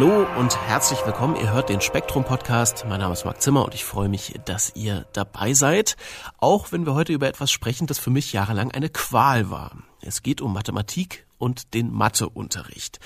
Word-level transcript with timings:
Hallo 0.00 0.28
und 0.38 0.56
herzlich 0.68 1.04
willkommen. 1.04 1.34
Ihr 1.34 1.52
hört 1.52 1.70
den 1.70 1.80
Spektrum 1.80 2.22
Podcast. 2.22 2.84
Mein 2.88 3.00
Name 3.00 3.14
ist 3.14 3.24
Marc 3.24 3.42
Zimmer 3.42 3.64
und 3.64 3.74
ich 3.74 3.84
freue 3.84 4.08
mich, 4.08 4.32
dass 4.44 4.70
ihr 4.76 5.06
dabei 5.12 5.54
seid. 5.54 5.96
Auch 6.38 6.70
wenn 6.70 6.86
wir 6.86 6.94
heute 6.94 7.12
über 7.12 7.26
etwas 7.26 7.50
sprechen, 7.50 7.88
das 7.88 7.98
für 7.98 8.10
mich 8.10 8.32
jahrelang 8.32 8.70
eine 8.70 8.90
Qual 8.90 9.50
war. 9.50 9.76
Es 10.00 10.22
geht 10.22 10.40
um 10.40 10.52
Mathematik 10.52 11.26
und 11.36 11.74
den 11.74 11.92
Matheunterricht. 11.92 13.00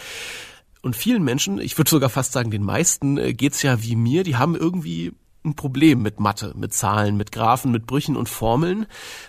Und 0.82 0.94
vielen 0.94 1.22
Menschen, 1.24 1.58
ich 1.62 1.78
würde 1.78 1.88
sogar 1.88 2.10
fast 2.10 2.32
sagen 2.32 2.50
den 2.50 2.62
meisten, 2.62 3.16
äh, 3.16 3.32
geht's 3.32 3.62
ja 3.62 3.82
wie 3.82 3.96
mir, 3.96 4.22
die 4.22 4.36
haben 4.36 4.54
irgendwie 4.54 5.14
ein 5.44 5.56
Problem 5.56 6.02
mit 6.02 6.20
Mathe, 6.20 6.52
mit 6.56 6.72
Zahlen, 6.72 7.16
mit 7.16 7.32
Graphen, 7.32 7.72
mit 7.72 7.86
Brüchen 7.86 8.16
und 8.16 8.28
Formeln. 8.28 8.86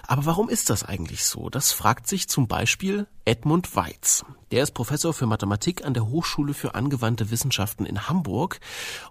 Aber 0.08 0.26
warum 0.26 0.50
ist 0.50 0.70
das 0.70 0.84
eigentlich 0.84 1.26
so? 1.26 1.50
Das 1.50 1.72
fragt 1.72 2.08
sich 2.08 2.28
zum 2.28 2.48
Beispiel 2.48 3.08
Edmund 3.26 3.76
Weiz. 3.76 4.24
Der 4.52 4.64
ist 4.64 4.72
Professor 4.72 5.14
für 5.14 5.26
Mathematik 5.26 5.84
an 5.84 5.94
der 5.94 6.08
Hochschule 6.08 6.54
für 6.54 6.76
angewandte 6.76 7.32
Wissenschaften 7.32 7.86
in 7.86 8.08
Hamburg 8.08 8.60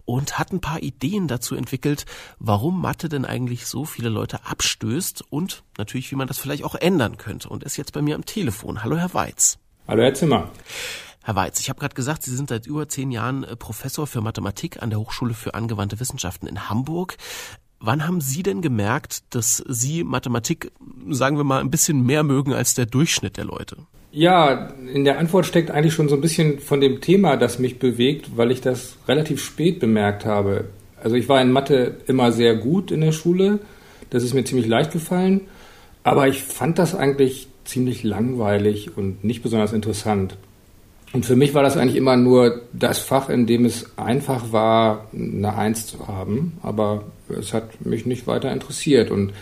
und 0.05 0.39
hat 0.39 0.53
ein 0.53 0.61
paar 0.61 0.83
Ideen 0.83 1.27
dazu 1.27 1.57
entwickelt, 1.57 2.07
warum 2.39 2.81
Mathe 2.81 3.09
denn 3.09 3.25
eigentlich 3.25 3.67
so 3.67 3.85
viele 3.85 4.09
Leute 4.09 4.47
abstößt 4.47 5.25
und 5.31 5.65
natürlich, 5.79 6.11
wie 6.13 6.17
man 6.17 6.29
das 6.29 6.39
vielleicht 6.39 6.65
auch 6.65 6.77
ändern 6.77 7.17
könnte. 7.17 7.49
Und 7.49 7.65
ist 7.65 7.77
jetzt 7.77 7.93
bei 7.93 8.03
mir 8.03 8.15
am 8.15 8.25
Telefon. 8.25 8.85
Hallo, 8.85 8.97
Herr 8.97 9.15
Weiz. 9.15 9.59
Hallo, 9.89 10.03
Herr 10.03 10.15
Zimmer. 10.15 10.51
Herr 11.25 11.37
Weiz, 11.37 11.61
ich 11.61 11.69
habe 11.69 11.79
gerade 11.79 11.95
gesagt, 11.95 12.25
Sie 12.25 12.35
sind 12.35 12.49
seit 12.49 12.67
über 12.67 12.89
zehn 12.89 13.13
Jahren 13.13 13.45
äh, 13.45 13.55
Professor 13.55 14.09
für 14.09 14.21
Mathematik 14.21 14.83
an 14.83 14.91
der 14.91 14.99
Hochschule 14.99 15.35
für 15.35 15.55
angewandte 15.55 16.01
Wissenschaften 16.01 16.49
in 16.49 16.69
Hamburg. 16.69 17.17
Wann 17.79 18.07
haben 18.07 18.21
Sie 18.21 18.43
denn 18.43 18.61
gemerkt, 18.61 19.23
dass 19.35 19.63
Sie 19.69 20.03
Mathematik, 20.03 20.73
sagen 21.11 21.37
wir 21.37 21.45
mal, 21.45 21.61
ein 21.61 21.71
bisschen 21.71 22.05
mehr 22.05 22.25
mögen 22.25 22.53
als 22.53 22.75
der 22.75 22.87
Durchschnitt 22.87 23.37
der 23.37 23.45
Leute? 23.45 23.77
Ja, 24.11 24.69
in 24.93 25.05
der 25.05 25.19
Antwort 25.19 25.47
steckt 25.47 25.71
eigentlich 25.71 25.95
schon 25.95 26.09
so 26.09 26.17
ein 26.17 26.21
bisschen 26.21 26.59
von 26.59 26.81
dem 26.81 27.01
Thema, 27.01 27.37
das 27.37 27.59
mich 27.59 27.79
bewegt, 27.79 28.37
weil 28.37 28.51
ich 28.51 28.61
das 28.61 28.97
relativ 29.07 29.43
spät 29.43 29.79
bemerkt 29.79 30.27
habe. 30.27 30.67
Also 31.03 31.17
ich 31.17 31.29
war 31.29 31.41
in 31.41 31.53
Mathe 31.53 31.99
immer 32.07 32.31
sehr 32.31 32.57
gut 32.57 32.91
in 32.91 33.01
der 33.01 33.13
Schule, 33.13 33.61
das 34.11 34.23
ist 34.23 34.35
mir 34.35 34.45
ziemlich 34.45 34.67
leicht 34.67 34.93
gefallen, 34.93 35.43
aber 36.05 36.29
ich 36.29 36.43
fand 36.43 36.79
das 36.79 36.95
eigentlich 36.95 37.49
ziemlich 37.65 38.03
langweilig 38.03 38.97
und 38.97 39.25
nicht 39.25 39.43
besonders 39.43 39.73
interessant. 39.73 40.37
Und 41.13 41.27
für 41.27 41.37
mich 41.37 41.53
war 41.53 41.63
das 41.63 41.77
eigentlich 41.77 41.97
immer 41.97 42.17
nur 42.17 42.63
das 42.73 42.99
Fach, 42.99 43.29
in 43.29 43.47
dem 43.47 43.67
es 43.67 43.99
einfach 43.99 44.51
war, 44.51 45.09
eine 45.13 45.55
Eins 45.57 45.87
zu 45.87 46.09
haben. 46.09 46.59
Aber 46.63 47.05
es 47.29 47.53
hat 47.53 47.85
mich 47.85 48.07
nicht 48.07 48.27
weiter 48.27 48.51
interessiert. 48.51 49.11
Und 49.11 49.33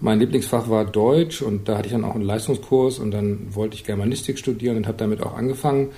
mein 0.00 0.20
Lieblingsfach 0.20 0.68
war 0.70 0.84
Deutsch 0.84 1.42
und 1.42 1.68
da 1.68 1.76
hatte 1.76 1.86
ich 1.86 1.92
dann 1.92 2.04
auch 2.04 2.14
einen 2.14 2.24
Leistungskurs 2.24 3.00
und 3.00 3.10
dann 3.10 3.48
wollte 3.50 3.74
ich 3.74 3.84
Germanistik 3.84 4.38
studieren 4.38 4.76
und 4.76 4.86
habe 4.86 4.98
damit 4.98 5.22
auch 5.22 5.36
angefangen. 5.36 5.88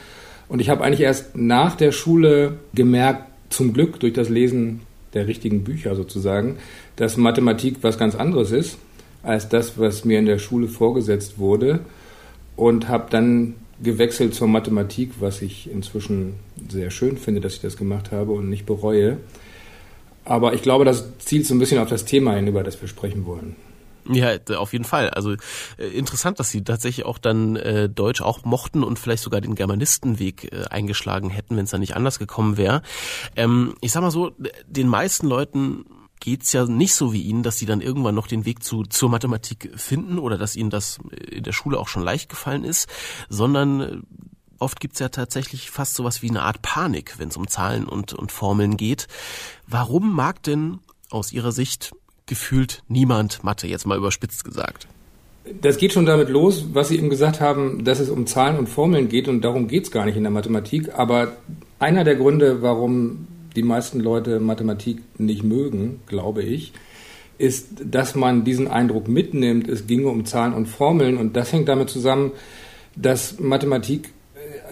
Und 0.48 0.60
ich 0.60 0.70
habe 0.70 0.82
eigentlich 0.82 1.02
erst 1.02 1.36
nach 1.36 1.76
der 1.76 1.92
Schule 1.92 2.58
gemerkt, 2.74 3.24
zum 3.50 3.72
Glück 3.72 4.00
durch 4.00 4.12
das 4.12 4.28
Lesen 4.28 4.80
der 5.12 5.26
richtigen 5.26 5.64
Bücher 5.64 5.96
sozusagen, 5.96 6.56
dass 6.96 7.16
Mathematik 7.16 7.78
was 7.82 7.98
ganz 7.98 8.14
anderes 8.14 8.52
ist 8.52 8.78
als 9.22 9.48
das, 9.48 9.78
was 9.78 10.04
mir 10.04 10.18
in 10.18 10.26
der 10.26 10.38
Schule 10.38 10.68
vorgesetzt 10.68 11.38
wurde. 11.38 11.80
Und 12.56 12.88
habe 12.88 13.06
dann 13.10 13.54
gewechselt 13.83 14.34
zur 14.34 14.48
Mathematik, 14.48 15.12
was 15.20 15.42
ich 15.42 15.70
inzwischen 15.70 16.34
sehr 16.69 16.91
schön 16.91 17.16
finde, 17.16 17.41
dass 17.41 17.54
ich 17.54 17.60
das 17.60 17.77
gemacht 17.77 18.12
habe 18.12 18.32
und 18.32 18.49
nicht 18.49 18.66
bereue. 18.66 19.19
Aber 20.25 20.54
ich 20.54 20.62
glaube, 20.62 20.84
das 20.84 21.19
zielt 21.19 21.47
so 21.47 21.54
ein 21.54 21.59
bisschen 21.59 21.78
auf 21.78 21.88
das 21.88 22.04
Thema 22.04 22.34
hin, 22.34 22.47
über 22.47 22.62
das 22.62 22.81
wir 22.81 22.88
sprechen 22.88 23.25
wollen. 23.27 23.56
Ja, 24.09 24.37
auf 24.56 24.72
jeden 24.72 24.84
Fall. 24.84 25.10
Also 25.10 25.34
äh, 25.78 25.87
interessant, 25.94 26.41
dass 26.41 26.50
Sie 26.50 26.65
tatsächlich 26.65 27.06
auch 27.06 27.19
dann 27.19 27.56
äh, 27.56 27.88
Deutsch 27.88 28.22
auch 28.22 28.44
mochten 28.44 28.82
und 28.82 28.99
vielleicht 28.99 29.22
sogar 29.22 29.41
den 29.41 29.54
Germanistenweg 29.54 30.53
äh, 30.53 30.65
eingeschlagen 30.71 31.31
hätten, 31.31 31.56
wenn 31.56 31.65
es 31.65 31.71
da 31.71 31.78
nicht 31.78 31.97
anders 31.97 32.19
gekommen 32.19 32.56
wäre. 32.56 32.83
Ähm, 33.37 33.75
ich 33.81 33.93
sag 33.93 34.03
mal 34.03 34.10
so, 34.10 34.33
den 34.66 34.88
meisten 34.88 35.27
Leuten 35.27 35.84
geht's 36.20 36.53
ja 36.53 36.66
nicht 36.66 36.94
so 36.94 37.12
wie 37.12 37.22
Ihnen, 37.22 37.42
dass 37.42 37.58
Sie 37.58 37.66
dann 37.66 37.81
irgendwann 37.81 38.14
noch 38.14 38.26
den 38.26 38.44
Weg 38.44 38.62
zu, 38.62 38.84
zur 38.84 39.08
Mathematik 39.10 39.72
finden 39.75 40.19
oder 40.19 40.38
dass 40.38 40.56
Ihnen 40.56 40.70
das 40.70 40.98
in 41.31 41.42
der 41.42 41.53
Schule 41.53 41.78
auch 41.78 41.88
schon 41.88 42.03
leicht 42.03 42.28
gefallen 42.28 42.64
ist, 42.64 42.88
sondern 43.28 43.81
äh, 43.81 43.97
oft 44.59 44.78
gibt's 44.78 45.00
ja 45.00 45.09
tatsächlich 45.09 45.70
fast 45.70 45.94
sowas 45.94 46.22
wie 46.22 46.30
eine 46.30 46.42
Art 46.42 46.62
Panik, 46.62 47.19
wenn 47.19 47.28
es 47.28 47.36
um 47.36 47.48
Zahlen 47.48 47.86
und, 47.86 48.12
und 48.12 48.30
Formeln 48.30 48.76
geht. 48.76 49.09
Warum 49.66 50.14
mag 50.14 50.42
denn 50.42 50.78
aus 51.10 51.32
Ihrer 51.32 51.53
Sicht 51.53 51.92
gefühlt 52.26 52.82
niemand 52.86 53.42
Mathe, 53.42 53.66
jetzt 53.66 53.86
mal 53.86 53.98
überspitzt 53.98 54.44
gesagt? 54.44 54.86
Das 55.62 55.78
geht 55.78 55.92
schon 55.92 56.06
damit 56.06 56.28
los, 56.28 56.66
was 56.75 56.88
Sie 56.88 56.97
eben 56.97 57.10
gesagt 57.10 57.41
haben, 57.41 57.84
dass 57.84 57.98
es 57.98 58.10
um 58.10 58.26
Zahlen 58.26 58.59
und 58.59 58.69
Formeln 58.69 59.09
geht 59.09 59.26
und 59.26 59.41
darum 59.41 59.66
geht's 59.66 59.91
gar 59.91 60.04
nicht 60.04 60.16
in 60.16 60.22
der 60.22 60.30
Mathematik. 60.30 60.94
Aber 60.94 61.36
einer 61.78 62.04
der 62.04 62.16
Gründe, 62.16 62.62
warum 62.62 63.26
die 63.56 63.62
meisten 63.62 64.00
Leute 64.00 64.41
Mathematik 64.41 64.99
nicht 65.19 65.43
mögen, 65.43 66.00
glaube 66.06 66.43
ich, 66.43 66.72
ist, 67.38 67.69
dass 67.84 68.15
man 68.15 68.44
diesen 68.44 68.69
Eindruck 68.69 69.09
mitnimmt, 69.09 69.69
es 69.69 69.87
ginge 69.87 70.09
um 70.09 70.25
Zahlen 70.27 70.53
und 70.53 70.66
Formeln. 70.66 71.16
Und 71.16 71.37
das 71.37 71.53
hängt 71.53 71.69
damit 71.69 71.89
zusammen, 71.89 72.33
dass 72.97 73.41
Mathematik 73.41 74.10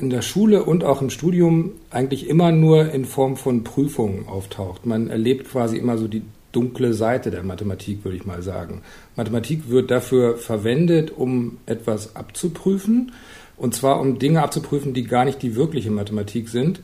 in 0.00 0.10
der 0.10 0.22
Schule 0.22 0.62
und 0.64 0.84
auch 0.84 1.02
im 1.02 1.10
Studium 1.10 1.72
eigentlich 1.90 2.28
immer 2.28 2.52
nur 2.52 2.92
in 2.92 3.04
Form 3.04 3.36
von 3.36 3.64
Prüfungen 3.64 4.28
auftaucht. 4.28 4.86
Man 4.86 5.08
erlebt 5.08 5.50
quasi 5.50 5.76
immer 5.76 5.98
so 5.98 6.08
die 6.08 6.22
dunkle 6.52 6.92
Seite 6.94 7.30
der 7.30 7.42
Mathematik, 7.42 8.04
würde 8.04 8.16
ich 8.16 8.26
mal 8.26 8.42
sagen. 8.42 8.82
Mathematik 9.16 9.68
wird 9.70 9.90
dafür 9.90 10.36
verwendet, 10.36 11.10
um 11.16 11.58
etwas 11.66 12.16
abzuprüfen. 12.16 13.12
Und 13.56 13.74
zwar 13.74 14.00
um 14.00 14.18
Dinge 14.18 14.42
abzuprüfen, 14.42 14.94
die 14.94 15.04
gar 15.04 15.24
nicht 15.24 15.42
die 15.42 15.56
wirkliche 15.56 15.90
Mathematik 15.90 16.48
sind 16.48 16.80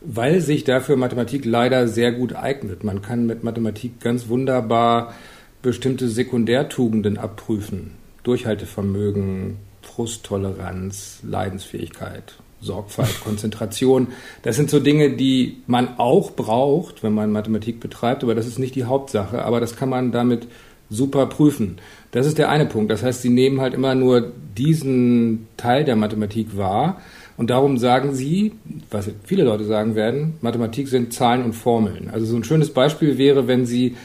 weil 0.00 0.40
sich 0.40 0.64
dafür 0.64 0.96
Mathematik 0.96 1.44
leider 1.44 1.88
sehr 1.88 2.12
gut 2.12 2.34
eignet. 2.34 2.84
Man 2.84 3.02
kann 3.02 3.26
mit 3.26 3.44
Mathematik 3.44 4.00
ganz 4.00 4.28
wunderbar 4.28 5.14
bestimmte 5.62 6.08
Sekundärtugenden 6.08 7.18
abprüfen. 7.18 7.92
Durchhaltevermögen, 8.22 9.56
Frusttoleranz, 9.82 11.20
Leidensfähigkeit, 11.22 12.34
Sorgfalt, 12.60 13.20
Konzentration. 13.24 14.08
Das 14.42 14.56
sind 14.56 14.70
so 14.70 14.80
Dinge, 14.80 15.10
die 15.16 15.58
man 15.66 15.98
auch 15.98 16.32
braucht, 16.32 17.02
wenn 17.02 17.12
man 17.12 17.32
Mathematik 17.32 17.80
betreibt, 17.80 18.22
aber 18.22 18.34
das 18.34 18.46
ist 18.46 18.58
nicht 18.58 18.74
die 18.74 18.84
Hauptsache. 18.84 19.44
Aber 19.44 19.60
das 19.60 19.76
kann 19.76 19.88
man 19.88 20.12
damit 20.12 20.48
super 20.88 21.26
prüfen. 21.26 21.78
Das 22.10 22.26
ist 22.26 22.38
der 22.38 22.48
eine 22.48 22.66
Punkt. 22.66 22.90
Das 22.90 23.02
heißt, 23.02 23.22
sie 23.22 23.28
nehmen 23.28 23.60
halt 23.60 23.74
immer 23.74 23.94
nur 23.94 24.32
diesen 24.56 25.46
Teil 25.56 25.84
der 25.84 25.96
Mathematik 25.96 26.56
wahr 26.56 27.00
und 27.40 27.48
darum 27.48 27.78
sagen 27.78 28.14
sie, 28.14 28.52
was 28.90 29.10
viele 29.24 29.44
Leute 29.44 29.64
sagen 29.64 29.94
werden, 29.94 30.34
Mathematik 30.42 30.88
sind 30.88 31.14
Zahlen 31.14 31.42
und 31.42 31.54
Formeln. 31.54 32.10
Also 32.12 32.26
so 32.26 32.36
ein 32.36 32.44
schönes 32.44 32.68
Beispiel 32.74 33.16
wäre, 33.16 33.48
wenn 33.48 33.64
sie 33.64 33.96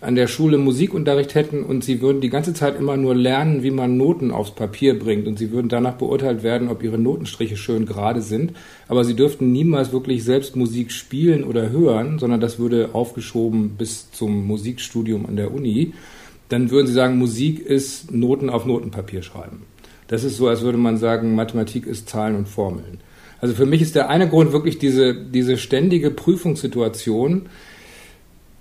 an 0.00 0.14
der 0.14 0.26
Schule 0.26 0.56
Musikunterricht 0.56 1.34
hätten 1.34 1.64
und 1.64 1.84
sie 1.84 2.00
würden 2.00 2.22
die 2.22 2.30
ganze 2.30 2.54
Zeit 2.54 2.78
immer 2.78 2.96
nur 2.96 3.14
lernen, 3.14 3.62
wie 3.62 3.72
man 3.72 3.98
Noten 3.98 4.30
aufs 4.30 4.52
Papier 4.52 4.98
bringt 4.98 5.26
und 5.26 5.38
sie 5.38 5.50
würden 5.52 5.68
danach 5.68 5.96
beurteilt 5.96 6.42
werden, 6.42 6.70
ob 6.70 6.82
ihre 6.82 6.96
Notenstriche 6.96 7.58
schön 7.58 7.84
gerade 7.84 8.22
sind, 8.22 8.54
aber 8.88 9.04
sie 9.04 9.14
dürften 9.14 9.52
niemals 9.52 9.92
wirklich 9.92 10.24
selbst 10.24 10.56
Musik 10.56 10.90
spielen 10.90 11.44
oder 11.44 11.68
hören, 11.68 12.18
sondern 12.18 12.40
das 12.40 12.58
würde 12.58 12.94
aufgeschoben 12.94 13.72
bis 13.76 14.10
zum 14.12 14.46
Musikstudium 14.46 15.26
an 15.26 15.36
der 15.36 15.52
Uni. 15.52 15.92
Dann 16.48 16.70
würden 16.70 16.86
sie 16.86 16.94
sagen, 16.94 17.18
Musik 17.18 17.60
ist 17.60 18.10
Noten 18.12 18.48
auf 18.48 18.64
Notenpapier 18.64 19.20
schreiben. 19.20 19.64
Das 20.08 20.24
ist 20.24 20.36
so, 20.36 20.48
als 20.48 20.62
würde 20.62 20.78
man 20.78 20.96
sagen, 20.96 21.34
Mathematik 21.34 21.86
ist 21.86 22.08
Zahlen 22.08 22.34
und 22.34 22.48
Formeln. 22.48 23.00
Also 23.40 23.54
für 23.54 23.66
mich 23.66 23.82
ist 23.82 23.94
der 23.94 24.08
eine 24.08 24.28
Grund 24.28 24.52
wirklich 24.52 24.78
diese, 24.78 25.14
diese 25.14 25.56
ständige 25.56 26.10
Prüfungssituation, 26.10 27.46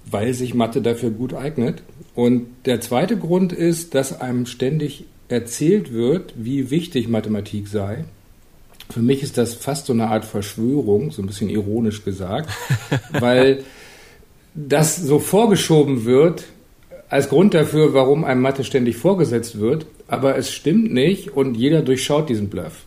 weil 0.05 0.33
sich 0.33 0.53
Mathe 0.53 0.81
dafür 0.81 1.09
gut 1.09 1.33
eignet. 1.33 1.81
Und 2.15 2.47
der 2.65 2.81
zweite 2.81 3.17
Grund 3.17 3.53
ist, 3.53 3.95
dass 3.95 4.19
einem 4.19 4.45
ständig 4.45 5.05
erzählt 5.29 5.93
wird, 5.93 6.33
wie 6.37 6.69
wichtig 6.69 7.07
Mathematik 7.07 7.67
sei. 7.67 8.05
Für 8.89 9.01
mich 9.01 9.23
ist 9.23 9.37
das 9.37 9.53
fast 9.53 9.87
so 9.87 9.93
eine 9.93 10.07
Art 10.07 10.25
Verschwörung, 10.25 11.11
so 11.11 11.21
ein 11.21 11.27
bisschen 11.27 11.49
ironisch 11.49 12.05
gesagt, 12.05 12.49
weil 13.11 13.63
das 14.53 14.95
so 14.95 15.19
vorgeschoben 15.19 16.05
wird, 16.05 16.45
als 17.09 17.29
Grund 17.29 17.53
dafür, 17.53 17.93
warum 17.93 18.23
einem 18.23 18.41
Mathe 18.41 18.63
ständig 18.63 18.97
vorgesetzt 18.97 19.59
wird, 19.59 19.85
aber 20.07 20.37
es 20.37 20.51
stimmt 20.51 20.93
nicht 20.93 21.35
und 21.35 21.55
jeder 21.55 21.81
durchschaut 21.81 22.29
diesen 22.29 22.49
Bluff. 22.49 22.85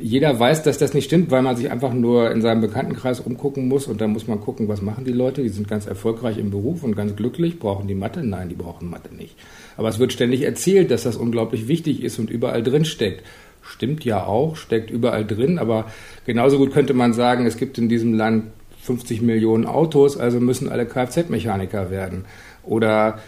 jeder 0.00 0.38
weiß, 0.38 0.62
dass 0.62 0.78
das 0.78 0.94
nicht 0.94 1.04
stimmt, 1.04 1.30
weil 1.30 1.42
man 1.42 1.56
sich 1.56 1.70
einfach 1.70 1.92
nur 1.92 2.30
in 2.30 2.42
seinem 2.42 2.60
Bekanntenkreis 2.60 3.20
umgucken 3.20 3.68
muss 3.68 3.86
und 3.86 4.00
dann 4.00 4.12
muss 4.12 4.26
man 4.26 4.40
gucken, 4.40 4.66
was 4.66 4.82
machen 4.82 5.04
die 5.04 5.12
Leute. 5.12 5.42
Die 5.42 5.48
sind 5.50 5.68
ganz 5.68 5.86
erfolgreich 5.86 6.38
im 6.38 6.50
Beruf 6.50 6.82
und 6.82 6.96
ganz 6.96 7.14
glücklich. 7.14 7.58
Brauchen 7.58 7.86
die 7.86 7.94
Mathe? 7.94 8.24
Nein, 8.24 8.48
die 8.48 8.54
brauchen 8.56 8.90
Mathe 8.90 9.14
nicht. 9.14 9.36
Aber 9.76 9.88
es 9.88 9.98
wird 9.98 10.12
ständig 10.12 10.42
erzählt, 10.42 10.90
dass 10.90 11.04
das 11.04 11.16
unglaublich 11.16 11.68
wichtig 11.68 12.02
ist 12.02 12.18
und 12.18 12.30
überall 12.30 12.62
drin 12.62 12.84
steckt. 12.84 13.24
Stimmt 13.62 14.04
ja 14.04 14.24
auch, 14.26 14.56
steckt 14.56 14.90
überall 14.90 15.24
drin, 15.24 15.58
aber 15.58 15.86
genauso 16.26 16.58
gut 16.58 16.72
könnte 16.72 16.92
man 16.92 17.12
sagen, 17.12 17.46
es 17.46 17.56
gibt 17.56 17.78
in 17.78 17.88
diesem 17.88 18.14
Land 18.14 18.44
50 18.82 19.22
Millionen 19.22 19.64
Autos, 19.64 20.18
also 20.18 20.40
müssen 20.40 20.68
alle 20.68 20.86
Kfz-Mechaniker 20.86 21.90
werden. 21.90 22.26
Oder 22.62 23.20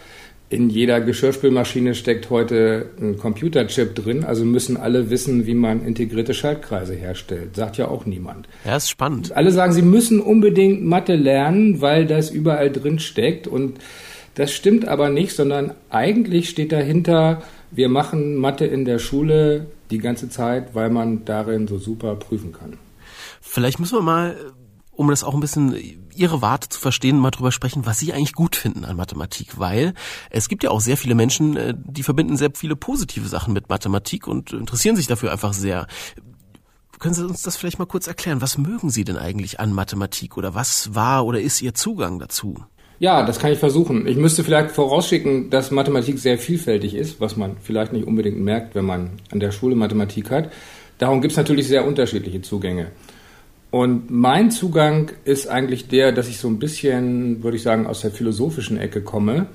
in 0.49 0.69
jeder 0.69 1.01
Geschirrspülmaschine 1.01 1.93
steckt 1.93 2.29
heute 2.29 2.89
ein 3.01 3.17
Computerchip 3.17 3.95
drin, 3.95 4.23
also 4.23 4.45
müssen 4.45 4.77
alle 4.77 5.09
wissen, 5.09 5.45
wie 5.45 5.53
man 5.53 5.85
integrierte 5.85 6.33
Schaltkreise 6.33 6.93
herstellt. 6.93 7.55
Sagt 7.55 7.77
ja 7.77 7.89
auch 7.89 8.05
niemand. 8.05 8.47
Ja, 8.63 8.77
ist 8.77 8.89
spannend. 8.89 9.35
Alle 9.35 9.51
sagen, 9.51 9.73
sie 9.73 9.81
müssen 9.81 10.21
unbedingt 10.21 10.85
Mathe 10.85 11.15
lernen, 11.15 11.81
weil 11.81 12.05
das 12.05 12.29
überall 12.29 12.71
drin 12.71 12.99
steckt. 12.99 13.45
Und 13.45 13.79
das 14.35 14.53
stimmt 14.53 14.87
aber 14.87 15.09
nicht, 15.09 15.35
sondern 15.35 15.73
eigentlich 15.89 16.49
steht 16.49 16.71
dahinter, 16.71 17.41
wir 17.71 17.89
machen 17.89 18.35
Mathe 18.35 18.65
in 18.65 18.85
der 18.85 18.99
Schule 18.99 19.65
die 19.91 19.97
ganze 19.97 20.29
Zeit, 20.29 20.73
weil 20.75 20.89
man 20.89 21.25
darin 21.25 21.67
so 21.67 21.77
super 21.77 22.15
prüfen 22.15 22.53
kann. 22.53 22.73
Vielleicht 23.41 23.79
müssen 23.79 23.97
wir 23.97 24.01
mal 24.01 24.37
um 24.91 25.09
das 25.09 25.23
auch 25.23 25.33
ein 25.33 25.41
bisschen 25.41 25.75
Ihre 26.17 26.41
Warte 26.41 26.69
zu 26.69 26.79
verstehen, 26.79 27.19
mal 27.19 27.31
drüber 27.31 27.51
sprechen, 27.51 27.85
was 27.85 27.99
Sie 27.99 28.13
eigentlich 28.13 28.33
gut 28.33 28.55
finden 28.55 28.85
an 28.85 28.95
Mathematik, 28.95 29.59
weil 29.59 29.93
es 30.29 30.49
gibt 30.49 30.63
ja 30.63 30.71
auch 30.71 30.81
sehr 30.81 30.97
viele 30.97 31.15
Menschen, 31.15 31.55
äh, 31.55 31.73
die 31.77 32.03
verbinden 32.03 32.37
sehr 32.37 32.51
viele 32.53 32.75
positive 32.75 33.27
Sachen 33.27 33.53
mit 33.53 33.69
Mathematik 33.69 34.27
und 34.27 34.53
interessieren 34.53 34.95
sich 34.95 35.07
dafür 35.07 35.31
einfach 35.31 35.53
sehr. 35.53 35.87
Können 36.99 37.13
Sie 37.13 37.25
uns 37.25 37.43
das 37.43 37.55
vielleicht 37.55 37.79
mal 37.79 37.85
kurz 37.85 38.07
erklären? 38.07 38.41
Was 38.41 38.57
mögen 38.57 38.89
Sie 38.89 39.03
denn 39.03 39.17
eigentlich 39.17 39.59
an 39.59 39.71
Mathematik 39.71 40.35
oder 40.35 40.55
was 40.55 40.95
war 40.95 41.25
oder 41.25 41.39
ist 41.39 41.61
Ihr 41.61 41.73
Zugang 41.73 42.19
dazu? 42.19 42.55
Ja, 42.99 43.23
das 43.23 43.37
kann 43.37 43.51
ich 43.51 43.59
versuchen. 43.59 44.07
Ich 44.07 44.17
müsste 44.17 44.43
vielleicht 44.43 44.71
vorausschicken, 44.71 45.51
dass 45.51 45.69
Mathematik 45.69 46.17
sehr 46.17 46.39
vielfältig 46.39 46.95
ist, 46.95 47.21
was 47.21 47.35
man 47.35 47.57
vielleicht 47.61 47.93
nicht 47.93 48.07
unbedingt 48.07 48.39
merkt, 48.39 48.73
wenn 48.73 48.85
man 48.85 49.11
an 49.29 49.39
der 49.39 49.51
Schule 49.51 49.75
Mathematik 49.75 50.31
hat. 50.31 50.51
Darum 50.97 51.21
gibt 51.21 51.33
es 51.33 51.37
natürlich 51.37 51.67
sehr 51.67 51.85
unterschiedliche 51.85 52.41
Zugänge. 52.41 52.91
Und 53.69 54.09
mein 54.09 54.49
Zugang 54.49 55.11
ist 55.25 55.47
eigentlich 55.47 55.87
der, 55.87 56.11
dass 56.11 56.29
ich 56.29 56.37
so 56.37 56.47
ein 56.47 56.59
bisschen, 56.59 57.43
würde 57.43 57.57
ich 57.57 57.63
sagen, 57.63 57.85
aus 57.85 58.01
der 58.01 58.11
philosophischen 58.11 58.77
Ecke 58.77 59.01
komme. 59.01 59.47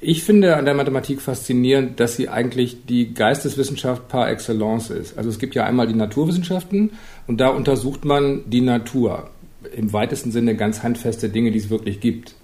Ich 0.00 0.22
finde 0.22 0.56
an 0.56 0.64
der 0.64 0.74
Mathematik 0.74 1.20
faszinierend, 1.20 1.98
dass 1.98 2.16
sie 2.16 2.28
eigentlich 2.28 2.86
die 2.86 3.14
Geisteswissenschaft 3.14 4.08
par 4.08 4.30
excellence 4.30 4.90
ist. 4.90 5.18
Also 5.18 5.30
es 5.30 5.38
gibt 5.38 5.54
ja 5.54 5.64
einmal 5.64 5.88
die 5.88 5.94
Naturwissenschaften 5.94 6.92
und 7.26 7.40
da 7.40 7.48
untersucht 7.48 8.04
man 8.04 8.48
die 8.48 8.60
Natur. 8.60 9.30
Im 9.74 9.92
weitesten 9.92 10.30
Sinne 10.30 10.54
ganz 10.54 10.82
handfeste 10.82 11.28
Dinge, 11.28 11.50
die 11.50 11.58
es 11.58 11.70
wirklich 11.70 12.00
gibt. 12.00 12.34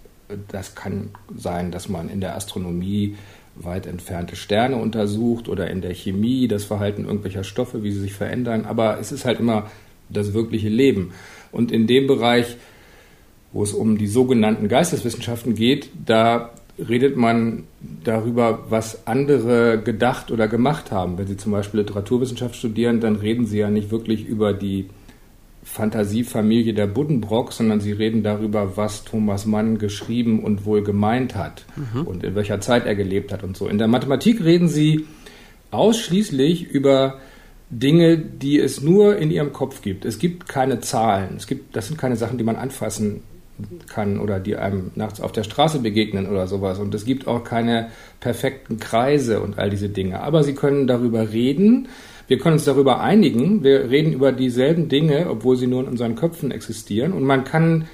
Das 0.49 0.75
kann 0.75 1.11
sein, 1.37 1.70
dass 1.70 1.88
man 1.88 2.08
in 2.08 2.20
der 2.20 2.34
Astronomie 2.34 3.17
weit 3.55 3.87
entfernte 3.87 4.34
Sterne 4.34 4.76
untersucht 4.76 5.49
oder 5.49 5.70
in 5.70 5.82
der 5.82 5.94
Chemie 5.94 6.49
das 6.49 6.64
Verhalten 6.64 7.05
irgendwelcher 7.05 7.44
Stoffe, 7.44 7.82
wie 7.82 7.93
sie 7.93 8.00
sich 8.00 8.14
verändern. 8.14 8.64
Aber 8.64 8.99
es 8.99 9.12
ist 9.12 9.25
halt 9.25 9.40
immer 9.40 9.70
das 10.08 10.34
wirkliche 10.34 10.69
Leben. 10.69 11.12
Und 11.50 11.72
in 11.72 11.87
dem 11.87 12.06
Bereich, 12.06 12.56
wo 13.52 13.62
es 13.62 13.72
um 13.72 13.99
die 13.99 14.06
sogenannten 14.06 14.69
Geisteswissenschaften 14.69 15.54
geht, 15.54 15.90
da 16.06 16.50
redet 16.78 17.16
man 17.16 17.64
darüber, 18.02 18.64
was 18.69 19.06
andere 19.06 19.81
gedacht 19.82 20.31
oder 20.31 20.49
gemacht 20.49 20.90
haben. 20.90 21.19
Wenn 21.19 21.26
Sie 21.26 21.37
zum 21.37 21.52
Beispiel 21.52 21.81
Literaturwissenschaft 21.81 22.56
studieren, 22.56 23.00
dann 23.00 23.16
reden 23.16 23.46
Sie 23.46 23.58
ja 23.58 23.70
nicht 23.70 23.90
wirklich 23.90 24.26
über 24.26 24.52
die 24.52 24.88
Fantasiefamilie 25.64 26.75
der 26.75 26.87
Buddenbrock, 26.87 27.52
sondern 27.52 27.81
Sie 27.81 27.93
reden 27.93 28.22
darüber, 28.22 28.76
was 28.76 29.05
Thomas 29.05 29.46
Mann 29.46 29.78
geschrieben 29.78 30.43
und 30.43 30.64
wohl 30.64 30.82
gemeint 30.82 31.37
hat 31.37 31.64
mhm. 31.76 32.02
und 32.02 32.25
in 32.25 32.34
welcher 32.34 32.60
Zeit 32.60 32.87
er 32.87 32.96
gelebt 32.96 33.32
hat 33.32 33.44
und 33.44 33.56
so. 33.56 33.69
In 33.69 33.78
der 33.78 33.88
Mathematik 33.88 34.43
reden 34.43 34.69
Sie 34.69 35.06
ausschließlich 35.70 36.64
über 36.64 37.19
Dinge, 37.72 38.19
die 38.19 38.60
es 38.60 38.82
nur 38.82 39.16
in 39.16 39.30
ihrem 39.30 39.54
Kopf 39.54 39.80
gibt. 39.80 40.04
Es 40.04 40.19
gibt 40.19 40.46
keine 40.46 40.80
Zahlen. 40.80 41.36
Es 41.38 41.46
gibt, 41.46 41.74
das 41.74 41.88
sind 41.88 41.96
keine 41.96 42.16
Sachen, 42.16 42.36
die 42.36 42.44
man 42.44 42.56
anfassen 42.56 43.22
kann 43.86 44.20
oder 44.20 44.40
die 44.40 44.56
einem 44.56 44.90
nachts 44.94 45.22
auf 45.22 45.32
der 45.32 45.42
Straße 45.42 45.78
begegnen 45.78 46.28
oder 46.28 46.46
sowas. 46.46 46.78
Und 46.78 46.94
es 46.94 47.06
gibt 47.06 47.26
auch 47.26 47.44
keine 47.44 47.88
perfekten 48.20 48.78
Kreise 48.78 49.40
und 49.40 49.58
all 49.58 49.70
diese 49.70 49.88
Dinge. 49.88 50.20
Aber 50.20 50.44
sie 50.44 50.54
können 50.54 50.86
darüber 50.86 51.32
reden. 51.32 51.88
Wir 52.28 52.36
können 52.38 52.54
uns 52.54 52.64
darüber 52.64 53.00
einigen. 53.00 53.64
Wir 53.64 53.88
reden 53.88 54.12
über 54.12 54.32
dieselben 54.32 54.90
Dinge, 54.90 55.30
obwohl 55.30 55.56
sie 55.56 55.66
nur 55.66 55.80
in 55.80 55.88
unseren 55.88 56.14
Köpfen 56.14 56.50
existieren. 56.50 57.14
Und 57.14 57.24
man 57.24 57.44
kann 57.44 57.86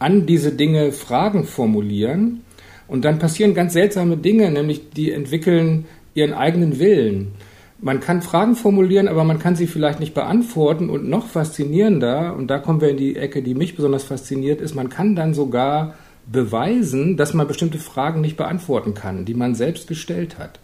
an 0.00 0.26
diese 0.26 0.50
Dinge 0.50 0.90
Fragen 0.90 1.44
formulieren. 1.44 2.40
Und 2.88 3.04
dann 3.04 3.20
passieren 3.20 3.54
ganz 3.54 3.74
seltsame 3.74 4.16
Dinge, 4.16 4.50
nämlich 4.50 4.90
die 4.90 5.12
entwickeln 5.12 5.86
ihren 6.14 6.32
eigenen 6.32 6.80
Willen. 6.80 7.28
Man 7.82 8.00
kann 8.00 8.20
Fragen 8.20 8.56
formulieren, 8.56 9.08
aber 9.08 9.24
man 9.24 9.38
kann 9.38 9.56
sie 9.56 9.66
vielleicht 9.66 10.00
nicht 10.00 10.14
beantworten. 10.14 10.90
Und 10.90 11.08
noch 11.08 11.26
faszinierender, 11.26 12.36
und 12.36 12.48
da 12.48 12.58
kommen 12.58 12.80
wir 12.80 12.90
in 12.90 12.98
die 12.98 13.16
Ecke, 13.16 13.42
die 13.42 13.54
mich 13.54 13.74
besonders 13.74 14.04
fasziniert, 14.04 14.60
ist, 14.60 14.74
man 14.74 14.90
kann 14.90 15.16
dann 15.16 15.32
sogar 15.32 15.94
beweisen, 16.30 17.16
dass 17.16 17.34
man 17.34 17.48
bestimmte 17.48 17.78
Fragen 17.78 18.20
nicht 18.20 18.36
beantworten 18.36 18.94
kann, 18.94 19.24
die 19.24 19.34
man 19.34 19.54
selbst 19.54 19.88
gestellt 19.88 20.38
hat. 20.38 20.60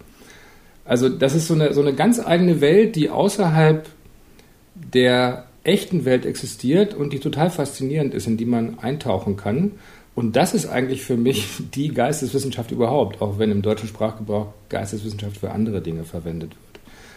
Also 0.84 1.08
das 1.08 1.34
ist 1.34 1.48
so 1.48 1.54
eine, 1.54 1.72
so 1.72 1.80
eine 1.80 1.94
ganz 1.94 2.24
eigene 2.24 2.60
Welt, 2.60 2.96
die 2.96 3.10
außerhalb 3.10 3.88
der 4.74 5.46
echten 5.64 6.04
Welt 6.04 6.24
existiert 6.24 6.94
und 6.94 7.12
die 7.12 7.19
total 7.19 7.50
faszinierend 7.50 8.14
ist, 8.14 8.26
in 8.26 8.36
die 8.36 8.44
man 8.44 8.78
eintauchen 8.78 9.36
kann. 9.36 9.72
Und 10.14 10.36
das 10.36 10.54
ist 10.54 10.66
eigentlich 10.66 11.02
für 11.02 11.16
mich 11.16 11.62
die 11.74 11.88
Geisteswissenschaft 11.88 12.70
überhaupt, 12.70 13.20
auch 13.20 13.38
wenn 13.38 13.50
im 13.50 13.62
deutschen 13.62 13.88
Sprachgebrauch 13.88 14.48
Geisteswissenschaft 14.69 15.38
für 15.38 15.50
andere 15.50 15.80
Dinge 15.80 16.04
verwendet 16.04 16.50
wird. 16.50 16.65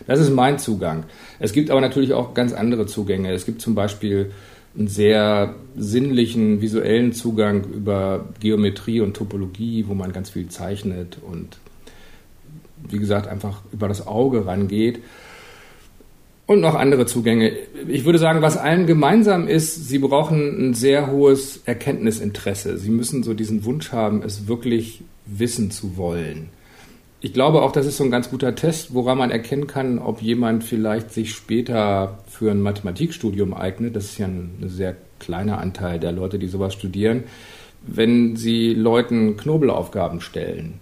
Das 0.08 0.20
ist 0.20 0.30
mein 0.30 0.60
Zugang. 0.60 1.06
Es 1.40 1.54
gibt 1.54 1.70
aber 1.70 1.82
natürlich 1.82 2.14
auch 2.14 2.34
ganz 2.34 2.54
andere 2.54 2.86
Zugänge. 2.86 3.34
Es 3.34 3.46
gibt 3.46 3.62
zum 3.62 3.76
Beispiel 3.76 4.32
einen 4.78 4.88
sehr 4.88 5.56
sinnlichen, 5.76 6.62
visuellen 6.62 7.14
Zugang 7.14 7.64
über 7.64 8.30
Geometrie 8.40 9.02
und 9.02 9.16
Topologie, 9.16 9.86
wo 9.88 9.94
man 9.94 10.14
ganz 10.14 10.30
viel 10.30 10.48
zeichnet 10.48 11.18
und 11.22 11.58
wie 12.88 13.00
gesagt 13.00 13.28
einfach 13.28 13.62
über 13.72 13.88
das 13.88 14.08
Auge 14.08 14.46
rangeht. 14.46 15.00
Und 16.46 16.62
noch 16.62 16.74
andere 16.74 17.06
Zugänge. 17.06 17.52
Ich 17.88 18.06
würde 18.06 18.18
sagen, 18.18 18.42
was 18.42 18.58
allen 18.58 18.88
gemeinsam 18.88 19.48
ist, 19.48 19.88
sie 19.88 20.00
brauchen 20.00 20.70
ein 20.70 20.74
sehr 20.74 21.12
hohes 21.12 21.62
Erkenntnisinteresse. 21.66 22.80
Sie 22.80 22.90
müssen 22.90 23.22
so 23.22 23.36
diesen 23.36 23.66
Wunsch 23.66 23.92
haben, 23.92 24.24
es 24.24 24.48
wirklich 24.48 25.04
wissen 25.28 25.70
zu 25.70 25.96
wollen 25.96 26.50
ich 27.22 27.34
glaube 27.34 27.62
auch, 27.62 27.72
das 27.72 27.86
ist 27.86 27.98
so 27.98 28.04
ein 28.04 28.12
ganz 28.12 28.30
guter 28.30 28.56
Test, 28.56 28.94
woran 28.94 29.18
man 29.18 29.32
erkennen 29.32 29.68
kann, 29.68 30.00
ob 30.00 30.22
jemand 30.22 30.64
vielleicht 30.64 31.12
sich 31.12 31.34
später 31.34 32.20
für 32.28 32.52
ein 32.52 32.62
Mathematikstudium 32.62 33.54
eignet. 33.54 33.96
Das 33.96 34.06
ist 34.06 34.18
ja 34.20 34.28
ein, 34.28 34.52
sehr 34.62 34.96
kleiner 35.20 35.58
Anteil 35.60 36.00
der 36.00 36.14
Leute, 36.14 36.40
die 36.40 36.48
sowas 36.48 36.74
studieren. 36.74 37.26
Wenn 37.86 38.38
sie 38.38 38.74
Leuten 38.74 39.36
Knobelaufgaben 39.36 40.22
stellen, 40.22 40.80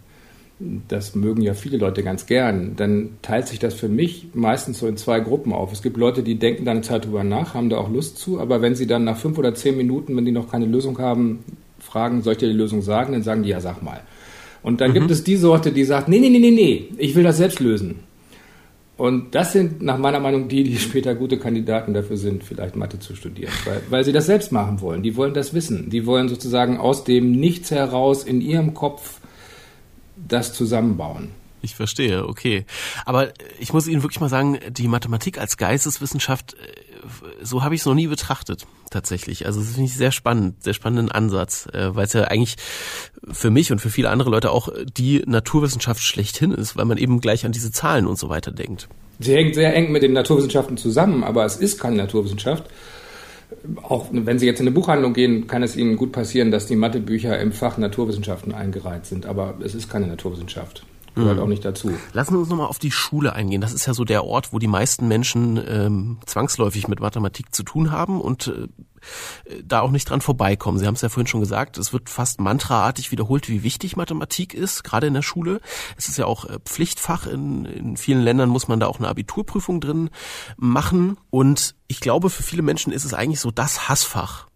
das 0.87 1.15
mögen 1.15 1.41
ja 1.41 1.53
viele 1.53 1.77
Leute 1.77 2.03
ganz 2.03 2.25
gern, 2.27 2.75
dann 2.75 3.17
teilt 3.23 3.47
sich 3.47 3.59
das 3.59 3.73
für 3.73 3.89
mich 3.89 4.27
meistens 4.33 4.79
so 4.79 4.87
in 4.87 4.97
zwei 4.97 5.19
Gruppen 5.19 5.53
auf. 5.53 5.71
Es 5.71 5.81
gibt 5.81 5.97
Leute, 5.97 6.21
die 6.23 6.35
denken 6.35 6.65
dann 6.65 6.77
eine 6.77 6.85
Zeit 6.85 7.05
drüber 7.05 7.23
nach, 7.23 7.55
haben 7.55 7.69
da 7.69 7.77
auch 7.77 7.89
Lust 7.89 8.17
zu, 8.17 8.39
aber 8.39 8.61
wenn 8.61 8.75
sie 8.75 8.87
dann 8.87 9.03
nach 9.03 9.17
fünf 9.17 9.37
oder 9.37 9.53
zehn 9.55 9.77
Minuten, 9.77 10.15
wenn 10.15 10.25
die 10.25 10.31
noch 10.31 10.51
keine 10.51 10.65
Lösung 10.65 10.99
haben, 10.99 11.43
fragen, 11.79 12.21
soll 12.21 12.33
ich 12.33 12.39
dir 12.39 12.47
die 12.47 12.53
Lösung 12.53 12.81
sagen, 12.81 13.13
dann 13.13 13.23
sagen 13.23 13.43
die, 13.43 13.49
ja, 13.49 13.59
sag 13.59 13.81
mal. 13.83 14.01
Und 14.63 14.81
dann 14.81 14.91
mhm. 14.91 14.95
gibt 14.95 15.11
es 15.11 15.23
die 15.23 15.35
Sorte, 15.35 15.71
die 15.71 15.83
sagt, 15.83 16.07
nee, 16.07 16.19
nee, 16.19 16.29
nee, 16.29 16.39
nee, 16.39 16.51
nee, 16.51 16.89
ich 16.97 17.15
will 17.15 17.23
das 17.23 17.37
selbst 17.37 17.59
lösen. 17.59 17.99
Und 18.97 19.35
das 19.35 19.53
sind 19.53 19.83
nach 19.83 19.99
meiner 19.99 20.19
Meinung 20.19 20.47
die, 20.47 20.63
die 20.63 20.77
später 20.77 21.13
gute 21.13 21.37
Kandidaten 21.37 21.93
dafür 21.93 22.17
sind, 22.17 22.43
vielleicht 22.43 22.75
Mathe 22.75 22.97
zu 22.97 23.15
studieren, 23.15 23.53
weil, 23.65 23.81
weil 23.89 24.03
sie 24.03 24.11
das 24.11 24.25
selbst 24.25 24.51
machen 24.51 24.81
wollen. 24.81 25.03
Die 25.03 25.15
wollen 25.15 25.35
das 25.35 25.53
wissen. 25.53 25.91
Die 25.91 26.07
wollen 26.07 26.29
sozusagen 26.29 26.79
aus 26.79 27.03
dem 27.03 27.31
Nichts 27.31 27.69
heraus 27.69 28.23
in 28.23 28.41
ihrem 28.41 28.73
Kopf 28.73 29.19
das 30.15 30.53
zusammenbauen. 30.53 31.29
Ich 31.61 31.75
verstehe, 31.75 32.27
okay. 32.27 32.65
Aber 33.05 33.33
ich 33.59 33.73
muss 33.73 33.87
Ihnen 33.87 34.03
wirklich 34.03 34.19
mal 34.19 34.29
sagen, 34.29 34.59
die 34.69 34.87
Mathematik 34.87 35.39
als 35.39 35.57
Geisteswissenschaft, 35.57 36.53
äh, 36.53 36.57
so 37.41 37.63
habe 37.63 37.73
ich 37.73 37.81
es 37.81 37.85
noch 37.85 37.95
nie 37.95 38.07
betrachtet, 38.07 38.67
tatsächlich. 38.91 39.45
Also 39.45 39.59
das 39.59 39.69
finde 39.69 39.85
ich 39.85 39.95
sehr 39.95 40.11
spannend, 40.11 40.63
sehr 40.63 40.73
spannenden 40.73 41.11
Ansatz, 41.11 41.67
äh, 41.73 41.95
weil 41.95 42.05
es 42.05 42.13
ja 42.13 42.25
eigentlich 42.25 42.57
für 43.31 43.49
mich 43.49 43.71
und 43.71 43.79
für 43.79 43.89
viele 43.89 44.09
andere 44.09 44.29
Leute 44.29 44.51
auch 44.51 44.69
die 44.97 45.23
Naturwissenschaft 45.25 46.01
schlechthin 46.01 46.51
ist, 46.51 46.77
weil 46.77 46.85
man 46.85 46.97
eben 46.97 47.21
gleich 47.21 47.45
an 47.45 47.51
diese 47.51 47.71
Zahlen 47.71 48.05
und 48.05 48.19
so 48.19 48.29
weiter 48.29 48.51
denkt. 48.51 48.87
Sie 49.19 49.33
hängt 49.33 49.55
sehr 49.55 49.75
eng 49.75 49.91
mit 49.91 50.03
den 50.03 50.13
Naturwissenschaften 50.13 50.77
zusammen, 50.77 51.23
aber 51.23 51.43
es 51.45 51.55
ist 51.55 51.79
keine 51.79 51.95
Naturwissenschaft. 51.95 52.65
Auch 53.81 54.07
wenn 54.11 54.37
Sie 54.37 54.45
jetzt 54.45 54.59
in 54.59 54.67
eine 54.67 54.75
Buchhandlung 54.75 55.13
gehen, 55.13 55.47
kann 55.47 55.63
es 55.63 55.75
Ihnen 55.75 55.95
gut 55.95 56.11
passieren, 56.11 56.51
dass 56.51 56.67
die 56.67 56.75
Mathebücher 56.75 57.39
im 57.39 57.51
Fach 57.51 57.77
Naturwissenschaften 57.77 58.53
eingereiht 58.53 59.05
sind, 59.07 59.25
aber 59.25 59.55
es 59.63 59.73
ist 59.73 59.89
keine 59.89 60.05
Naturwissenschaft 60.05 60.85
gehört 61.17 61.37
mhm. 61.37 61.43
auch 61.43 61.47
nicht 61.47 61.65
dazu. 61.65 61.91
Lassen 62.13 62.33
Sie 62.33 62.39
uns 62.39 62.49
nochmal 62.49 62.67
auf 62.67 62.79
die 62.79 62.91
Schule 62.91 63.33
eingehen. 63.33 63.61
Das 63.61 63.73
ist 63.73 63.85
ja 63.85 63.93
so 63.93 64.05
der 64.05 64.23
Ort, 64.23 64.53
wo 64.53 64.59
die 64.59 64.67
meisten 64.67 65.07
Menschen 65.07 65.61
ähm, 65.67 66.17
zwangsläufig 66.25 66.87
mit 66.87 66.99
Mathematik 66.99 67.53
zu 67.53 67.63
tun 67.63 67.91
haben 67.91 68.21
und 68.21 68.47
äh, 68.47 68.67
da 69.63 69.81
auch 69.81 69.91
nicht 69.91 70.09
dran 70.09 70.21
vorbeikommen. 70.21 70.79
Sie 70.79 70.87
haben 70.87 70.95
es 70.95 71.01
ja 71.01 71.09
vorhin 71.09 71.27
schon 71.27 71.39
gesagt, 71.39 71.77
es 71.77 71.93
wird 71.93 72.09
fast 72.09 72.39
mantraartig 72.39 73.11
wiederholt, 73.11 73.49
wie 73.49 73.63
wichtig 73.63 73.95
Mathematik 73.95 74.53
ist, 74.53 74.83
gerade 74.83 75.07
in 75.07 75.13
der 75.13 75.21
Schule. 75.21 75.61
Es 75.97 76.07
ist 76.07 76.17
ja 76.17 76.25
auch 76.25 76.45
äh, 76.45 76.59
Pflichtfach. 76.65 77.27
In, 77.27 77.65
in 77.65 77.97
vielen 77.97 78.21
Ländern 78.21 78.49
muss 78.49 78.67
man 78.67 78.79
da 78.79 78.87
auch 78.87 78.99
eine 78.99 79.07
Abiturprüfung 79.07 79.81
drin 79.81 80.09
machen. 80.57 81.17
Und 81.29 81.75
ich 81.87 81.99
glaube, 81.99 82.29
für 82.29 82.43
viele 82.43 82.61
Menschen 82.61 82.91
ist 82.93 83.05
es 83.05 83.13
eigentlich 83.13 83.39
so 83.39 83.51
das 83.51 83.89
Hassfach 83.89 84.47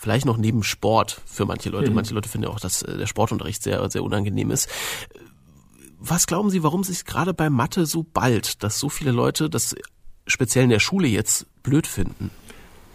vielleicht 0.00 0.24
noch 0.24 0.38
neben 0.38 0.62
Sport 0.62 1.20
für 1.26 1.44
manche 1.44 1.68
Leute. 1.68 1.90
Mhm. 1.90 1.96
Manche 1.96 2.14
Leute 2.14 2.28
finden 2.28 2.46
ja 2.46 2.54
auch, 2.54 2.60
dass 2.60 2.80
äh, 2.82 2.96
der 2.96 3.06
Sportunterricht 3.06 3.62
sehr, 3.62 3.90
sehr 3.90 4.02
unangenehm 4.02 4.50
ist. 4.50 4.68
Was 6.00 6.26
glauben 6.26 6.48
Sie, 6.48 6.62
warum 6.62 6.82
sich 6.82 7.04
gerade 7.04 7.34
bei 7.34 7.50
Mathe 7.50 7.84
so 7.84 8.04
bald, 8.10 8.62
dass 8.62 8.78
so 8.78 8.88
viele 8.88 9.10
Leute 9.10 9.50
das 9.50 9.76
speziell 10.26 10.64
in 10.64 10.70
der 10.70 10.80
Schule 10.80 11.06
jetzt 11.06 11.46
blöd 11.62 11.86
finden? 11.86 12.30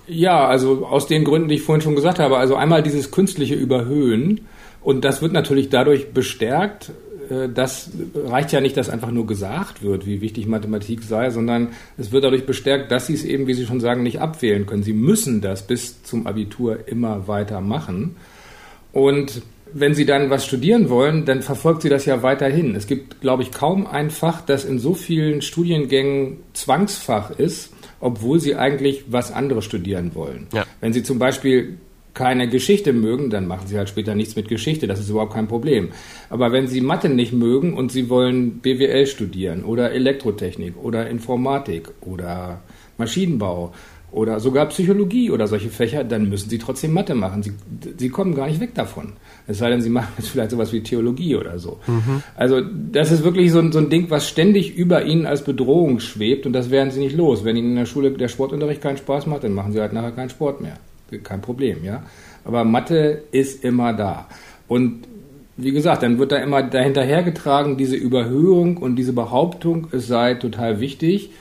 Ja, 0.07 0.47
also 0.47 0.85
aus 0.87 1.05
den 1.05 1.23
Gründen, 1.23 1.47
die 1.47 1.55
ich 1.55 1.61
vorhin 1.61 1.81
schon 1.81 1.95
gesagt 1.95 2.17
habe. 2.17 2.37
Also 2.37 2.55
einmal 2.55 2.81
dieses 2.81 3.11
künstliche 3.11 3.53
Überhöhen. 3.53 4.41
Und 4.81 5.05
das 5.05 5.21
wird 5.21 5.33
natürlich 5.33 5.69
dadurch 5.69 6.13
bestärkt, 6.13 6.91
äh, 7.29 7.49
das 7.49 7.91
reicht 8.15 8.51
ja 8.51 8.61
nicht, 8.61 8.77
dass 8.77 8.89
einfach 8.89 9.11
nur 9.11 9.27
gesagt 9.27 9.83
wird, 9.83 10.05
wie 10.05 10.21
wichtig 10.21 10.47
Mathematik 10.47 11.03
sei, 11.03 11.29
sondern 11.29 11.69
es 11.97 12.11
wird 12.11 12.23
dadurch 12.23 12.45
bestärkt, 12.45 12.91
dass 12.91 13.07
Sie 13.07 13.13
es 13.13 13.23
eben, 13.23 13.47
wie 13.47 13.53
Sie 13.53 13.65
schon 13.65 13.79
sagen, 13.79 14.03
nicht 14.03 14.19
abwählen 14.19 14.65
können. 14.65 14.83
Sie 14.83 14.93
müssen 14.93 15.41
das 15.41 15.67
bis 15.67 16.03
zum 16.03 16.27
Abitur 16.27 16.87
immer 16.87 17.27
weiter 17.27 17.61
machen. 17.61 18.15
Und 18.91 19.41
wenn 19.77 19.93
Sie 19.93 20.05
dann 20.05 20.29
was 20.29 20.45
studieren 20.45 20.89
wollen, 20.89 21.25
dann 21.25 21.41
verfolgt 21.41 21.81
Sie 21.81 21.89
das 21.89 22.05
ja 22.05 22.23
weiterhin. 22.23 22.75
Es 22.75 22.87
gibt, 22.87 23.19
glaube 23.19 23.43
ich, 23.43 23.51
kaum 23.51 23.85
ein 23.85 24.09
Fach, 24.09 24.39
das 24.39 24.63
in 24.63 24.79
so 24.79 24.93
vielen 24.93 25.41
Studiengängen 25.41 26.37
Zwangsfach 26.53 27.31
ist, 27.31 27.73
obwohl 27.99 28.39
Sie 28.39 28.55
eigentlich 28.55 29.03
was 29.09 29.33
anderes 29.33 29.65
studieren 29.65 30.15
wollen. 30.15 30.47
Ja. 30.53 30.65
Wenn 30.79 30.93
Sie 30.93 31.03
zum 31.03 31.19
Beispiel 31.19 31.77
keine 32.13 32.47
Geschichte 32.47 32.93
mögen, 32.93 33.29
dann 33.29 33.45
machen 33.45 33.67
sie 33.67 33.77
halt 33.77 33.89
später 33.89 34.15
nichts 34.15 34.37
mit 34.37 34.47
Geschichte, 34.47 34.87
das 34.87 35.01
ist 35.01 35.09
überhaupt 35.09 35.33
kein 35.33 35.49
Problem. 35.49 35.89
Aber 36.29 36.53
wenn 36.53 36.65
sie 36.67 36.79
Mathe 36.79 37.09
nicht 37.09 37.33
mögen 37.33 37.73
und 37.73 37.91
sie 37.91 38.09
wollen 38.09 38.59
BWL 38.59 39.05
studieren 39.05 39.65
oder 39.65 39.91
Elektrotechnik 39.91 40.75
oder 40.81 41.09
Informatik 41.09 41.89
oder 41.99 42.61
Maschinenbau 42.97 43.73
oder 44.15 44.39
sogar 44.39 44.65
Psychologie 44.67 45.29
oder 45.29 45.45
solche 45.45 45.69
Fächer, 45.69 46.03
dann 46.03 46.29
müssen 46.29 46.49
sie 46.49 46.57
trotzdem 46.57 46.93
Mathe 46.93 47.13
machen. 47.13 47.43
Sie, 47.43 47.51
sie 47.97 48.09
kommen 48.09 48.33
gar 48.33 48.47
nicht 48.47 48.59
weg 48.59 48.73
davon. 48.73 49.13
Es 49.45 49.59
sei 49.59 49.69
denn, 49.69 49.81
sie 49.81 49.89
machen 49.97 50.13
jetzt 50.17 50.29
vielleicht 50.29 50.51
sowas 50.51 50.73
wie 50.73 50.81
Theologie 50.81 51.35
oder 51.35 51.59
so. 51.59 51.79
Mhm. 51.85 52.23
Also 52.35 52.61
das 52.61 53.11
ist 53.11 53.23
wirklich 53.23 53.51
so 53.51 53.59
ein, 53.59 53.71
so 53.71 53.79
ein 53.79 53.89
Ding, 53.89 54.09
was 54.09 54.27
ständig 54.27 54.75
über 54.75 55.05
ihnen 55.05 55.27
als 55.27 55.43
Bedrohung 55.43 55.99
schwebt 55.99 56.47
und 56.47 56.53
das 56.53 56.71
werden 56.71 56.89
sie 56.89 56.99
nicht 56.99 57.15
los. 57.15 57.43
Wenn 57.43 57.55
ihnen 57.55 57.71
in 57.71 57.75
der 57.75 57.85
Schule 57.85 58.11
der 58.11 58.27
Sportunterricht 58.27 58.81
keinen 58.81 58.97
Spaß 58.97 59.27
macht, 59.27 59.43
dann 59.43 59.53
machen 59.53 59.73
sie 59.73 59.81
halt 59.81 59.93
nachher 59.93 60.11
keinen 60.11 60.29
Sport 60.29 60.61
mehr 60.61 60.77
kein 61.23 61.41
Problem, 61.41 61.83
ja. 61.83 62.03
Aber 62.43 62.63
Mathe 62.63 63.23
ist 63.31 63.63
immer 63.63 63.93
da. 63.93 64.27
Und 64.67 65.07
wie 65.57 65.71
gesagt, 65.71 66.03
dann 66.03 66.19
wird 66.19 66.31
da 66.31 66.37
immer 66.37 66.63
dahinterhergetragen, 66.63 67.77
diese 67.77 67.95
Überhöhung 67.95 68.77
und 68.77 68.97
diese 68.97 69.13
Behauptung, 69.13 69.87
es 69.91 70.07
sei 70.07 70.33
total 70.35 70.79
wichtig, 70.79 71.31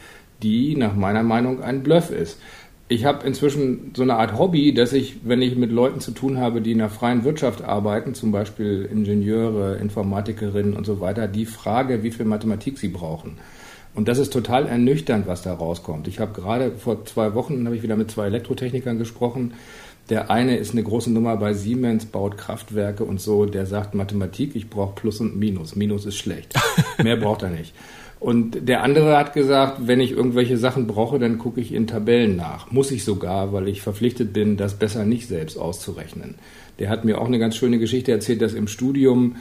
die 0.43 0.76
nach 0.76 0.95
meiner 0.95 1.23
Meinung 1.23 1.62
ein 1.62 1.83
Bluff 1.83 2.11
ist. 2.11 2.40
Ich 2.87 3.07
habe 3.07 3.26
inzwischen 3.26 3.93
so 3.97 4.03
eine 4.03 4.17
Art 4.17 4.38
Hobby, 4.38 4.75
dass 4.75 4.93
ich, 4.93 5.17
wenn 5.25 5.41
ich 5.41 5.57
mit 5.57 5.73
Leuten 5.73 6.00
zu 6.00 6.11
tun 6.11 6.38
habe, 6.38 6.61
die 6.61 6.73
in 6.73 6.79
der 6.79 6.91
freien 6.91 7.25
Wirtschaft 7.25 7.62
arbeiten, 7.62 8.14
zum 8.14 8.31
Beispiel 8.31 8.87
Ingenieure, 8.91 9.76
Informatikerinnen 9.76 10.75
und 10.75 10.85
so 10.85 11.00
weiter, 11.00 11.26
die 11.26 11.47
frage, 11.47 12.03
wie 12.03 12.11
viel 12.11 12.26
Mathematik 12.26 12.79
sie 12.79 12.88
brauchen. 12.88 13.38
Und 13.95 14.09
das 14.09 14.19
ist 14.19 14.33
total 14.33 14.67
ernüchternd, 14.67 15.26
was 15.26 15.43
da 15.43 15.55
rauskommt. 15.55 16.09
Ich 16.09 16.19
habe 16.19 16.38
gerade 16.38 16.73
vor 16.73 17.07
zwei 17.07 17.35
Wochen 17.35 17.64
habe 17.64 17.76
ich 17.76 17.83
wieder 17.83 17.97
mit 17.97 18.11
zwei 18.11 18.26
Elektrotechnikern 18.26 18.99
gesprochen. 18.99 19.55
Der 20.11 20.31
eine 20.31 20.57
ist 20.59 20.73
eine 20.73 20.83
große 20.83 21.11
Nummer 21.11 21.37
bei 21.38 21.55
Siemens, 21.55 22.05
baut 22.05 22.37
Kraftwerke 22.37 23.05
und 23.05 23.21
so. 23.21 23.47
Der 23.47 23.64
sagt 23.64 23.95
Mathematik, 23.95 24.55
ich 24.55 24.69
brauche 24.69 24.95
Plus 24.95 25.21
und 25.21 25.38
Minus. 25.38 25.76
Minus 25.76 26.05
ist 26.05 26.17
schlecht. 26.17 26.55
Mehr 27.03 27.17
braucht 27.17 27.43
er 27.43 27.50
nicht. 27.50 27.73
Und 28.25 28.71
der 28.71 28.83
andere 28.83 29.19
hat 29.19 29.35
gesagt, 29.35 29.87
wenn 29.87 30.00
ich 30.00 30.12
irgendwelche 30.12 30.57
Sachen 30.57 30.87
brauche, 30.87 31.19
dann 31.19 31.37
gucke 31.37 31.61
ich 31.61 31.75
in 31.75 31.87
Tabellen 31.87 32.37
nach. 32.37 32.71
Muss 32.71 32.90
ich 32.90 33.04
sogar, 33.04 33.52
weil 33.52 33.69
ich 33.69 33.83
verpflichtet 33.83 34.33
bin, 34.33 34.57
das 34.57 34.78
besser 34.78 35.04
nicht 35.04 35.28
selbst 35.28 35.59
auszurechnen. 35.59 36.37
Der 36.78 36.88
hat 36.88 37.04
mir 37.04 37.21
auch 37.21 37.26
eine 37.26 37.38
ganz 37.38 37.54
schöne 37.54 37.78
Geschichte 37.78 38.12
erzählt, 38.12 38.40
dass 38.40 38.54
im 38.54 38.66
Studium 38.66 39.37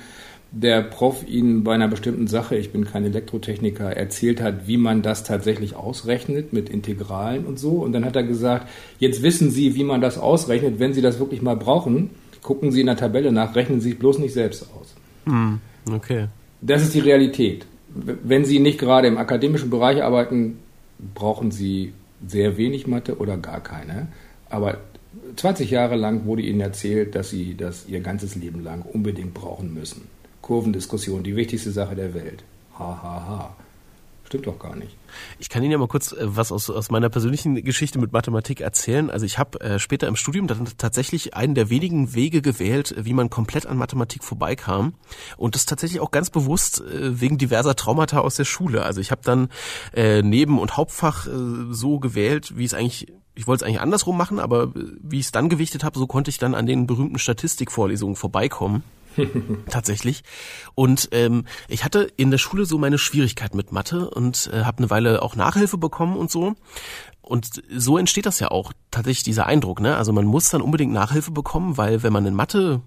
der 0.51 0.81
Prof 0.81 1.25
Ihnen 1.25 1.63
bei 1.63 1.75
einer 1.75 1.87
bestimmten 1.87 2.27
Sache, 2.27 2.57
ich 2.57 2.73
bin 2.73 2.83
kein 2.83 3.05
Elektrotechniker, 3.05 3.95
erzählt 3.95 4.41
hat, 4.41 4.67
wie 4.67 4.75
man 4.75 5.01
das 5.01 5.23
tatsächlich 5.23 5.77
ausrechnet 5.77 6.51
mit 6.51 6.67
Integralen 6.67 7.45
und 7.45 7.59
so. 7.59 7.75
Und 7.75 7.93
dann 7.93 8.03
hat 8.03 8.17
er 8.17 8.23
gesagt, 8.23 8.67
jetzt 8.99 9.23
wissen 9.23 9.49
Sie, 9.49 9.75
wie 9.75 9.85
man 9.85 10.01
das 10.01 10.17
ausrechnet. 10.17 10.79
Wenn 10.79 10.91
Sie 10.91 11.01
das 11.01 11.19
wirklich 11.19 11.41
mal 11.41 11.55
brauchen, 11.55 12.09
gucken 12.41 12.73
Sie 12.73 12.81
in 12.81 12.87
der 12.87 12.97
Tabelle 12.97 13.31
nach, 13.31 13.55
rechnen 13.55 13.79
Sie 13.79 13.91
sich 13.91 13.99
bloß 13.99 14.19
nicht 14.19 14.33
selbst 14.33 14.67
aus. 14.77 14.93
Hm, 15.23 15.61
okay. 15.89 16.27
Das 16.59 16.83
ist 16.83 16.93
die 16.93 16.99
Realität. 16.99 17.65
Wenn 17.93 18.45
Sie 18.45 18.59
nicht 18.59 18.79
gerade 18.79 19.07
im 19.07 19.17
akademischen 19.17 19.69
Bereich 19.69 20.03
arbeiten, 20.03 20.59
brauchen 21.13 21.51
Sie 21.51 21.93
sehr 22.25 22.57
wenig 22.57 22.87
Mathe 22.87 23.17
oder 23.17 23.37
gar 23.37 23.61
keine. 23.61 24.07
Aber 24.49 24.77
20 25.35 25.69
Jahre 25.71 25.95
lang 25.95 26.25
wurde 26.25 26.41
Ihnen 26.41 26.61
erzählt, 26.61 27.15
dass 27.15 27.29
Sie 27.29 27.55
das 27.55 27.87
Ihr 27.87 27.99
ganzes 28.01 28.35
Leben 28.35 28.63
lang 28.63 28.81
unbedingt 28.81 29.33
brauchen 29.33 29.73
müssen. 29.73 30.07
Kurvendiskussion, 30.41 31.23
die 31.23 31.35
wichtigste 31.35 31.71
Sache 31.71 31.95
der 31.95 32.13
Welt. 32.13 32.43
Ha, 32.77 32.99
ha, 33.03 33.27
ha. 33.27 33.55
Stimmt 34.33 34.47
doch 34.47 34.57
gar 34.57 34.75
nicht. 34.75 34.97
Ich 35.37 35.47
kann 35.47 35.61
Ihnen 35.61 35.73
ja 35.73 35.77
mal 35.77 35.87
kurz 35.87 36.11
äh, 36.11 36.17
was 36.21 36.51
aus, 36.51 36.67
aus 36.71 36.89
meiner 36.89 37.09
persönlichen 37.09 37.53
Geschichte 37.63 37.99
mit 37.99 38.13
Mathematik 38.13 38.61
erzählen. 38.61 39.11
Also 39.11 39.27
ich 39.27 39.37
habe 39.37 39.61
äh, 39.61 39.77
später 39.77 40.07
im 40.07 40.15
Studium 40.15 40.47
dann 40.47 40.67
tatsächlich 40.79 41.35
einen 41.35 41.53
der 41.53 41.69
wenigen 41.69 42.15
Wege 42.15 42.41
gewählt, 42.41 42.95
wie 42.97 43.13
man 43.13 43.29
komplett 43.29 43.67
an 43.67 43.77
Mathematik 43.77 44.23
vorbeikam. 44.23 44.95
Und 45.37 45.53
das 45.53 45.67
tatsächlich 45.67 46.01
auch 46.01 46.09
ganz 46.09 46.31
bewusst 46.31 46.81
äh, 46.81 47.21
wegen 47.21 47.37
diverser 47.37 47.75
Traumata 47.75 48.21
aus 48.21 48.33
der 48.33 48.45
Schule. 48.45 48.81
Also 48.81 49.01
ich 49.01 49.11
habe 49.11 49.21
dann 49.23 49.49
äh, 49.93 50.23
Neben- 50.23 50.57
und 50.57 50.77
Hauptfach 50.77 51.27
äh, 51.27 51.29
so 51.69 51.99
gewählt, 51.99 52.57
wie 52.57 52.65
es 52.65 52.73
eigentlich 52.73 53.13
ich 53.35 53.47
wollte 53.47 53.65
es 53.65 53.67
eigentlich 53.67 53.81
andersrum 53.81 54.17
machen, 54.17 54.39
aber 54.39 54.63
äh, 54.63 54.69
wie 55.03 55.19
ich 55.19 55.27
es 55.27 55.31
dann 55.31 55.47
gewichtet 55.47 55.83
habe, 55.83 55.99
so 55.99 56.07
konnte 56.07 56.31
ich 56.31 56.39
dann 56.39 56.55
an 56.55 56.65
den 56.65 56.87
berühmten 56.87 57.19
Statistikvorlesungen 57.19 58.15
vorbeikommen. 58.15 58.81
tatsächlich. 59.69 60.23
Und 60.75 61.09
ähm, 61.11 61.45
ich 61.67 61.83
hatte 61.83 62.11
in 62.17 62.31
der 62.31 62.37
Schule 62.37 62.65
so 62.65 62.77
meine 62.77 62.97
Schwierigkeit 62.97 63.55
mit 63.55 63.71
Mathe 63.71 64.09
und 64.09 64.49
äh, 64.53 64.63
habe 64.63 64.79
eine 64.79 64.89
Weile 64.89 65.21
auch 65.21 65.35
Nachhilfe 65.35 65.77
bekommen 65.77 66.17
und 66.17 66.31
so. 66.31 66.55
Und 67.21 67.63
so 67.75 67.97
entsteht 67.97 68.25
das 68.25 68.39
ja 68.39 68.49
auch 68.49 68.73
tatsächlich 68.91 69.23
dieser 69.23 69.45
Eindruck. 69.45 69.79
Ne? 69.79 69.95
Also 69.95 70.11
man 70.11 70.25
muss 70.25 70.49
dann 70.49 70.61
unbedingt 70.61 70.91
Nachhilfe 70.91 71.31
bekommen, 71.31 71.77
weil 71.77 72.03
wenn 72.03 72.13
man 72.13 72.25
in 72.25 72.35
Mathe 72.35 72.81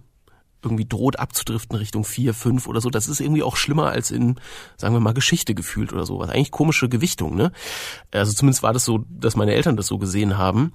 irgendwie 0.62 0.86
droht 0.86 1.18
abzudriften 1.18 1.76
Richtung 1.76 2.04
vier, 2.04 2.34
fünf 2.34 2.66
oder 2.66 2.80
so, 2.80 2.90
das 2.90 3.08
ist 3.08 3.20
irgendwie 3.20 3.42
auch 3.42 3.56
schlimmer 3.56 3.86
als 3.86 4.10
in, 4.10 4.36
sagen 4.76 4.94
wir 4.94 5.00
mal, 5.00 5.14
Geschichte 5.14 5.54
gefühlt 5.54 5.92
oder 5.92 6.04
sowas. 6.04 6.28
Eigentlich 6.28 6.50
komische 6.50 6.88
Gewichtung, 6.88 7.36
ne? 7.36 7.52
Also 8.10 8.32
zumindest 8.32 8.62
war 8.62 8.72
das 8.72 8.84
so, 8.84 9.04
dass 9.08 9.36
meine 9.36 9.54
Eltern 9.54 9.76
das 9.76 9.86
so 9.86 9.98
gesehen 9.98 10.36
haben. 10.36 10.72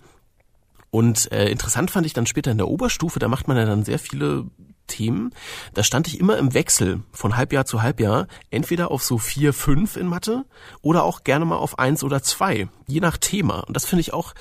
Und 0.92 1.32
äh, 1.32 1.50
interessant 1.50 1.90
fand 1.90 2.06
ich 2.06 2.14
dann 2.14 2.28
später 2.28 2.52
in 2.52 2.58
der 2.58 2.68
Oberstufe, 2.68 3.20
da 3.20 3.28
macht 3.28 3.48
man 3.48 3.58
ja 3.58 3.66
dann 3.66 3.84
sehr 3.84 3.98
viele 3.98 4.46
Themen. 4.88 5.34
Da 5.74 5.84
stand 5.84 6.08
ich 6.08 6.20
immer 6.20 6.38
im 6.38 6.54
Wechsel 6.54 7.02
von 7.12 7.38
Halbjahr 7.38 7.66
zu 7.66 7.82
Halbjahr, 7.82 8.28
entweder 8.50 8.92
auf 8.92 9.04
so 9.04 9.18
vier, 9.18 9.54
fünf 9.54 9.96
in 9.96 10.08
Mathe 10.08 10.44
oder 10.82 11.04
auch 11.04 11.24
gerne 11.24 11.46
mal 11.46 11.56
auf 11.56 11.80
eins 11.80 12.04
oder 12.04 12.22
zwei, 12.22 12.68
je 12.88 13.00
nach 13.00 13.18
Thema. 13.18 13.62
Und 13.62 13.76
das 13.76 13.86
finde 13.86 14.02
ich 14.02 14.14
auch 14.14 14.34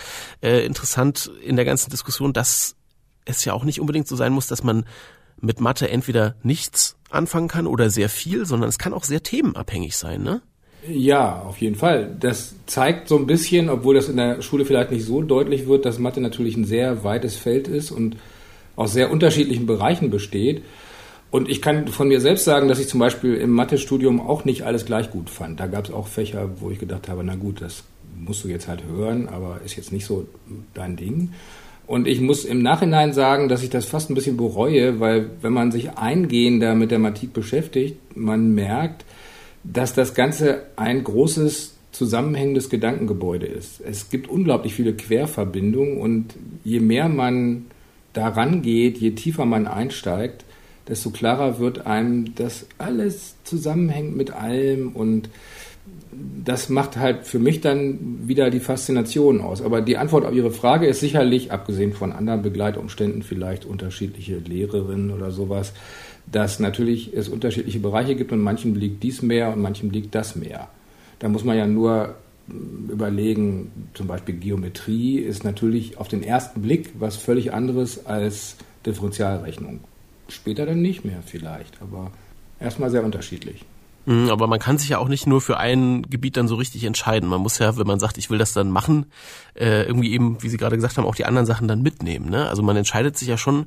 äh, 0.43 0.65
interessant 0.67 1.31
in 1.43 1.55
der 1.55 1.65
ganzen 1.65 1.91
Diskussion, 1.91 2.33
dass 2.33 2.75
es 3.25 3.45
ja 3.45 3.53
auch 3.53 3.65
nicht 3.65 3.81
unbedingt 3.81 4.09
so 4.09 4.17
sein 4.17 4.33
muss, 4.33 4.49
dass 4.49 4.65
man 4.65 4.85
mit 5.41 5.61
Mathe 5.61 5.89
entweder 5.89 6.35
nichts 6.43 6.97
anfangen 7.11 7.49
kann 7.49 7.67
oder 7.67 7.89
sehr 7.89 8.09
viel, 8.09 8.45
sondern 8.45 8.69
es 8.69 8.79
kann 8.79 8.93
auch 8.93 9.05
sehr 9.05 9.23
themenabhängig 9.23 9.97
sein, 9.97 10.23
ne? 10.23 10.43
Ja, 10.89 11.43
auf 11.43 11.59
jeden 11.59 11.77
Fall. 11.77 12.17
Das 12.19 12.55
zeigt 12.67 13.09
so 13.09 13.17
ein 13.17 13.27
bisschen, 13.27 13.69
obwohl 13.69 13.95
das 13.95 14.09
in 14.09 14.17
der 14.17 14.41
Schule 14.43 14.65
vielleicht 14.65 14.91
nicht 14.91 15.05
so 15.05 15.23
deutlich 15.23 15.67
wird, 15.67 15.85
dass 15.85 15.99
Mathe 15.99 16.21
natürlich 16.21 16.57
ein 16.57 16.65
sehr 16.65 17.05
weites 17.05 17.37
Feld 17.37 17.69
ist 17.69 17.91
und 17.91 18.17
aus 18.77 18.93
sehr 18.93 19.11
unterschiedlichen 19.11 19.67
Bereichen 19.67 20.11
besteht. 20.11 20.63
Und 21.31 21.49
ich 21.49 21.63
kann 21.63 21.87
von 21.89 22.09
mir 22.09 22.21
selbst 22.21 22.45
sagen, 22.45 22.69
dass 22.69 22.81
ich 22.81 22.89
zum 22.89 22.99
Beispiel 22.99 23.35
im 23.35 23.51
Mathestudium 23.51 24.21
auch 24.21 24.45
nicht 24.45 24.63
alles 24.63 24.85
gleich 24.85 25.11
gut 25.11 25.31
fand. 25.31 25.61
Da 25.61 25.67
gab 25.67 25.85
es 25.85 25.93
auch 25.93 26.09
Fächer, 26.09 26.51
wo 26.61 26.71
ich 26.71 26.79
gedacht 26.79 27.09
habe, 27.09 27.23
na 27.23 27.37
gut, 27.37 27.61
das 27.61 27.85
musst 28.19 28.43
du 28.43 28.49
jetzt 28.49 28.67
halt 28.67 28.83
hören, 28.85 29.29
aber 29.29 29.61
ist 29.65 29.77
jetzt 29.77 29.93
nicht 29.93 30.07
so 30.07 30.27
dein 30.75 30.97
Ding. 30.97 31.33
Und 31.87 32.07
ich 32.07 32.21
muss 32.21 32.45
im 32.45 32.63
Nachhinein 32.63 33.13
sagen, 33.13 33.49
dass 33.49 33.63
ich 33.63 33.71
das 33.71 33.85
fast 33.85 34.11
ein 34.11 34.15
bisschen 34.15 34.37
bereue, 34.37 34.99
weil 35.01 35.31
wenn 35.43 35.53
man 35.53 35.73
sich 35.73 35.91
eingehender 35.91 36.75
mit 36.75 36.91
der 36.91 36.99
Mathematik 36.99 37.33
beschäftigt, 37.33 37.97
man 38.17 38.55
merkt, 38.55 39.05
dass 39.65 39.95
das 39.95 40.15
Ganze 40.15 40.63
ein 40.77 41.05
großes 41.05 41.75
zusammenhängendes 41.93 42.71
Gedankengebäude 42.71 43.47
ist. 43.47 43.81
Es 43.81 44.11
gibt 44.11 44.29
unglaublich 44.29 44.75
viele 44.75 44.95
Querverbindungen 44.95 45.99
und 45.99 46.35
je 46.65 46.81
mehr 46.81 47.09
man 47.09 47.67
daran 48.13 48.63
geht, 48.63 48.99
je 48.99 49.13
tiefer 49.13 49.45
man 49.45 49.67
einsteigt, 49.67 50.45
desto 50.89 51.11
klarer 51.11 51.59
wird 51.59 51.87
einem, 51.87 52.35
dass 52.35 52.67
alles 52.79 53.37
zusammenhängt 53.45 54.17
mit 54.17 54.31
allem 54.33 54.93
und 54.93 55.29
das 56.45 56.69
macht 56.69 56.97
halt 56.97 57.27
für 57.27 57.39
mich 57.39 57.61
dann 57.61 58.29
wieder 58.29 58.51
die 58.51 58.61
Faszination 58.61 59.41
aus. 59.41 59.63
Aber 59.63 59.81
die 59.81 59.97
Antwort 59.97 60.25
auf 60.25 60.35
Ihre 60.35 60.51
Frage 60.51 60.87
ist 60.87 61.01
sicherlich, 61.01 61.53
abgesehen 61.53 61.93
von 61.93 62.13
anderen 62.13 62.43
Begleitumständen, 62.43 63.23
vielleicht 63.23 63.65
unterschiedliche 63.65 64.39
Lehrerinnen 64.39 65.11
oder 65.11 65.31
sowas, 65.31 65.73
dass 66.27 66.61
natürlich 66.61 67.13
es 67.15 67.29
unterschiedliche 67.29 67.81
Bereiche 67.81 68.15
gibt 68.15 68.33
und 68.33 68.41
manchen 68.41 68.75
liegt 68.75 69.03
dies 69.03 69.23
mehr 69.23 69.53
und 69.53 69.61
manchen 69.61 69.91
liegt 69.91 70.15
das 70.15 70.37
mehr. 70.37 70.69
Da 71.19 71.29
muss 71.29 71.45
man 71.45 71.57
ja 71.57 71.67
nur 71.67 72.15
überlegen, 72.89 73.71
zum 73.95 74.07
Beispiel 74.07 74.35
Geometrie 74.35 75.19
ist 75.19 75.45
natürlich 75.45 75.99
auf 75.99 76.09
den 76.09 76.23
ersten 76.23 76.63
Blick 76.63 76.93
was 76.99 77.17
völlig 77.17 77.53
anderes 77.53 78.07
als 78.07 78.57
Differentialrechnung. 78.87 79.81
Später 80.29 80.67
dann 80.67 80.83
nicht 80.83 81.05
mehr 81.05 81.23
vielleicht, 81.25 81.81
aber 81.83 82.11
erstmal 82.59 82.91
sehr 82.91 83.05
unterschiedlich. 83.05 83.65
Mhm, 84.07 84.31
aber 84.31 84.47
man 84.47 84.59
kann 84.59 84.79
sich 84.79 84.89
ja 84.89 84.99
auch 84.99 85.09
nicht 85.09 85.27
nur 85.27 85.41
für 85.41 85.59
ein 85.59 86.03
Gebiet 86.09 86.37
dann 86.37 86.49
so 86.49 86.55
richtig 86.55 86.85
entscheiden. 86.85 87.29
Man 87.29 87.41
muss 87.41 87.59
ja, 87.59 87.77
wenn 87.77 87.87
man 87.87 88.01
sagt, 88.01 88.17
ich 88.17 88.31
will 88.31 88.39
das 88.39 88.53
dann 88.53 88.71
machen, 88.71 89.07
äh, 89.55 89.83
irgendwie 89.83 90.13
eben, 90.13 90.43
wie 90.43 90.49
Sie 90.49 90.57
gerade 90.57 90.77
gesagt 90.77 90.97
haben, 90.97 91.05
auch 91.05 91.15
die 91.15 91.27
anderen 91.27 91.47
Sachen 91.47 91.69
dann 91.69 91.83
mitnehmen. 91.83 92.31
Ne? 92.31 92.49
Also 92.49 92.63
man 92.63 92.77
entscheidet 92.77 93.19
sich 93.19 93.29
ja 93.29 93.37
schon 93.37 93.67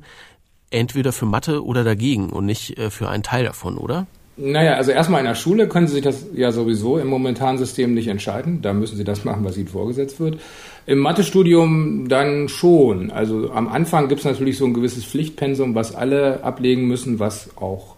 entweder 0.74 1.12
für 1.12 1.26
Mathe 1.26 1.64
oder 1.64 1.84
dagegen 1.84 2.30
und 2.30 2.46
nicht 2.46 2.78
äh, 2.78 2.90
für 2.90 3.08
einen 3.08 3.22
Teil 3.22 3.44
davon, 3.44 3.78
oder? 3.78 4.06
Naja, 4.36 4.74
also 4.74 4.90
erstmal 4.90 5.20
in 5.20 5.26
der 5.26 5.36
Schule 5.36 5.68
können 5.68 5.86
Sie 5.86 5.94
sich 5.94 6.02
das 6.02 6.26
ja 6.34 6.50
sowieso 6.50 6.98
im 6.98 7.06
momentanen 7.06 7.56
System 7.56 7.94
nicht 7.94 8.08
entscheiden. 8.08 8.62
Da 8.62 8.72
müssen 8.72 8.96
Sie 8.96 9.04
das 9.04 9.24
machen, 9.24 9.44
was 9.44 9.56
Ihnen 9.56 9.68
vorgesetzt 9.68 10.18
wird. 10.18 10.40
Im 10.86 10.98
Mathestudium 10.98 12.08
dann 12.08 12.48
schon. 12.48 13.12
Also 13.12 13.52
am 13.52 13.68
Anfang 13.68 14.08
gibt 14.08 14.20
es 14.20 14.24
natürlich 14.24 14.58
so 14.58 14.64
ein 14.64 14.74
gewisses 14.74 15.04
Pflichtpensum, 15.04 15.76
was 15.76 15.94
alle 15.94 16.42
ablegen 16.42 16.88
müssen, 16.88 17.20
was 17.20 17.56
auch, 17.56 17.94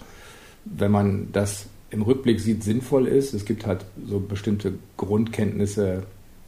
wenn 0.66 0.90
man 0.90 1.28
das 1.32 1.68
im 1.90 2.02
Rückblick 2.02 2.38
sieht, 2.38 2.62
sinnvoll 2.62 3.06
ist. 3.06 3.32
Es 3.32 3.46
gibt 3.46 3.64
halt 3.64 3.86
so 4.06 4.20
bestimmte 4.20 4.74
Grundkenntnisse, 4.98 6.02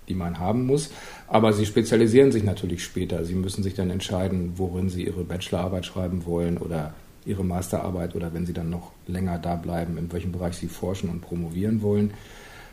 die 0.09 0.15
man 0.15 0.39
haben 0.39 0.67
muss. 0.67 0.91
Aber 1.29 1.53
sie 1.53 1.67
spezialisieren 1.67 2.33
sich 2.33 2.43
natürlich 2.43 2.83
später. 2.83 3.25
Sie 3.25 3.35
müssen 3.35 3.63
sich 3.63 3.75
dann 3.75 3.91
entscheiden, 3.91 4.53
worin 4.57 4.89
sie 4.89 5.05
ihre 5.05 5.25
Bachelorarbeit 5.25 5.85
schreiben 5.85 6.25
wollen 6.25 6.57
oder 6.57 6.95
ihre 7.27 7.45
Masterarbeit 7.45 8.17
oder 8.17 8.33
wenn 8.33 8.47
sie 8.47 8.55
dann 8.55 8.71
noch 8.71 8.93
länger 9.07 9.39
da 9.39 9.57
bleiben, 9.57 9.99
in 9.99 10.11
welchem 10.11 10.33
Bereich 10.33 10.57
sie 10.57 10.69
forschen 10.69 11.11
und 11.11 11.21
promovieren 11.21 11.83
wollen. 11.83 12.13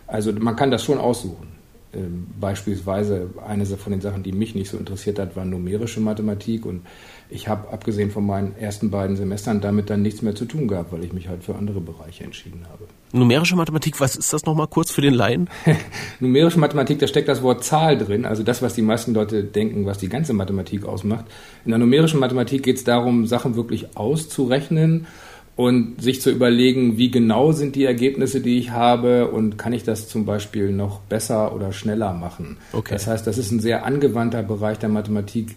Also 0.08 0.32
man 0.32 0.56
kann 0.56 0.72
das 0.72 0.84
schon 0.84 0.98
aussuchen. 0.98 1.48
Ähm, 1.94 2.28
beispielsweise 2.40 3.30
eine 3.46 3.66
von 3.66 3.92
den 3.92 4.02
Sachen, 4.02 4.24
die 4.24 4.32
mich 4.32 4.56
nicht 4.56 4.70
so 4.70 4.78
interessiert 4.78 5.20
hat, 5.20 5.36
war 5.36 5.46
numerische 5.46 6.00
Mathematik 6.00 6.66
und 6.66 6.82
ich 7.30 7.48
habe 7.48 7.72
abgesehen 7.72 8.12
von 8.12 8.26
meinen 8.26 8.56
ersten 8.58 8.92
beiden 8.92 9.16
Semestern 9.16 9.60
damit 9.60 9.90
dann 9.90 10.02
nichts 10.02 10.22
mehr 10.22 10.36
zu 10.36 10.46
tun 10.46 10.68
gehabt, 10.68 10.92
weil 10.92 11.04
ich 11.04 11.12
mich 11.12 11.28
halt 11.28 11.44
für 11.44 11.56
andere 11.56 11.82
Bereiche 11.82 12.24
entschieden 12.24 12.66
habe. 12.70 12.86
Numerische 13.12 13.56
Mathematik, 13.56 14.00
was 14.00 14.16
ist 14.16 14.32
das 14.32 14.46
nochmal 14.46 14.68
kurz 14.68 14.92
für 14.92 15.02
den 15.02 15.14
Laien? 15.14 15.50
Numerische 16.20 16.60
Mathematik, 16.60 17.00
da 17.00 17.08
steckt 17.08 17.28
das 17.28 17.42
Wort 17.42 17.64
Zahl 17.64 17.98
drin, 17.98 18.26
also 18.26 18.44
das, 18.44 18.62
was 18.62 18.76
die 18.76 18.82
meisten 18.82 19.14
Leute 19.14 19.44
denken, 19.44 19.86
was 19.86 19.98
die 19.98 20.10
ganze 20.10 20.34
Mathematik 20.34 20.86
ausmacht. 20.86 21.26
In 21.66 21.72
der 21.72 21.80
numerischen 21.80 22.20
Mathematik 22.20 22.64
geht 22.64 22.78
es 22.78 22.84
darum, 22.84 23.26
Sachen 23.26 23.56
wirklich 23.56 23.98
auszurechnen 23.98 25.08
und 25.56 26.02
sich 26.02 26.22
zu 26.22 26.30
überlegen, 26.30 26.98
wie 26.98 27.10
genau 27.10 27.54
sind 27.54 27.76
die 27.76 27.86
Ergebnisse, 27.86 28.42
die 28.42 28.58
ich 28.58 28.72
habe 28.72 29.32
und 29.32 29.58
kann 29.58 29.74
ich 29.74 29.84
das 29.84 30.08
zum 30.10 30.26
Beispiel 30.26 30.72
noch 30.72 31.00
besser 31.00 31.56
oder 31.56 31.72
schneller 31.72 32.14
machen. 32.14 32.58
Okay. 32.74 32.94
Das 32.94 33.08
heißt, 33.08 33.26
das 33.26 33.38
ist 33.38 33.52
ein 33.52 33.62
sehr 33.62 33.86
angewandter 33.86 34.44
Bereich 34.44 34.78
der 34.80 34.90
Mathematik, 34.90 35.56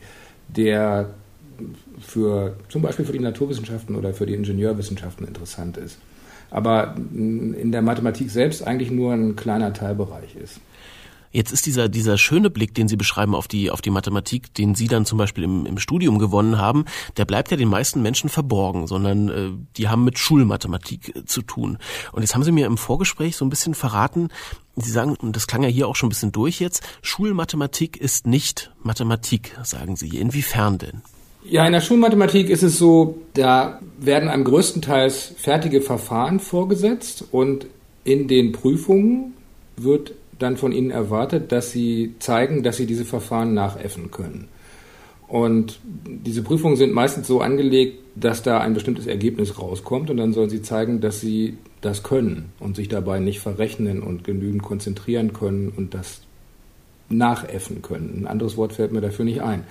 der 0.49 1.11
für 2.01 2.57
zum 2.69 2.83
Beispiel 2.83 3.05
für 3.05 3.13
die 3.13 3.21
Naturwissenschaften 3.21 3.97
oder 3.97 4.15
für 4.15 4.27
die 4.27 4.35
Ingenieurwissenschaften 4.35 5.27
interessant 5.27 5.77
ist. 5.77 5.99
Aber 6.51 6.95
in 6.97 7.73
der 7.73 7.83
Mathematik 7.83 8.31
selbst 8.31 8.67
eigentlich 8.67 8.91
nur 8.91 9.13
ein 9.13 9.37
kleiner 9.37 9.73
Teilbereich 9.73 10.35
ist. 10.37 10.61
Jetzt 11.31 11.53
ist 11.53 11.67
dieser, 11.67 11.89
dieser 11.89 12.17
schöne 12.17 12.51
Blick, 12.51 12.75
den 12.75 12.89
Sie 12.89 12.97
beschreiben 12.97 13.35
auf 13.35 13.49
die, 13.49 13.71
auf 13.71 13.83
die 13.83 13.91
Mathematik, 13.91 14.55
den 14.55 14.75
Sie 14.75 14.89
dann 14.89 15.05
zum 15.05 15.19
Beispiel 15.19 15.45
im, 15.45 15.67
im 15.67 15.79
Studium 15.79 16.19
gewonnen 16.19 16.59
haben, 16.59 16.85
der 17.17 17.27
bleibt 17.27 17.51
ja 17.51 17.57
den 17.57 17.69
meisten 17.69 18.01
Menschen 18.03 18.31
verborgen, 18.31 18.87
sondern 18.87 19.29
äh, 19.29 19.51
die 19.77 19.89
haben 19.89 20.05
mit 20.05 20.19
Schulmathematik 20.19 21.15
äh, 21.15 21.25
zu 21.27 21.43
tun. 21.43 21.79
Und 22.13 22.23
jetzt 22.23 22.35
haben 22.35 22.45
Sie 22.45 22.53
mir 22.53 22.67
im 22.67 22.79
Vorgespräch 22.79 23.37
so 23.37 23.45
ein 23.45 23.51
bisschen 23.51 23.75
verraten, 23.75 24.29
Sie 24.77 24.91
sagen, 24.91 25.17
und 25.17 25.35
das 25.35 25.49
klang 25.49 25.63
ja 25.63 25.69
hier 25.69 25.89
auch 25.89 25.97
schon 25.97 26.07
ein 26.07 26.11
bisschen 26.11 26.33
durch 26.33 26.61
jetzt, 26.61 26.83
Schulmathematik 27.03 27.97
ist 27.97 28.27
nicht 28.27 28.73
Mathematik, 28.83 29.57
sagen 29.65 29.97
Sie. 29.97 30.19
Inwiefern 30.19 30.79
denn? 30.79 31.03
Ja, 31.51 31.65
in 31.65 31.73
der 31.73 31.81
Schulmathematik 31.81 32.51
ist 32.51 32.63
es 32.63 32.77
so, 32.77 33.23
da 33.33 33.81
werden 33.99 34.29
einem 34.29 34.45
größtenteils 34.45 35.33
fertige 35.39 35.81
Verfahren 35.81 36.41
vorgesetzt 36.41 37.25
und 37.33 37.67
in 38.05 38.29
den 38.29 38.53
Prüfungen 38.53 39.33
wird 39.79 40.13
dann 40.39 40.59
von 40.59 40.73
ihnen 40.73 40.91
erwartet, 40.91 41.51
dass 41.51 41.73
sie 41.73 42.15
zeigen, 42.19 42.63
dass 42.63 42.77
sie 42.77 42.85
diese 42.85 43.07
Verfahren 43.07 43.55
nachäffen 43.55 44.11
können. 44.11 44.49
Und 45.27 45.81
diese 46.05 46.43
Prüfungen 46.43 46.77
sind 46.77 46.93
meistens 46.93 47.27
so 47.27 47.41
angelegt, 47.41 47.99
dass 48.15 48.43
da 48.43 48.61
ein 48.61 48.75
bestimmtes 48.75 49.07
Ergebnis 49.07 49.59
rauskommt 49.59 50.11
und 50.11 50.19
dann 50.19 50.35
sollen 50.35 50.51
sie 50.51 50.61
zeigen, 50.61 51.01
dass 51.01 51.23
sie 51.23 51.57
das 51.81 52.03
können 52.03 52.53
und 52.61 52.77
sich 52.77 52.89
dabei 52.89 53.21
nicht 53.21 53.41
verrechnen 53.41 54.03
und 54.03 54.23
genügend 54.23 54.63
konzentrieren 54.63 55.33
können 55.33 55.73
und 55.75 55.95
das 55.95 56.21
nachäffen 57.09 57.81
können. 57.81 58.19
Ein 58.19 58.27
anderes 58.27 58.59
Wort 58.59 58.75
fällt 58.75 58.93
mir 58.93 59.01
dafür 59.01 59.25
nicht 59.25 59.41
ein. 59.41 59.65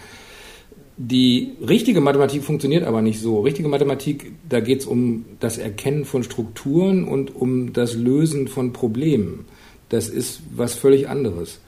Die 0.99 1.53
richtige 1.65 2.01
Mathematik 2.01 2.43
funktioniert 2.43 2.83
aber 2.83 3.03
nicht 3.03 3.21
so. 3.21 3.41
Richtige 3.41 3.69
Mathematik, 3.69 4.31
da 4.49 4.59
geht 4.59 4.79
es 4.79 4.87
um 4.87 5.25
das 5.39 5.59
Erkennen 5.59 6.05
von 6.05 6.23
Strukturen 6.23 7.07
und 7.07 7.35
um 7.35 7.71
das 7.71 7.93
Lösen 7.93 8.47
von 8.47 8.73
Problemen. 8.73 9.45
Das 9.89 10.09
ist 10.09 10.41
was 10.55 10.73
völlig 10.73 11.07
anderes. 11.07 11.59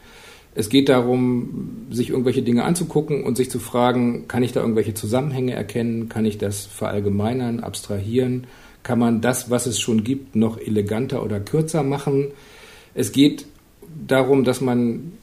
Es 0.56 0.70
geht 0.70 0.90
darum, 0.90 1.86
sich 1.92 2.10
irgendwelche 2.10 2.42
Dinge 2.42 2.64
anzugucken 2.64 3.24
und 3.24 3.38
sich 3.38 3.52
zu 3.52 3.60
fragen, 3.60 4.28
kann 4.28 4.42
ich 4.42 4.52
da 4.52 4.62
irgendwelche 4.62 4.96
Zusammenhänge 4.96 5.54
erkennen? 5.54 6.10
Kann 6.10 6.26
ich 6.26 6.40
das 6.40 6.66
verallgemeinern, 6.66 7.60
abstrahieren? 7.60 8.48
Kann 8.82 8.98
man 8.98 9.22
das, 9.22 9.52
was 9.52 9.68
es 9.68 9.80
schon 9.80 10.04
gibt, 10.04 10.36
noch 10.36 10.58
eleganter 10.58 11.24
oder 11.24 11.40
kürzer 11.40 11.84
machen? 11.84 12.30
Es 12.96 13.12
geht 13.12 13.46
darum, 14.08 14.44
dass 14.44 14.60
man 14.60 15.14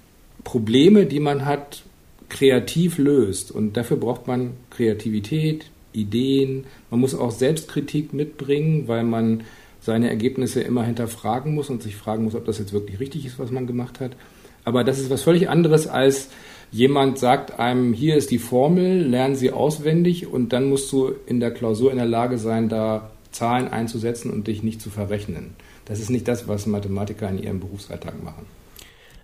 Probleme, 0.45 1.07
die 1.07 1.19
man 1.19 1.45
hat, 1.45 1.83
kreativ 2.28 2.98
löst. 2.98 3.50
Und 3.50 3.76
dafür 3.76 3.96
braucht 3.96 4.26
man 4.26 4.52
Kreativität, 4.70 5.66
Ideen. 5.92 6.64
Man 6.90 7.00
muss 7.00 7.14
auch 7.14 7.30
Selbstkritik 7.30 8.12
mitbringen, 8.12 8.88
weil 8.88 9.04
man 9.04 9.44
seine 9.80 10.08
Ergebnisse 10.08 10.60
immer 10.60 10.84
hinterfragen 10.84 11.54
muss 11.54 11.70
und 11.70 11.82
sich 11.82 11.96
fragen 11.96 12.24
muss, 12.24 12.34
ob 12.34 12.44
das 12.44 12.58
jetzt 12.58 12.72
wirklich 12.72 13.00
richtig 13.00 13.24
ist, 13.24 13.38
was 13.38 13.50
man 13.50 13.66
gemacht 13.66 14.00
hat. 14.00 14.16
Aber 14.64 14.82
das 14.82 14.98
ist 14.98 15.10
was 15.10 15.22
völlig 15.22 15.48
anderes 15.48 15.86
als 15.86 16.28
jemand 16.72 17.18
sagt 17.18 17.58
einem, 17.58 17.92
hier 17.92 18.16
ist 18.16 18.30
die 18.30 18.38
Formel, 18.38 19.06
lernen 19.06 19.36
Sie 19.36 19.52
auswendig 19.52 20.26
und 20.26 20.52
dann 20.52 20.68
musst 20.68 20.90
du 20.92 21.12
in 21.26 21.40
der 21.40 21.52
Klausur 21.52 21.90
in 21.90 21.98
der 21.98 22.06
Lage 22.06 22.38
sein, 22.38 22.68
da 22.68 23.10
Zahlen 23.30 23.68
einzusetzen 23.68 24.30
und 24.30 24.46
dich 24.46 24.62
nicht 24.62 24.80
zu 24.80 24.90
verrechnen. 24.90 25.54
Das 25.84 26.00
ist 26.00 26.10
nicht 26.10 26.26
das, 26.26 26.48
was 26.48 26.66
Mathematiker 26.66 27.28
in 27.28 27.38
ihrem 27.38 27.60
Berufsalltag 27.60 28.22
machen. 28.22 28.46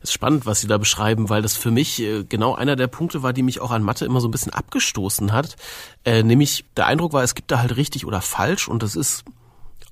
Es 0.02 0.10
ist 0.10 0.14
spannend, 0.14 0.46
was 0.46 0.60
Sie 0.60 0.66
da 0.66 0.78
beschreiben, 0.78 1.28
weil 1.28 1.42
das 1.42 1.56
für 1.56 1.70
mich 1.70 2.00
äh, 2.00 2.24
genau 2.24 2.54
einer 2.54 2.74
der 2.74 2.88
Punkte 2.88 3.22
war, 3.22 3.32
die 3.32 3.42
mich 3.42 3.60
auch 3.60 3.70
an 3.70 3.82
Mathe 3.82 4.04
immer 4.04 4.20
so 4.20 4.28
ein 4.28 4.32
bisschen 4.32 4.52
abgestoßen 4.52 5.32
hat. 5.32 5.56
Äh, 6.04 6.22
nämlich 6.22 6.64
der 6.76 6.86
Eindruck 6.86 7.12
war, 7.12 7.22
es 7.22 7.34
gibt 7.34 7.50
da 7.50 7.60
halt 7.60 7.76
richtig 7.76 8.06
oder 8.06 8.20
falsch 8.20 8.68
und 8.68 8.82
das 8.82 8.96
ist 8.96 9.24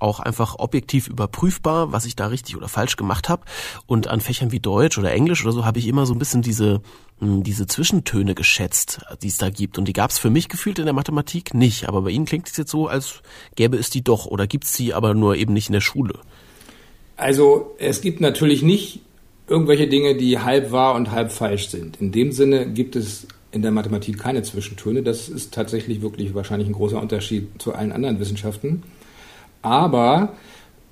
auch 0.01 0.19
einfach 0.19 0.59
objektiv 0.59 1.09
überprüfbar, 1.09 1.93
was 1.93 2.07
ich 2.07 2.17
da 2.17 2.27
richtig 2.27 2.57
oder 2.57 2.69
falsch 2.69 2.97
gemacht 2.97 3.29
habe. 3.29 3.45
Und 3.87 4.09
an 4.09 4.21
Fächern 4.21 4.51
wie 4.51 4.61
Deutsch 4.61 4.99
oder 4.99 5.13
Englisch 5.13 5.45
oder 5.45 5.53
so 5.53 5.65
habe 5.65 5.79
ich 5.79 5.87
immer 5.87 6.07
so 6.07 6.15
ein 6.15 6.19
bisschen 6.19 6.43
diese 6.43 6.81
hm, 7.21 7.43
diese 7.43 7.67
Zwischentöne 7.67 8.35
geschätzt, 8.35 9.03
die 9.23 9.29
es 9.29 9.37
da 9.37 9.51
gibt. 9.51 9.79
Und 9.79 9.87
die 9.87 9.93
gab 9.93 10.11
es 10.11 10.19
für 10.19 10.31
mich 10.31 10.49
gefühlt 10.49 10.79
in 10.79 10.87
der 10.87 10.95
Mathematik 10.95 11.55
nicht. 11.55 11.89
Aber 11.89 12.03
bei 12.03 12.11
Ihnen 12.11 12.25
klingt 12.25 12.49
es 12.49 12.57
jetzt 12.57 12.71
so, 12.71 12.89
als 12.89 13.23
gäbe 13.55 13.77
es 13.77 13.91
die 13.91 14.03
doch 14.03 14.27
oder 14.27 14.47
gibt 14.47 14.65
es 14.65 14.73
sie 14.73 14.95
aber 14.95 15.15
nur 15.15 15.37
eben 15.37 15.53
nicht 15.53 15.69
in 15.69 15.75
der 15.75 15.81
Schule. 15.81 16.19
Also 17.17 17.75
es 17.79 18.01
gibt 18.01 18.23
natürlich 18.23 18.63
nicht 18.63 19.01
irgendwelche 19.51 19.89
Dinge, 19.89 20.15
die 20.15 20.39
halb 20.39 20.73
wahr 20.73 20.95
und 20.95 21.11
halb 21.11 21.33
falsch 21.33 21.69
sind. 21.69 22.01
In 22.01 22.13
dem 22.13 22.33
Sinne 22.33 22.67
gibt 22.67 22.97
es 22.97 23.27
in 23.53 23.63
der 23.63 23.73
Mathematik 23.73 24.19
keine 24.19 24.43
Zwischentöne. 24.43 25.03
Das 25.03 25.29
ist 25.29 25.53
tatsächlich 25.53 26.03
wirklich 26.03 26.35
wahrscheinlich 26.35 26.69
ein 26.69 26.75
großer 26.75 27.01
Unterschied 27.01 27.49
zu 27.59 27.75
allen 27.75 27.93
anderen 27.93 28.21
Wissenschaften. 28.21 28.85
Aber 29.63 30.35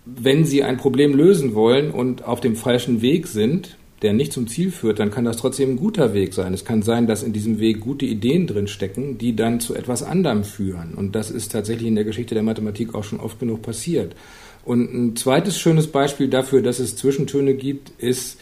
wenn 0.05 0.45
Sie 0.45 0.65
ein 0.65 0.77
Problem 0.77 1.15
lösen 1.15 1.55
wollen 1.55 1.91
und 1.91 2.25
auf 2.25 2.41
dem 2.41 2.57
falschen 2.57 3.01
Weg 3.01 3.27
sind, 3.27 3.77
der 4.03 4.13
nicht 4.13 4.33
zum 4.33 4.47
Ziel 4.47 4.71
führt, 4.71 5.01
dann 5.01 5.11
kann 5.11 5.25
das 5.25 5.37
trotzdem 5.37 5.71
ein 5.71 5.77
guter 5.77 6.15
Weg 6.15 6.33
sein. 6.33 6.55
Es 6.55 6.65
kann 6.65 6.83
sein, 6.83 7.07
dass 7.07 7.23
in 7.23 7.33
diesem 7.33 7.59
Weg 7.59 7.81
gute 7.81 8.07
Ideen 8.07 8.47
drin 8.47 8.69
stecken, 8.69 9.19
die 9.19 9.35
dann 9.35 9.61
zu 9.61 9.75
etwas 9.75 10.03
anderem 10.03 10.45
führen. 10.45 10.95
Und 10.95 11.15
das 11.15 11.31
ist 11.31 11.53
tatsächlich 11.53 11.89
in 11.89 11.97
der 11.97 12.05
Geschichte 12.05 12.35
der 12.35 12.45
Mathematik 12.45 12.95
auch 12.95 13.05
schon 13.05 13.21
oft 13.21 13.41
genug 13.41 13.63
passiert. 13.63 14.15
Und 14.69 14.93
ein 14.93 15.17
zweites 15.17 15.59
schönes 15.59 15.87
Beispiel 15.87 16.29
dafür, 16.29 16.61
dass 16.61 16.79
es 16.79 16.95
Zwischentöne 16.95 17.55
gibt, 17.55 17.91
ist 17.97 18.39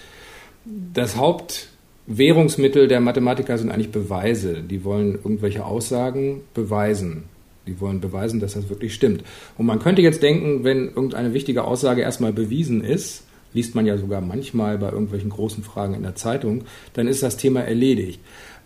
das 0.64 1.14
Hauptwährungsmittel 1.14 2.88
der 2.88 3.00
Mathematiker 3.00 3.56
sind 3.56 3.70
eigentlich 3.70 3.92
Beweise. 3.92 4.60
Die 4.60 4.82
wollen 4.82 5.14
irgendwelche 5.14 5.64
Aussagen 5.64 6.40
beweisen. 6.52 7.26
Die 7.68 7.80
wollen 7.80 8.00
beweisen, 8.00 8.40
dass 8.40 8.54
das 8.54 8.68
wirklich 8.68 8.92
stimmt. 8.92 9.22
Und 9.56 9.66
man 9.66 9.78
könnte 9.78 10.02
jetzt 10.02 10.20
denken, 10.20 10.64
wenn 10.64 10.88
irgendeine 10.88 11.32
wichtige 11.32 11.62
Aussage 11.62 12.02
erstmal 12.02 12.32
bewiesen 12.32 12.82
ist, 12.82 13.22
liest 13.52 13.76
man 13.76 13.86
ja 13.86 13.96
sogar 13.96 14.20
manchmal 14.20 14.78
bei 14.78 14.90
irgendwelchen 14.90 15.30
großen 15.30 15.62
Fragen 15.62 15.94
in 15.94 16.02
der 16.02 16.16
Zeitung, 16.16 16.64
dann 16.94 17.06
ist 17.06 17.22
das 17.22 17.36
Thema 17.36 17.60
erledigt. 17.60 18.18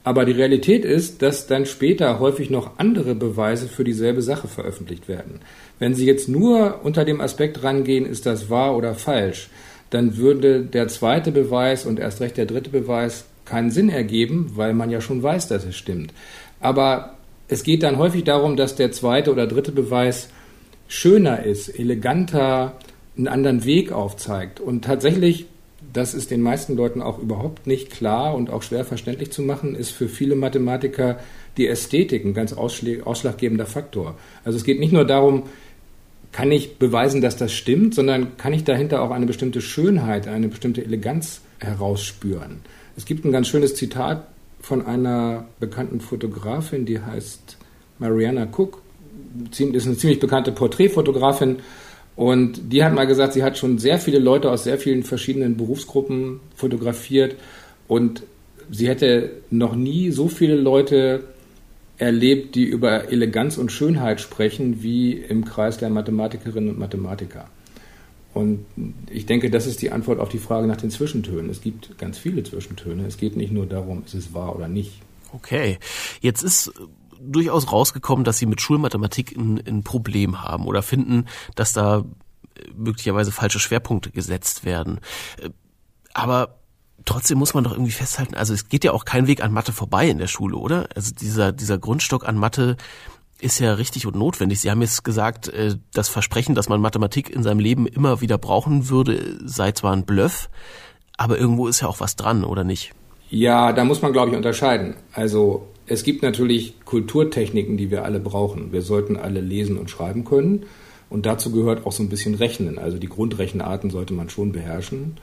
Aber 0.02 0.24
die 0.24 0.32
Realität 0.32 0.84
ist, 0.84 1.20
dass 1.20 1.46
dann 1.46 1.66
später 1.66 2.18
häufig 2.20 2.48
noch 2.48 2.78
andere 2.78 3.14
Beweise 3.14 3.68
für 3.68 3.84
dieselbe 3.84 4.22
Sache 4.22 4.48
veröffentlicht 4.48 5.08
werden. 5.08 5.40
Wenn 5.78 5.94
Sie 5.94 6.06
jetzt 6.06 6.28
nur 6.28 6.80
unter 6.82 7.04
dem 7.04 7.20
Aspekt 7.20 7.62
rangehen, 7.62 8.06
ist 8.06 8.24
das 8.24 8.48
wahr 8.48 8.76
oder 8.76 8.94
falsch, 8.94 9.50
dann 9.90 10.16
würde 10.16 10.62
der 10.62 10.88
zweite 10.88 11.32
Beweis 11.32 11.84
und 11.84 11.98
erst 11.98 12.20
recht 12.20 12.36
der 12.36 12.46
dritte 12.46 12.70
Beweis 12.70 13.26
keinen 13.44 13.70
Sinn 13.70 13.90
ergeben, 13.90 14.52
weil 14.54 14.72
man 14.72 14.90
ja 14.90 15.00
schon 15.00 15.22
weiß, 15.22 15.48
dass 15.48 15.66
es 15.66 15.76
stimmt. 15.76 16.14
Aber 16.60 17.16
es 17.48 17.64
geht 17.64 17.82
dann 17.82 17.98
häufig 17.98 18.24
darum, 18.24 18.56
dass 18.56 18.76
der 18.76 18.92
zweite 18.92 19.32
oder 19.32 19.46
dritte 19.46 19.72
Beweis 19.72 20.28
schöner 20.86 21.44
ist, 21.44 21.68
eleganter, 21.68 22.74
einen 23.16 23.28
anderen 23.28 23.64
Weg 23.64 23.92
aufzeigt. 23.92 24.60
Und 24.60 24.84
tatsächlich, 24.84 25.46
das 25.92 26.14
ist 26.14 26.31
den 26.31 26.42
meisten 26.42 26.76
Leuten 26.76 27.03
auch 27.03 27.18
überhaupt 27.18 27.66
nicht 27.66 27.90
klar 27.90 28.35
und 28.35 28.50
auch 28.50 28.62
schwer 28.62 28.85
verständlich 28.85 29.33
zu 29.33 29.42
machen, 29.42 29.74
ist 29.74 29.90
für 29.90 30.09
viele 30.09 30.37
Mathematiker 30.37 31.18
die 31.57 31.66
Ästhetik 31.66 32.24
ein 32.24 32.35
ganz 32.35 32.53
ausschlaggebender 32.53 33.66
Faktor. 33.66 34.16
Also 34.44 34.57
es 34.57 34.64
geht 34.64 34.79
nicht 34.79 34.92
nur 34.92 35.05
darum, 35.05 35.44
kann 36.33 36.53
ich 36.53 36.79
beweisen, 36.79 37.20
dass 37.20 37.37
das 37.37 37.53
stimmt, 37.53 37.94
sondern 37.94 38.37
kann 38.37 38.53
ich 38.53 38.62
dahinter 38.62 39.03
auch 39.03 39.11
eine 39.11 39.26
bestimmte 39.26 39.61
Schönheit, 39.61 40.29
eine 40.29 40.48
bestimmte 40.48 40.85
Eleganz 40.85 41.40
herausspüren. 41.59 42.61
Es 42.96 43.05
gibt 43.05 43.24
ein 43.24 43.33
ganz 43.33 43.48
schönes 43.48 43.74
Zitat 43.74 44.29
von 44.61 44.87
einer 44.87 45.46
bekannten 45.59 46.00
Fotografin, 46.00 46.87
die 46.87 47.00
heißt 47.00 47.57
Mariana 47.98 48.46
Cook, 48.46 48.81
ist 49.50 49.61
eine 49.61 49.96
ziemlich 49.96 50.20
bekannte 50.20 50.53
Porträtfotografin 50.53 51.57
und 52.20 52.70
die 52.70 52.85
hat 52.85 52.92
mal 52.92 53.06
gesagt, 53.06 53.33
sie 53.33 53.42
hat 53.42 53.56
schon 53.56 53.78
sehr 53.78 53.98
viele 53.98 54.18
Leute 54.18 54.50
aus 54.50 54.64
sehr 54.64 54.76
vielen 54.76 55.04
verschiedenen 55.04 55.56
Berufsgruppen 55.56 56.40
fotografiert 56.54 57.35
und 57.88 58.24
sie 58.70 58.88
hätte 58.88 59.30
noch 59.48 59.74
nie 59.74 60.11
so 60.11 60.28
viele 60.28 60.56
Leute 60.56 61.24
erlebt, 61.96 62.56
die 62.56 62.64
über 62.64 63.11
Eleganz 63.11 63.56
und 63.56 63.72
Schönheit 63.72 64.20
sprechen, 64.20 64.83
wie 64.83 65.12
im 65.12 65.46
Kreis 65.46 65.78
der 65.78 65.88
Mathematikerinnen 65.88 66.68
und 66.68 66.78
Mathematiker. 66.78 67.48
Und 68.35 68.66
ich 69.11 69.24
denke, 69.24 69.48
das 69.48 69.66
ist 69.66 69.80
die 69.80 69.90
Antwort 69.90 70.20
auf 70.20 70.28
die 70.28 70.37
Frage 70.37 70.66
nach 70.66 70.76
den 70.76 70.90
Zwischentönen. 70.90 71.48
Es 71.48 71.62
gibt 71.62 71.96
ganz 71.96 72.18
viele 72.18 72.42
Zwischentöne. 72.42 73.06
Es 73.06 73.16
geht 73.16 73.35
nicht 73.35 73.50
nur 73.50 73.64
darum, 73.64 74.02
ist 74.04 74.12
es 74.12 74.35
wahr 74.35 74.54
oder 74.54 74.68
nicht. 74.68 74.92
Okay. 75.33 75.78
Jetzt 76.20 76.42
ist 76.42 76.70
durchaus 77.20 77.70
rausgekommen, 77.70 78.24
dass 78.24 78.38
Sie 78.38 78.46
mit 78.46 78.61
Schulmathematik 78.61 79.37
ein, 79.37 79.62
ein 79.66 79.83
Problem 79.83 80.42
haben 80.42 80.66
oder 80.66 80.83
finden, 80.83 81.26
dass 81.54 81.72
da 81.72 82.04
möglicherweise 82.74 83.33
falsche 83.33 83.61
Schwerpunkte 83.61 84.11
gesetzt 84.11 84.64
werden. 84.64 85.00
Aber 86.12 86.59
trotzdem 87.04 87.38
muss 87.38 87.54
man 87.54 87.64
doch 87.64 87.72
irgendwie 87.72 87.92
festhalten, 87.92 88.35
also 88.35 88.52
es 88.52 88.68
geht 88.68 88.85
ja 88.85 88.92
auch 88.92 89.04
kein 89.04 89.26
Weg 89.26 89.42
an 89.42 89.52
Mathe 89.52 89.72
vorbei 89.72 90.09
in 90.09 90.18
der 90.18 90.26
Schule, 90.26 90.56
oder? 90.56 90.88
Also 90.94 91.12
dieser, 91.14 91.52
dieser 91.52 91.78
Grundstock 91.78 92.26
an 92.28 92.37
Mathe 92.37 92.76
ist 93.38 93.59
ja 93.59 93.72
richtig 93.74 94.06
und 94.06 94.16
notwendig. 94.16 94.61
Sie 94.61 94.70
haben 94.70 94.83
jetzt 94.83 95.02
gesagt, 95.02 95.48
äh, 95.48 95.76
das 95.94 96.09
Versprechen, 96.09 96.54
dass 96.54 96.68
man 96.68 96.80
Mathematik 96.80 97.30
in 97.30 97.42
seinem 97.42 97.59
Leben 97.59 97.87
immer 97.87 98.20
wieder 98.20 98.37
brauchen 98.37 98.88
würde, 98.88 99.38
sei 99.44 99.72
zwar 99.72 99.92
ein 99.92 100.04
Bluff, 100.04 100.50
aber 101.16 101.38
irgendwo 101.38 101.66
ist 101.66 101.80
ja 101.80 101.88
auch 101.88 102.00
was 102.00 102.16
dran, 102.16 102.44
oder 102.44 102.64
nicht? 102.64 102.92
Ja, 103.30 103.72
da 103.72 103.85
muss 103.85 104.02
man, 104.02 104.12
glaube 104.12 104.30
ich, 104.30 104.37
unterscheiden. 104.37 104.96
Also 105.12 105.68
es 105.90 106.05
gibt 106.05 106.22
natürlich 106.22 106.74
Kulturtechniken, 106.85 107.76
die 107.76 107.90
wir 107.90 108.05
alle 108.05 108.20
brauchen. 108.20 108.70
Wir 108.70 108.81
sollten 108.81 109.16
alle 109.16 109.40
lesen 109.40 109.76
und 109.76 109.90
schreiben 109.90 110.24
können. 110.24 110.66
Und 111.09 111.26
dazu 111.26 111.50
gehört 111.50 111.85
auch 111.85 111.90
so 111.90 112.05
ein 112.05 112.09
bisschen 112.09 112.37
Rechnen. 112.37 112.79
Also 112.79 112.96
die 112.96 113.09
Grundrechenarten 113.09 113.90
sollte 113.90 114.14
man 114.14 114.31
schon 114.31 114.53
beherrschen. 114.53 115.16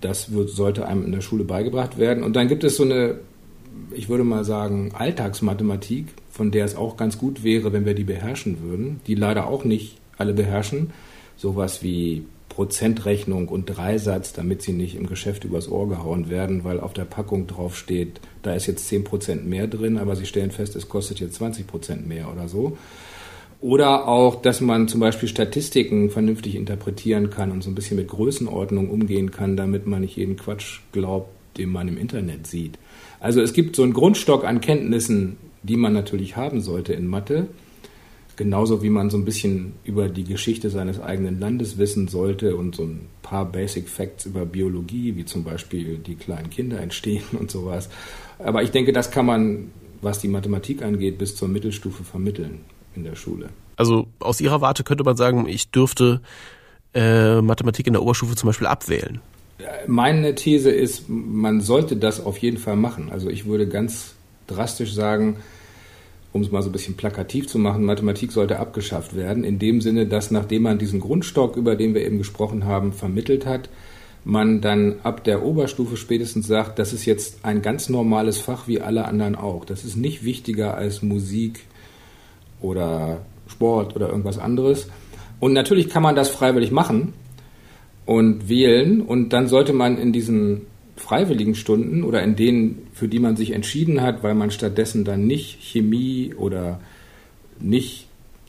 Das 0.00 0.30
wird, 0.32 0.50
sollte 0.50 0.86
einem 0.86 1.04
in 1.04 1.10
der 1.10 1.20
Schule 1.20 1.42
beigebracht 1.42 1.98
werden. 1.98 2.22
Und 2.22 2.36
dann 2.36 2.46
gibt 2.46 2.62
es 2.62 2.76
so 2.76 2.84
eine, 2.84 3.18
ich 3.90 4.08
würde 4.08 4.22
mal 4.22 4.44
sagen, 4.44 4.92
Alltagsmathematik, 4.96 6.06
von 6.30 6.52
der 6.52 6.64
es 6.64 6.76
auch 6.76 6.96
ganz 6.96 7.18
gut 7.18 7.42
wäre, 7.42 7.72
wenn 7.72 7.84
wir 7.84 7.94
die 7.94 8.04
beherrschen 8.04 8.62
würden, 8.62 9.00
die 9.08 9.16
leider 9.16 9.48
auch 9.48 9.64
nicht 9.64 9.98
alle 10.16 10.32
beherrschen. 10.32 10.92
Sowas 11.36 11.82
wie 11.82 12.22
Prozentrechnung 12.60 13.48
und 13.48 13.64
Dreisatz, 13.64 14.34
damit 14.34 14.60
sie 14.60 14.74
nicht 14.74 14.94
im 14.94 15.06
Geschäft 15.06 15.44
übers 15.44 15.70
Ohr 15.70 15.88
gehauen 15.88 16.28
werden, 16.28 16.62
weil 16.62 16.78
auf 16.78 16.92
der 16.92 17.06
Packung 17.06 17.46
drauf 17.46 17.74
steht, 17.74 18.20
da 18.42 18.52
ist 18.52 18.66
jetzt 18.66 18.92
10% 18.92 19.44
mehr 19.44 19.66
drin, 19.66 19.96
aber 19.96 20.14
sie 20.14 20.26
stellen 20.26 20.50
fest, 20.50 20.76
es 20.76 20.86
kostet 20.86 21.20
jetzt 21.20 21.40
20% 21.40 22.06
mehr 22.06 22.30
oder 22.30 22.48
so. 22.48 22.76
Oder 23.62 24.06
auch, 24.06 24.42
dass 24.42 24.60
man 24.60 24.88
zum 24.88 25.00
Beispiel 25.00 25.26
Statistiken 25.26 26.10
vernünftig 26.10 26.54
interpretieren 26.54 27.30
kann 27.30 27.50
und 27.50 27.62
so 27.62 27.70
ein 27.70 27.74
bisschen 27.74 27.96
mit 27.96 28.08
Größenordnung 28.08 28.90
umgehen 28.90 29.30
kann, 29.30 29.56
damit 29.56 29.86
man 29.86 30.02
nicht 30.02 30.18
jeden 30.18 30.36
Quatsch 30.36 30.80
glaubt, 30.92 31.30
den 31.56 31.70
man 31.70 31.88
im 31.88 31.96
Internet 31.96 32.46
sieht. 32.46 32.78
Also 33.20 33.40
es 33.40 33.54
gibt 33.54 33.74
so 33.74 33.84
einen 33.84 33.94
Grundstock 33.94 34.44
an 34.44 34.60
Kenntnissen, 34.60 35.38
die 35.62 35.78
man 35.78 35.94
natürlich 35.94 36.36
haben 36.36 36.60
sollte 36.60 36.92
in 36.92 37.06
Mathe. 37.06 37.46
Genauso 38.36 38.82
wie 38.82 38.90
man 38.90 39.10
so 39.10 39.18
ein 39.18 39.24
bisschen 39.24 39.74
über 39.84 40.08
die 40.08 40.24
Geschichte 40.24 40.70
seines 40.70 41.00
eigenen 41.00 41.40
Landes 41.40 41.78
wissen 41.78 42.08
sollte 42.08 42.56
und 42.56 42.74
so 42.74 42.84
ein 42.84 43.06
paar 43.22 43.44
Basic 43.44 43.88
Facts 43.88 44.26
über 44.26 44.46
Biologie, 44.46 45.16
wie 45.16 45.24
zum 45.24 45.44
Beispiel 45.44 45.98
die 45.98 46.14
kleinen 46.14 46.50
Kinder 46.50 46.80
entstehen 46.80 47.24
und 47.38 47.50
sowas. 47.50 47.88
Aber 48.38 48.62
ich 48.62 48.70
denke, 48.70 48.92
das 48.92 49.10
kann 49.10 49.26
man, 49.26 49.70
was 50.00 50.20
die 50.20 50.28
Mathematik 50.28 50.82
angeht, 50.82 51.18
bis 51.18 51.36
zur 51.36 51.48
Mittelstufe 51.48 52.04
vermitteln 52.04 52.60
in 52.96 53.04
der 53.04 53.14
Schule. 53.14 53.50
Also 53.76 54.06
aus 54.18 54.40
Ihrer 54.40 54.60
Warte 54.60 54.84
könnte 54.84 55.04
man 55.04 55.16
sagen, 55.16 55.46
ich 55.48 55.70
dürfte 55.70 56.20
äh, 56.94 57.40
Mathematik 57.40 57.86
in 57.86 57.92
der 57.92 58.02
Oberstufe 58.02 58.36
zum 58.36 58.48
Beispiel 58.48 58.66
abwählen. 58.66 59.20
Meine 59.86 60.34
These 60.34 60.70
ist, 60.70 61.08
man 61.08 61.60
sollte 61.60 61.96
das 61.96 62.24
auf 62.24 62.38
jeden 62.38 62.56
Fall 62.56 62.76
machen. 62.76 63.10
Also 63.10 63.28
ich 63.28 63.46
würde 63.46 63.68
ganz 63.68 64.14
drastisch 64.46 64.94
sagen, 64.94 65.36
um 66.32 66.42
es 66.42 66.50
mal 66.50 66.62
so 66.62 66.68
ein 66.68 66.72
bisschen 66.72 66.96
plakativ 66.96 67.48
zu 67.48 67.58
machen, 67.58 67.84
Mathematik 67.84 68.32
sollte 68.32 68.58
abgeschafft 68.58 69.16
werden, 69.16 69.44
in 69.44 69.58
dem 69.58 69.80
Sinne, 69.80 70.06
dass 70.06 70.30
nachdem 70.30 70.62
man 70.62 70.78
diesen 70.78 71.00
Grundstock, 71.00 71.56
über 71.56 71.76
den 71.76 71.94
wir 71.94 72.04
eben 72.04 72.18
gesprochen 72.18 72.64
haben, 72.64 72.92
vermittelt 72.92 73.46
hat, 73.46 73.68
man 74.24 74.60
dann 74.60 74.96
ab 75.02 75.24
der 75.24 75.44
Oberstufe 75.44 75.96
spätestens 75.96 76.46
sagt, 76.46 76.78
das 76.78 76.92
ist 76.92 77.04
jetzt 77.06 77.44
ein 77.44 77.62
ganz 77.62 77.88
normales 77.88 78.38
Fach 78.38 78.68
wie 78.68 78.80
alle 78.80 79.06
anderen 79.06 79.34
auch. 79.34 79.64
Das 79.64 79.84
ist 79.84 79.96
nicht 79.96 80.24
wichtiger 80.24 80.76
als 80.76 81.02
Musik 81.02 81.60
oder 82.60 83.22
Sport 83.48 83.96
oder 83.96 84.08
irgendwas 84.08 84.38
anderes. 84.38 84.88
Und 85.40 85.54
natürlich 85.54 85.88
kann 85.88 86.02
man 86.02 86.14
das 86.14 86.28
freiwillig 86.28 86.70
machen 86.70 87.14
und 88.04 88.48
wählen 88.48 89.00
und 89.00 89.32
dann 89.32 89.48
sollte 89.48 89.72
man 89.72 89.96
in 89.96 90.12
diesen 90.12 90.66
freiwilligen 91.00 91.54
Stunden 91.54 92.04
oder 92.04 92.22
in 92.22 92.36
denen, 92.36 92.86
für 92.92 93.08
die 93.08 93.18
man 93.18 93.36
sich 93.36 93.52
entschieden 93.52 94.02
hat, 94.02 94.22
weil 94.22 94.34
man 94.34 94.50
stattdessen 94.50 95.04
dann 95.04 95.26
nicht 95.26 95.58
Chemie 95.60 96.34
oder 96.36 96.80
nicht 97.58 98.06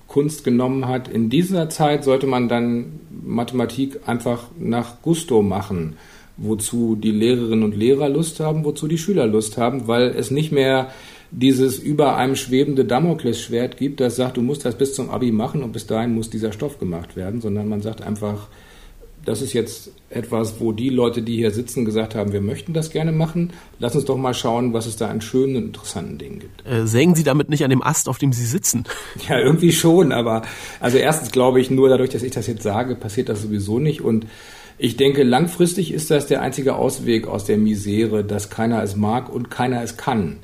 Kunst 0.07 0.43
genommen 0.43 0.87
hat, 0.87 1.07
in 1.07 1.29
dieser 1.29 1.69
Zeit 1.69 2.03
sollte 2.03 2.27
man 2.27 2.49
dann 2.49 2.99
Mathematik 3.23 4.01
einfach 4.05 4.43
nach 4.59 5.01
Gusto 5.01 5.41
machen, 5.41 5.95
wozu 6.35 6.97
die 6.97 7.11
Lehrerinnen 7.11 7.63
und 7.63 7.77
Lehrer 7.77 8.09
Lust 8.09 8.41
haben, 8.41 8.65
wozu 8.65 8.89
die 8.89 8.97
Schüler 8.97 9.25
Lust 9.25 9.57
haben, 9.57 9.87
weil 9.87 10.09
es 10.09 10.29
nicht 10.29 10.51
mehr 10.51 10.91
dieses 11.31 11.79
über 11.79 12.17
einem 12.17 12.35
schwebende 12.35 12.83
Damoklesschwert 12.83 13.77
gibt, 13.77 14.01
das 14.01 14.17
sagt, 14.17 14.35
du 14.35 14.41
musst 14.41 14.65
das 14.65 14.77
bis 14.77 14.93
zum 14.93 15.09
Abi 15.09 15.31
machen 15.31 15.63
und 15.63 15.71
bis 15.71 15.87
dahin 15.87 16.13
muss 16.13 16.29
dieser 16.29 16.51
Stoff 16.51 16.77
gemacht 16.77 17.15
werden, 17.15 17.39
sondern 17.39 17.69
man 17.69 17.81
sagt 17.81 18.01
einfach, 18.01 18.49
das 19.25 19.41
ist 19.41 19.53
jetzt 19.53 19.91
etwas, 20.09 20.59
wo 20.59 20.71
die 20.71 20.89
Leute, 20.89 21.21
die 21.21 21.35
hier 21.35 21.51
sitzen, 21.51 21.85
gesagt 21.85 22.15
haben, 22.15 22.33
wir 22.33 22.41
möchten 22.41 22.73
das 22.73 22.89
gerne 22.89 23.11
machen. 23.11 23.53
Lass 23.79 23.95
uns 23.95 24.05
doch 24.05 24.17
mal 24.17 24.33
schauen, 24.33 24.73
was 24.73 24.85
es 24.85 24.97
da 24.97 25.07
an 25.07 25.21
schönen 25.21 25.55
und 25.55 25.65
interessanten 25.67 26.17
Dingen 26.17 26.39
gibt. 26.39 26.65
Äh, 26.65 26.85
sägen 26.87 27.15
Sie 27.15 27.23
damit 27.23 27.49
nicht 27.49 27.63
an 27.63 27.69
dem 27.69 27.83
Ast, 27.83 28.09
auf 28.09 28.17
dem 28.17 28.33
Sie 28.33 28.45
sitzen? 28.45 28.83
Ja, 29.27 29.39
irgendwie 29.39 29.71
schon, 29.71 30.11
aber 30.11 30.41
also 30.79 30.97
erstens 30.97 31.31
glaube 31.31 31.61
ich, 31.61 31.69
nur 31.69 31.89
dadurch, 31.89 32.09
dass 32.09 32.23
ich 32.23 32.31
das 32.31 32.47
jetzt 32.47 32.63
sage, 32.63 32.95
passiert 32.95 33.29
das 33.29 33.41
sowieso 33.41 33.79
nicht 33.79 34.01
und 34.01 34.25
ich 34.77 34.97
denke, 34.97 35.23
langfristig 35.23 35.93
ist 35.93 36.09
das 36.09 36.25
der 36.25 36.41
einzige 36.41 36.75
Ausweg 36.75 37.27
aus 37.27 37.45
der 37.45 37.57
Misere, 37.57 38.23
dass 38.23 38.49
keiner 38.49 38.81
es 38.81 38.95
mag 38.95 39.31
und 39.31 39.51
keiner 39.51 39.83
es 39.83 39.95
kann. 39.95 40.37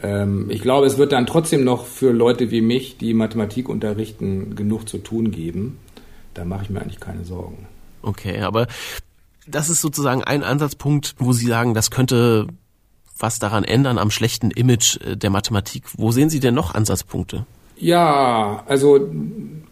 Ähm, 0.00 0.48
ich 0.50 0.60
glaube, 0.60 0.86
es 0.86 0.96
wird 0.96 1.12
dann 1.12 1.26
trotzdem 1.26 1.64
noch 1.64 1.84
für 1.84 2.12
Leute 2.12 2.50
wie 2.50 2.60
mich, 2.60 2.98
die 2.98 3.14
Mathematik 3.14 3.68
unterrichten, 3.68 4.54
genug 4.54 4.88
zu 4.88 4.98
tun 4.98 5.32
geben. 5.32 5.78
Da 6.34 6.44
mache 6.44 6.64
ich 6.64 6.70
mir 6.70 6.82
eigentlich 6.82 7.00
keine 7.00 7.24
Sorgen. 7.24 7.66
Okay, 8.04 8.40
aber 8.40 8.66
das 9.46 9.70
ist 9.70 9.80
sozusagen 9.80 10.22
ein 10.22 10.42
Ansatzpunkt, 10.42 11.14
wo 11.18 11.32
Sie 11.32 11.46
sagen, 11.46 11.74
das 11.74 11.90
könnte 11.90 12.46
was 13.18 13.38
daran 13.38 13.64
ändern 13.64 13.98
am 13.98 14.10
schlechten 14.10 14.50
Image 14.50 14.98
äh, 15.00 15.16
der 15.16 15.30
Mathematik. 15.30 15.84
Wo 15.96 16.10
sehen 16.10 16.30
Sie 16.30 16.40
denn 16.40 16.54
noch 16.54 16.74
Ansatzpunkte? 16.74 17.46
Ja, 17.76 18.62
also 18.66 19.08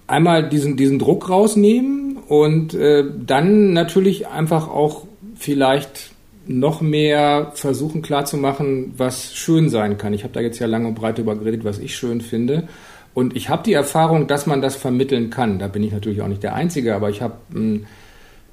einmal 0.07 0.49
diesen, 0.49 0.77
diesen 0.77 0.99
Druck 0.99 1.29
rausnehmen 1.29 2.19
und 2.29 2.75
äh, 2.75 3.05
dann 3.25 3.73
natürlich 3.73 4.29
einfach 4.29 4.69
auch 4.69 5.07
vielleicht 5.37 6.11
noch 6.47 6.81
mehr 6.81 7.53
versuchen 7.55 8.03
klarzumachen, 8.03 8.95
was 8.97 9.35
schön 9.35 9.69
sein 9.69 9.99
kann. 9.99 10.13
Ich 10.13 10.25
habe 10.25 10.35
da 10.35 10.41
jetzt 10.41 10.59
ja 10.59 10.67
lange 10.67 10.89
und 10.89 10.95
breit 10.95 11.19
über 11.19 11.37
geredet, 11.37 11.65
was 11.65 11.79
ich 11.79 11.95
schön 11.95 12.21
finde. 12.21 12.69
Und 13.15 13.37
ich 13.37 13.49
habe 13.49 13.63
die 13.63 13.73
Erfahrung, 13.75 14.27
dass 14.27 14.47
man 14.47 14.61
das 14.61 14.75
vermitteln 14.75 15.31
kann. 15.31 15.59
Da 15.59 15.69
bin 15.69 15.83
ich 15.85 15.93
natürlich 15.93 16.23
auch 16.23 16.29
nicht 16.29 16.43
der 16.43 16.55
Einzige, 16.55 16.97
aber 16.97 17.11
ich 17.11 17.23
habe 17.23 17.35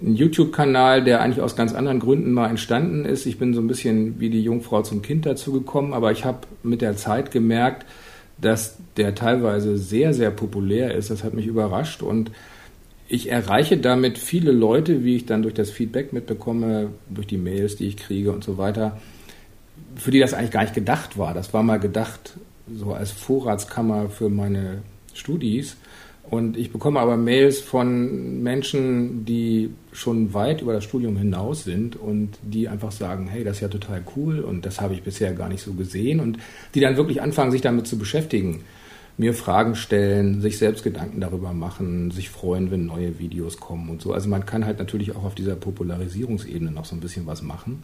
einen, 0.01 0.15
YouTube-Kanal, 0.15 1.03
der 1.03 1.21
eigentlich 1.21 1.41
aus 1.41 1.55
ganz 1.55 1.73
anderen 1.73 1.99
Gründen 1.99 2.31
mal 2.31 2.49
entstanden 2.49 3.05
ist. 3.05 3.25
Ich 3.25 3.37
bin 3.37 3.53
so 3.53 3.61
ein 3.61 3.67
bisschen 3.67 4.19
wie 4.19 4.29
die 4.29 4.43
Jungfrau 4.43 4.81
zum 4.81 5.01
Kind 5.01 5.25
dazu 5.25 5.51
gekommen, 5.51 5.93
aber 5.93 6.11
ich 6.11 6.25
habe 6.25 6.39
mit 6.63 6.81
der 6.81 6.95
Zeit 6.95 7.31
gemerkt, 7.31 7.85
dass 8.37 8.77
der 8.97 9.15
teilweise 9.15 9.77
sehr, 9.77 10.13
sehr 10.13 10.31
populär 10.31 10.95
ist. 10.95 11.09
Das 11.09 11.23
hat 11.23 11.33
mich 11.33 11.45
überrascht 11.45 12.01
und 12.01 12.31
ich 13.07 13.31
erreiche 13.31 13.77
damit 13.77 14.19
viele 14.19 14.51
Leute, 14.51 15.03
wie 15.03 15.15
ich 15.15 15.25
dann 15.25 15.41
durch 15.41 15.55
das 15.55 15.71
Feedback 15.71 16.13
mitbekomme, 16.13 16.91
durch 17.09 17.25
die 17.25 17.37
Mails, 17.37 17.75
die 17.75 17.87
ich 17.87 17.97
kriege 17.97 18.31
und 18.31 18.43
so 18.43 18.57
weiter, 18.57 18.99
für 19.95 20.11
die 20.11 20.19
das 20.19 20.33
eigentlich 20.33 20.51
gar 20.51 20.61
nicht 20.61 20.75
gedacht 20.75 21.17
war. 21.17 21.33
Das 21.33 21.51
war 21.53 21.63
mal 21.63 21.79
gedacht 21.79 22.37
so 22.71 22.93
als 22.93 23.11
Vorratskammer 23.11 24.09
für 24.09 24.29
meine 24.29 24.83
Studis. 25.13 25.75
Und 26.29 26.57
ich 26.57 26.71
bekomme 26.71 26.99
aber 26.99 27.17
Mails 27.17 27.59
von 27.59 28.43
Menschen, 28.43 29.25
die 29.25 29.71
schon 29.91 30.31
weit 30.35 30.61
über 30.61 30.73
das 30.73 30.83
Studium 30.83 31.17
hinaus 31.17 31.63
sind 31.63 31.95
und 31.95 32.37
die 32.43 32.67
einfach 32.67 32.91
sagen, 32.91 33.27
hey, 33.27 33.43
das 33.43 33.57
ist 33.57 33.61
ja 33.61 33.67
total 33.67 34.03
cool 34.15 34.41
und 34.41 34.63
das 34.63 34.79
habe 34.79 34.93
ich 34.93 35.01
bisher 35.01 35.33
gar 35.33 35.49
nicht 35.49 35.63
so 35.63 35.73
gesehen 35.73 36.19
und 36.19 36.37
die 36.75 36.81
dann 36.81 36.97
wirklich 36.97 37.23
anfangen, 37.23 37.51
sich 37.51 37.61
damit 37.61 37.87
zu 37.87 37.97
beschäftigen, 37.97 38.61
mir 39.17 39.33
Fragen 39.33 39.75
stellen, 39.75 40.39
sich 40.39 40.59
selbst 40.59 40.83
Gedanken 40.83 41.19
darüber 41.19 41.51
machen, 41.51 42.11
sich 42.11 42.29
freuen, 42.29 42.69
wenn 42.69 42.85
neue 42.85 43.17
Videos 43.17 43.59
kommen 43.59 43.89
und 43.89 43.99
so. 43.99 44.13
Also 44.13 44.29
man 44.29 44.45
kann 44.45 44.67
halt 44.67 44.77
natürlich 44.77 45.15
auch 45.15 45.23
auf 45.23 45.33
dieser 45.33 45.55
Popularisierungsebene 45.55 46.69
noch 46.69 46.85
so 46.85 46.95
ein 46.95 47.01
bisschen 47.01 47.25
was 47.25 47.41
machen. 47.41 47.81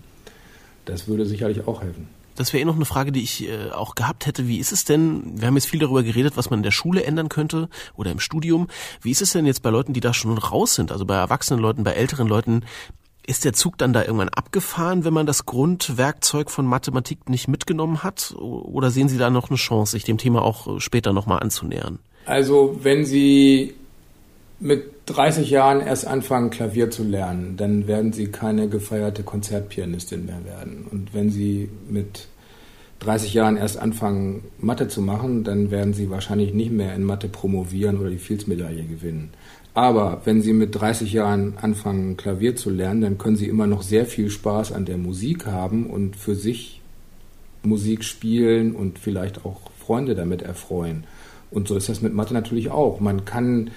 Das 0.85 1.07
würde 1.07 1.25
sicherlich 1.25 1.67
auch 1.67 1.81
helfen. 1.81 2.07
Das 2.35 2.53
wäre 2.53 2.61
eh 2.61 2.65
noch 2.65 2.75
eine 2.75 2.85
Frage, 2.85 3.11
die 3.11 3.23
ich 3.23 3.47
äh, 3.47 3.71
auch 3.71 3.95
gehabt 3.95 4.25
hätte. 4.25 4.47
Wie 4.47 4.59
ist 4.59 4.71
es 4.71 4.83
denn, 4.83 5.39
wir 5.39 5.47
haben 5.47 5.55
jetzt 5.55 5.67
viel 5.67 5.79
darüber 5.79 6.03
geredet, 6.03 6.37
was 6.37 6.49
man 6.49 6.59
in 6.59 6.63
der 6.63 6.71
Schule 6.71 7.03
ändern 7.03 7.29
könnte 7.29 7.69
oder 7.95 8.11
im 8.11 8.19
Studium. 8.19 8.67
Wie 9.01 9.11
ist 9.11 9.21
es 9.21 9.31
denn 9.31 9.45
jetzt 9.45 9.61
bei 9.61 9.69
Leuten, 9.69 9.93
die 9.93 10.01
da 10.01 10.13
schon 10.13 10.37
raus 10.37 10.75
sind, 10.75 10.91
also 10.91 11.05
bei 11.05 11.15
erwachsenen 11.15 11.61
Leuten, 11.61 11.83
bei 11.83 11.93
älteren 11.93 12.27
Leuten? 12.27 12.63
Ist 13.27 13.43
der 13.43 13.53
Zug 13.53 13.77
dann 13.79 13.91
da 13.91 14.03
irgendwann 14.03 14.29
abgefahren, 14.29 15.03
wenn 15.03 15.13
man 15.13 15.25
das 15.25 15.47
Grundwerkzeug 15.47 16.51
von 16.51 16.67
Mathematik 16.67 17.27
nicht 17.27 17.47
mitgenommen 17.47 18.03
hat? 18.03 18.35
Oder 18.37 18.91
sehen 18.91 19.09
Sie 19.09 19.17
da 19.17 19.31
noch 19.31 19.49
eine 19.49 19.57
Chance, 19.57 19.93
sich 19.93 20.03
dem 20.03 20.19
Thema 20.19 20.43
auch 20.43 20.79
später 20.79 21.11
nochmal 21.11 21.39
anzunähern? 21.39 21.99
Also 22.25 22.79
wenn 22.83 23.05
Sie 23.05 23.73
mit 24.65 24.83
30 25.05 25.51
Jahren 25.51 25.79
erst 25.79 26.07
anfangen, 26.07 26.49
Klavier 26.49 26.89
zu 26.89 27.03
lernen, 27.03 27.55
dann 27.55 27.85
werden 27.85 28.13
Sie 28.13 28.31
keine 28.31 28.67
gefeierte 28.67 29.21
Konzertpianistin 29.21 30.25
mehr 30.25 30.43
werden. 30.43 30.87
Und 30.89 31.13
wenn 31.13 31.29
Sie 31.29 31.69
mit 31.87 32.27
30 32.99 33.35
Jahren 33.35 33.57
erst 33.57 33.77
anfangen, 33.77 34.45
Mathe 34.57 34.87
zu 34.87 35.03
machen, 35.03 35.43
dann 35.43 35.69
werden 35.69 35.93
Sie 35.93 36.09
wahrscheinlich 36.09 36.55
nicht 36.55 36.71
mehr 36.71 36.95
in 36.95 37.03
Mathe 37.03 37.27
promovieren 37.27 37.99
oder 37.99 38.09
die 38.09 38.17
Fields-Medaille 38.17 38.85
gewinnen. 38.85 39.29
Aber 39.75 40.21
wenn 40.25 40.41
Sie 40.41 40.53
mit 40.53 40.73
30 40.73 41.13
Jahren 41.13 41.57
anfangen, 41.61 42.17
Klavier 42.17 42.55
zu 42.55 42.71
lernen, 42.71 43.01
dann 43.01 43.17
können 43.19 43.35
Sie 43.35 43.47
immer 43.47 43.67
noch 43.67 43.83
sehr 43.83 44.07
viel 44.07 44.31
Spaß 44.31 44.71
an 44.71 44.85
der 44.85 44.97
Musik 44.97 45.45
haben 45.45 45.91
und 45.91 46.15
für 46.15 46.33
sich 46.33 46.81
Musik 47.61 48.03
spielen 48.03 48.75
und 48.75 48.97
vielleicht 48.97 49.45
auch 49.45 49.61
Freunde 49.77 50.15
damit 50.15 50.41
erfreuen. 50.41 51.03
Und 51.51 51.67
so 51.67 51.77
ist 51.77 51.87
das 51.87 52.01
mit 52.01 52.15
Mathe 52.15 52.33
natürlich 52.33 52.71
auch. 52.71 52.99
Man 52.99 53.25
kann 53.25 53.69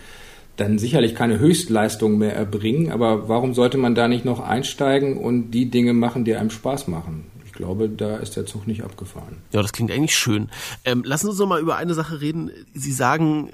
dann 0.58 0.78
sicherlich 0.78 1.14
keine 1.14 1.38
Höchstleistung 1.38 2.18
mehr 2.18 2.34
erbringen, 2.34 2.90
aber 2.90 3.28
warum 3.28 3.54
sollte 3.54 3.78
man 3.78 3.94
da 3.94 4.08
nicht 4.08 4.24
noch 4.24 4.40
einsteigen 4.40 5.16
und 5.16 5.52
die 5.52 5.70
Dinge 5.70 5.94
machen, 5.94 6.24
die 6.24 6.34
einem 6.34 6.50
Spaß 6.50 6.88
machen? 6.88 7.26
Ich 7.46 7.52
glaube, 7.52 7.88
da 7.88 8.16
ist 8.16 8.36
der 8.36 8.44
Zug 8.44 8.66
nicht 8.66 8.82
abgefahren. 8.82 9.38
Ja, 9.52 9.62
das 9.62 9.72
klingt 9.72 9.90
eigentlich 9.90 10.16
schön. 10.16 10.50
Ähm, 10.84 11.02
lassen 11.04 11.26
Sie 11.26 11.30
uns 11.30 11.38
noch 11.38 11.46
mal 11.46 11.60
über 11.60 11.76
eine 11.76 11.94
Sache 11.94 12.20
reden. 12.20 12.50
Sie 12.74 12.92
sagen, 12.92 13.52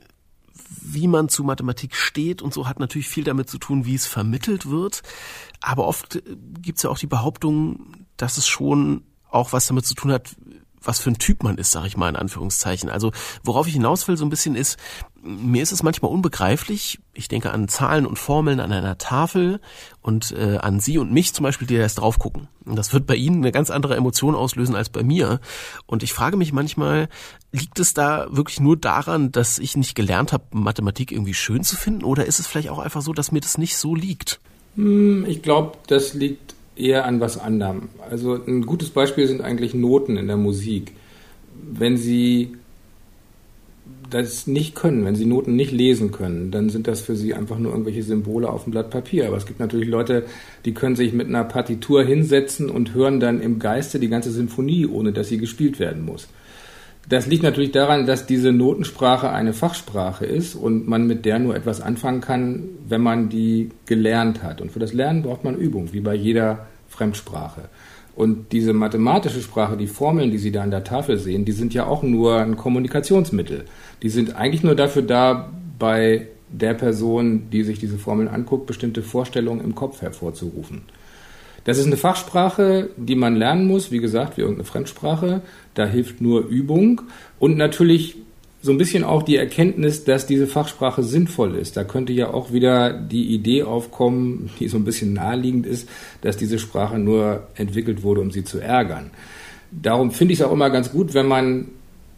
wie 0.83 1.07
man 1.07 1.29
zu 1.29 1.45
Mathematik 1.45 1.95
steht 1.95 2.41
und 2.41 2.55
so 2.55 2.69
hat 2.69 2.81
natürlich 2.81 3.09
viel 3.09 3.25
damit 3.25 3.51
zu 3.51 3.59
tun, 3.59 3.85
wie 3.85 3.95
es 3.95 4.07
vermittelt 4.07 4.71
wird. 4.71 5.03
Aber 5.61 5.87
oft 5.87 6.23
gibt 6.61 6.79
es 6.79 6.85
ja 6.85 6.91
auch 6.91 6.99
die 6.99 7.07
Behauptung, 7.07 8.07
dass 8.17 8.39
es 8.39 8.47
schon 8.47 9.03
auch 9.29 9.53
was 9.53 9.67
damit 9.67 9.85
zu 9.85 9.95
tun 9.95 10.13
hat, 10.13 10.37
was 10.85 11.01
für 11.01 11.11
ein 11.11 11.19
Typ 11.19 11.43
man 11.43 11.59
ist, 11.59 11.73
sage 11.73 11.87
ich 11.87 11.97
mal 11.97 12.09
in 12.09 12.17
Anführungszeichen. 12.17 12.91
Also 12.91 13.13
worauf 13.43 13.67
ich 13.67 13.75
hinaus 13.75 14.07
will 14.09 14.17
so 14.17 14.25
ein 14.25 14.31
bisschen 14.31 14.55
ist, 14.55 14.79
mir 15.25 15.63
ist 15.63 15.73
es 15.73 15.83
manchmal 15.83 16.11
unbegreiflich. 16.11 16.99
Ich 17.15 17.29
denke 17.29 17.51
an 17.51 17.69
Zahlen 17.69 18.07
und 18.07 18.19
Formeln 18.19 18.61
an 18.61 18.73
einer 18.73 18.99
Tafel 18.99 19.61
und 20.03 20.33
äh, 20.33 20.59
an 20.59 20.81
Sie 20.81 20.99
und 20.99 21.13
mich 21.13 21.33
zum 21.33 21.45
Beispiel, 21.45 21.67
die 21.67 21.75
erst 21.75 21.99
drauf 21.99 22.19
gucken. 22.19 22.49
Und 22.67 22.77
das 22.77 22.93
wird 22.93 23.07
bei 23.07 23.17
Ihnen 23.17 23.39
eine 23.39 23.53
ganz 23.53 23.71
andere 23.71 23.97
Emotion 23.97 24.35
auslösen 24.35 24.75
als 24.75 24.91
bei 24.91 25.03
mir. 25.03 25.41
Und 25.87 26.03
ich 26.03 26.13
frage 26.13 26.37
mich 26.37 26.53
manchmal, 26.53 27.09
liegt 27.53 27.79
es 27.79 27.95
da 27.95 28.27
wirklich 28.31 28.61
nur 28.61 28.77
daran, 28.77 29.33
dass 29.33 29.59
ich 29.59 29.77
nicht 29.77 29.95
gelernt 29.95 30.33
habe, 30.33 30.45
Mathematik 30.53 31.11
irgendwie 31.11 31.35
schön 31.35 31.65
zu 31.65 31.77
finden? 31.77 32.05
Oder 32.05 32.27
ist 32.27 32.39
es 32.39 32.47
vielleicht 32.47 32.69
auch 32.69 32.79
einfach 32.79 33.03
so, 33.03 33.13
dass 33.13 33.33
mir 33.33 33.41
das 33.41 33.57
nicht 33.57 33.77
so 33.79 33.95
liegt? 33.95 34.41
Hm, 34.77 35.25
ich 35.27 35.43
glaube, 35.43 35.79
das 35.87 36.13
liegt 36.13 36.54
eher 36.77 37.05
an 37.05 37.21
was 37.21 37.39
anderem. 37.39 37.89
Also 38.11 38.35
ein 38.35 38.67
gutes 38.67 38.91
Beispiel 38.91 39.27
sind 39.27 39.41
eigentlich 39.41 39.75
Noten 39.75 40.17
in 40.17 40.27
der 40.27 40.37
Musik. 40.37 40.93
Wenn 41.55 41.97
Sie 41.97 42.57
das 44.11 44.47
nicht 44.47 44.75
können, 44.75 45.05
wenn 45.05 45.17
sie 45.17 45.27
Noten 45.27 45.57
nicht 45.57 45.73
lesen 45.73 46.13
können, 46.13 46.51
dann 46.51 46.71
sind 46.71 46.87
das 46.87 47.01
für 47.01 47.17
sie 47.17 47.35
einfach 47.35 47.59
nur 47.59 47.73
irgendwelche 47.73 48.03
Symbole 48.03 48.49
auf 48.49 48.65
dem 48.65 48.71
Blatt 48.71 48.91
Papier. 48.91 49.27
Aber 49.27 49.37
es 49.37 49.47
gibt 49.47 49.61
natürlich 49.61 49.89
Leute, 49.89 50.25
die 50.65 50.73
können 50.73 50.97
sich 50.97 51.13
mit 51.13 51.27
einer 51.27 51.45
Partitur 51.45 52.05
hinsetzen 52.05 52.71
und 52.71 52.95
hören 52.95 53.21
dann 53.21 53.41
im 53.41 53.59
Geiste 53.59 53.99
die 53.99 54.09
ganze 54.09 54.31
Symphonie, 54.31 54.87
ohne 54.87 55.13
dass 55.13 55.29
sie 55.29 55.39
gespielt 55.39 55.81
werden 55.81 56.05
muss. 56.05 56.29
Das 57.09 57.27
liegt 57.27 57.43
natürlich 57.43 57.73
daran, 57.73 58.07
dass 58.07 58.27
diese 58.27 58.53
Notensprache 58.53 59.31
eine 59.31 59.53
Fachsprache 59.53 60.25
ist 60.25 60.55
und 60.55 60.89
man 60.89 61.07
mit 61.07 61.25
der 61.25 61.39
nur 61.39 61.55
etwas 61.55 61.81
anfangen 61.81 62.21
kann, 62.21 62.65
wenn 62.89 63.03
man 63.03 63.29
die 63.29 63.71
gelernt 63.87 64.43
hat. 64.43 64.61
Und 64.61 64.73
für 64.73 64.79
das 64.79 64.95
Lernen 64.95 65.23
braucht 65.23 65.45
man 65.45 65.57
Übung, 65.57 65.93
wie 65.93 66.01
bei 66.01 66.15
jeder 66.15 66.67
Fremdsprache. 66.89 67.69
Und 68.17 68.53
diese 68.53 68.73
mathematische 68.73 69.43
Sprache, 69.43 69.77
die 69.77 69.89
Formeln, 69.89 70.31
die 70.31 70.39
Sie 70.39 70.53
da 70.53 70.63
an 70.63 70.71
der 70.71 70.85
Tafel 70.85 71.19
sehen, 71.19 71.45
die 71.45 71.53
sind 71.53 71.75
ja 71.75 71.87
auch 71.87 72.03
nur 72.03 72.39
ein 72.39 72.57
Kommunikationsmittel. 72.57 73.65
Die 74.03 74.09
sind 74.09 74.37
eigentlich 74.37 74.63
nur 74.63 74.77
dafür 74.77 75.03
da, 75.03 75.51
bei 75.79 76.29
der 76.49 76.75
Person, 76.75 77.51
die 77.51 77.65
sich 77.65 77.81
diese 77.81 77.99
Formeln 77.99 78.29
anguckt, 78.29 78.67
bestimmte 78.67 79.03
Vorstellungen 79.03 79.63
im 79.63 79.75
Kopf 79.75 80.03
hervorzurufen. 80.03 80.83
Das 81.65 81.79
ist 81.79 81.87
eine 81.87 81.97
Fachsprache, 81.97 82.91
die 82.97 83.17
man 83.17 83.37
lernen 83.37 83.67
muss, 83.67 83.91
wie 83.91 83.99
gesagt, 83.99 84.37
wie 84.37 84.43
irgendeine 84.43 84.67
Fremdsprache. 84.67 85.41
Da 85.75 85.87
hilft 85.87 86.21
nur 86.21 86.47
Übung 86.47 87.03
und 87.39 87.57
natürlich 87.57 88.17
so 88.65 88.73
ein 88.73 88.79
bisschen 88.79 89.05
auch 89.05 89.23
die 89.23 89.37
Erkenntnis, 89.37 90.05
dass 90.05 90.27
diese 90.27 90.47
Fachsprache 90.47 91.03
sinnvoll 91.03 91.55
ist. 91.55 91.77
Da 91.77 91.85
könnte 91.85 92.15
ja 92.15 92.33
auch 92.33 92.51
wieder 92.51 92.95
die 92.95 93.35
Idee 93.35 93.63
aufkommen, 93.63 94.49
die 94.59 94.69
so 94.69 94.79
ein 94.79 94.85
bisschen 94.85 95.13
naheliegend 95.13 95.67
ist, 95.67 95.87
dass 96.23 96.39
diese 96.39 96.59
Sprache 96.59 96.99
nur 96.99 97.47
entwickelt 97.57 98.03
wurde, 98.03 98.23
um 98.23 98.31
sie 98.31 98.43
zu 98.43 98.59
ärgern. 98.59 99.11
Darum 99.71 100.13
finde 100.13 100.33
ich 100.33 100.41
es 100.41 100.47
auch 100.47 100.53
immer 100.53 100.71
ganz 100.71 100.93
gut, 100.93 101.13
wenn 101.13 101.27
man 101.27 101.69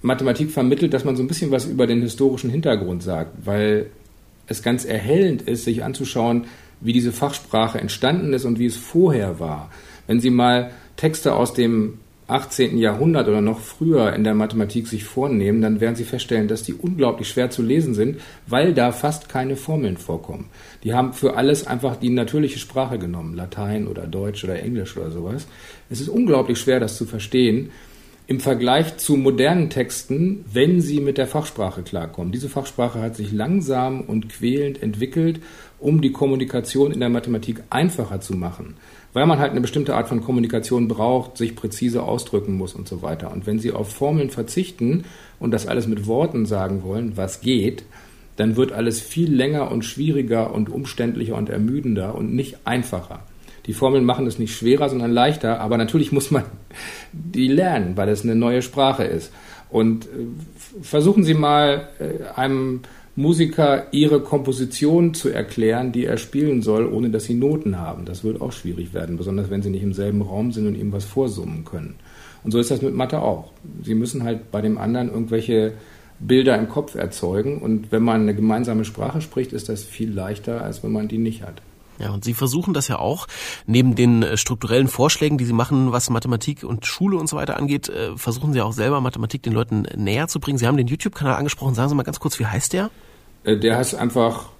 Mathematik 0.03 0.53
vermittelt, 0.53 0.95
dass 0.95 1.05
man 1.05 1.17
so 1.17 1.23
ein 1.23 1.27
bisschen 1.27 1.51
was 1.51 1.65
über 1.67 1.89
den 1.89 2.03
historischen 2.03 2.51
Hintergrund 2.51 3.03
sagt, 3.03 3.45
weil 3.45 3.87
es 4.47 4.63
ganz 4.63 4.85
erhellend 4.85 5.43
ist, 5.43 5.65
sich 5.65 5.83
anzuschauen, 5.83 6.45
wie 6.81 6.93
diese 6.93 7.13
Fachsprache 7.13 7.79
entstanden 7.79 8.33
ist 8.33 8.45
und 8.45 8.59
wie 8.59 8.67
es 8.67 8.77
vorher 8.77 9.41
war. 9.41 9.71
Wenn 10.07 10.21
Sie 10.21 10.31
mal 10.31 10.71
Texte 10.97 11.35
aus 11.35 11.53
dem 11.55 11.99
18. 12.29 12.77
Jahrhundert 12.79 13.29
oder 13.29 13.41
noch 13.41 13.61
früher 13.61 14.13
in 14.13 14.25
der 14.25 14.35
Mathematik 14.35 14.89
sich 14.89 15.05
vornehmen, 15.05 15.61
dann 15.63 15.81
werden 15.81 15.95
Sie 15.95 16.05
feststellen, 16.05 16.49
dass 16.49 16.65
die 16.65 16.75
unglaublich 16.75 17.29
schwer 17.29 17.51
zu 17.51 17.63
lesen 17.63 17.95
sind, 17.95 18.21
weil 18.49 18.75
da 18.75 18.91
fast 18.91 19.29
keine 19.29 19.55
Formeln 19.55 19.97
vorkommen. 19.97 20.47
Die 20.83 20.93
haben 20.93 21.13
für 21.13 21.37
alles 21.37 21.67
einfach 21.67 21.97
die 21.97 22.11
natürliche 22.11 22.59
Sprache 22.59 22.99
genommen, 22.99 23.37
Latein 23.37 23.87
oder 23.87 24.09
Deutsch 24.09 24.43
oder 24.43 24.61
Englisch 24.61 24.97
oder 24.97 25.13
sowas. 25.13 25.47
Es 25.89 26.01
ist 26.01 26.09
unglaublich 26.09 26.59
schwer, 26.59 26.81
das 26.81 26.97
zu 26.97 27.07
verstehen 27.07 27.71
im 28.27 28.41
Vergleich 28.41 28.97
zu 28.97 29.17
modernen 29.17 29.71
Texten, 29.71 30.45
wenn 30.53 30.81
sie 30.81 31.01
mit 31.01 31.17
der 31.17 31.27
Fachsprache 31.27 31.83
klarkommen. 31.83 32.33
Diese 32.33 32.49
Fachsprache 32.49 33.01
hat 33.01 33.17
sich 33.17 33.33
langsam 33.33 34.01
und 34.01 34.29
quälend 34.29 34.83
entwickelt, 34.83 35.41
um 35.79 36.01
die 36.01 36.13
Kommunikation 36.13 36.93
in 36.93 37.01
der 37.01 37.09
Mathematik 37.09 37.63
einfacher 37.71 38.21
zu 38.21 38.35
machen 38.35 38.75
weil 39.17 39.25
man 39.25 39.39
halt 39.39 39.53
eine 39.53 39.63
bestimmte 39.63 39.95
Art 39.95 40.11
von 40.11 40.21
Kommunikation 40.21 40.89
braucht, 40.89 41.39
sich 41.39 41.57
präzise 41.57 42.03
ausdrücken 42.03 42.53
muss 42.53 42.75
und 42.75 42.87
so 42.87 43.01
weiter. 43.01 43.33
Und 43.33 43.47
wenn 43.47 43.59
Sie 43.59 43.73
auf 43.73 43.91
Formeln 43.91 44.29
verzichten 44.29 45.05
und 45.41 45.53
das 45.53 45.67
alles 45.67 45.87
mit 45.87 46.07
Worten 46.07 46.45
sagen 46.45 46.83
wollen, 46.83 47.17
was 47.17 47.41
geht, 47.41 47.85
dann 48.37 48.57
wird 48.57 48.73
alles 48.73 49.01
viel 49.01 49.35
länger 49.35 49.71
und 49.71 49.87
schwieriger 49.87 50.53
und 50.53 50.69
umständlicher 50.69 51.35
und 51.35 51.49
ermüdender 51.49 52.15
und 52.15 52.35
nicht 52.35 52.59
einfacher. 52.67 53.21
Die 53.67 53.73
Formeln 53.73 54.05
machen 54.05 54.27
es 54.27 54.39
nicht 54.39 54.55
schwerer, 54.55 54.89
sondern 54.89 55.13
leichter, 55.13 55.61
aber 55.61 55.77
natürlich 55.77 56.13
muss 56.13 56.31
man 56.31 56.45
die 57.13 57.49
lernen, 57.49 57.97
weil 57.97 58.09
es 58.09 58.23
eine 58.23 58.35
neue 58.35 58.63
Sprache 58.63 59.05
ist. 59.05 59.33
Und 59.71 60.07
äh, 60.07 60.09
versuchen 60.83 61.25
Sie 61.25 61.35
mal 61.35 61.89
äh, 61.99 62.39
einem 62.39 62.81
Musiker 63.17 63.87
ihre 63.93 64.21
Komposition 64.21 65.15
zu 65.15 65.31
erklären, 65.31 65.91
die 65.91 66.05
er 66.05 66.19
spielen 66.19 66.61
soll, 66.61 66.87
ohne 66.87 67.09
dass 67.09 67.25
sie 67.25 67.35
Noten 67.35 67.79
haben. 67.79 68.05
Das 68.05 68.25
wird 68.25 68.43
auch 68.43 68.53
schwierig 68.53 68.93
werden, 68.93 69.17
besonders 69.17 69.49
wenn 69.49 69.63
sie 69.63 69.71
nicht 69.71 69.83
im 69.83 69.95
selben 69.95 70.21
Raum 70.21 70.53
sind 70.53 70.67
und 70.67 70.75
ihm 70.75 70.93
was 70.93 71.07
vorsummen 71.07 71.65
können. 71.65 71.95
Und 72.45 72.51
so 72.51 72.59
ist 72.59 72.71
das 72.71 72.83
mit 72.83 72.95
Mathe 72.95 73.23
auch. 73.23 73.53
Sie 73.83 73.95
müssen 73.95 74.23
halt 74.23 74.51
bei 74.51 74.61
dem 74.61 74.77
anderen 74.77 75.09
irgendwelche 75.09 75.73
Bilder 76.21 76.59
im 76.59 76.69
Kopf 76.69 76.95
erzeugen. 76.95 77.59
Und 77.63 77.91
wenn 77.91 78.03
man 78.03 78.21
eine 78.21 78.35
gemeinsame 78.35 78.85
Sprache 78.85 79.23
spricht, 79.23 79.55
ist 79.55 79.71
das 79.71 79.83
viel 79.83 80.13
leichter, 80.13 80.63
als 80.63 80.85
wenn 80.85 80.93
man 80.93 81.09
die 81.09 81.19
nicht 81.19 81.43
hat. 81.43 81.63
Ja, 81.99 82.11
und 82.11 82.25
Sie 82.25 82.35
versuchen 82.35 82.75
das 82.75 82.89
ja 82.89 82.99
auch, 82.99 83.27
neben 83.67 83.95
den 83.95 84.23
äh, 84.23 84.37
strukturellen 84.37 84.89
Vorschlägen, 84.89 85.39
die 85.39 85.45
Sie 85.45 85.53
machen, 85.53 85.93
was 85.93 86.11
Mathematik 86.11 86.65
und 86.65 86.87
Schule 86.87 87.17
und 87.17 87.29
so 87.29 87.37
weiter 87.37 87.57
angeht, 87.57 87.89
äh, 87.89 88.17
versuchen 88.17 88.53
Sie 88.53 88.61
auch 88.61 88.73
selber 88.73 89.01
Mathematik 89.01 89.43
den 89.43 89.53
Leuten 89.53 89.87
näher 89.97 90.29
zu 90.29 90.41
bringen. 90.41 90.59
Sie 90.59 90.67
haben 90.67 90.77
den 90.77 90.87
YouTube-Kanal 90.87 91.37
angesprochen. 91.37 91.75
Sagen 91.75 91.89
Sie 91.89 91.95
mal 91.95 92.03
ganz 92.03 92.21
kurz, 92.21 92.39
wie 92.39 92.47
heißt 92.47 92.73
der? 92.73 92.91
Äh, 93.45 93.57
der 93.57 93.77
heißt 93.77 93.95
einfach, 93.95 94.51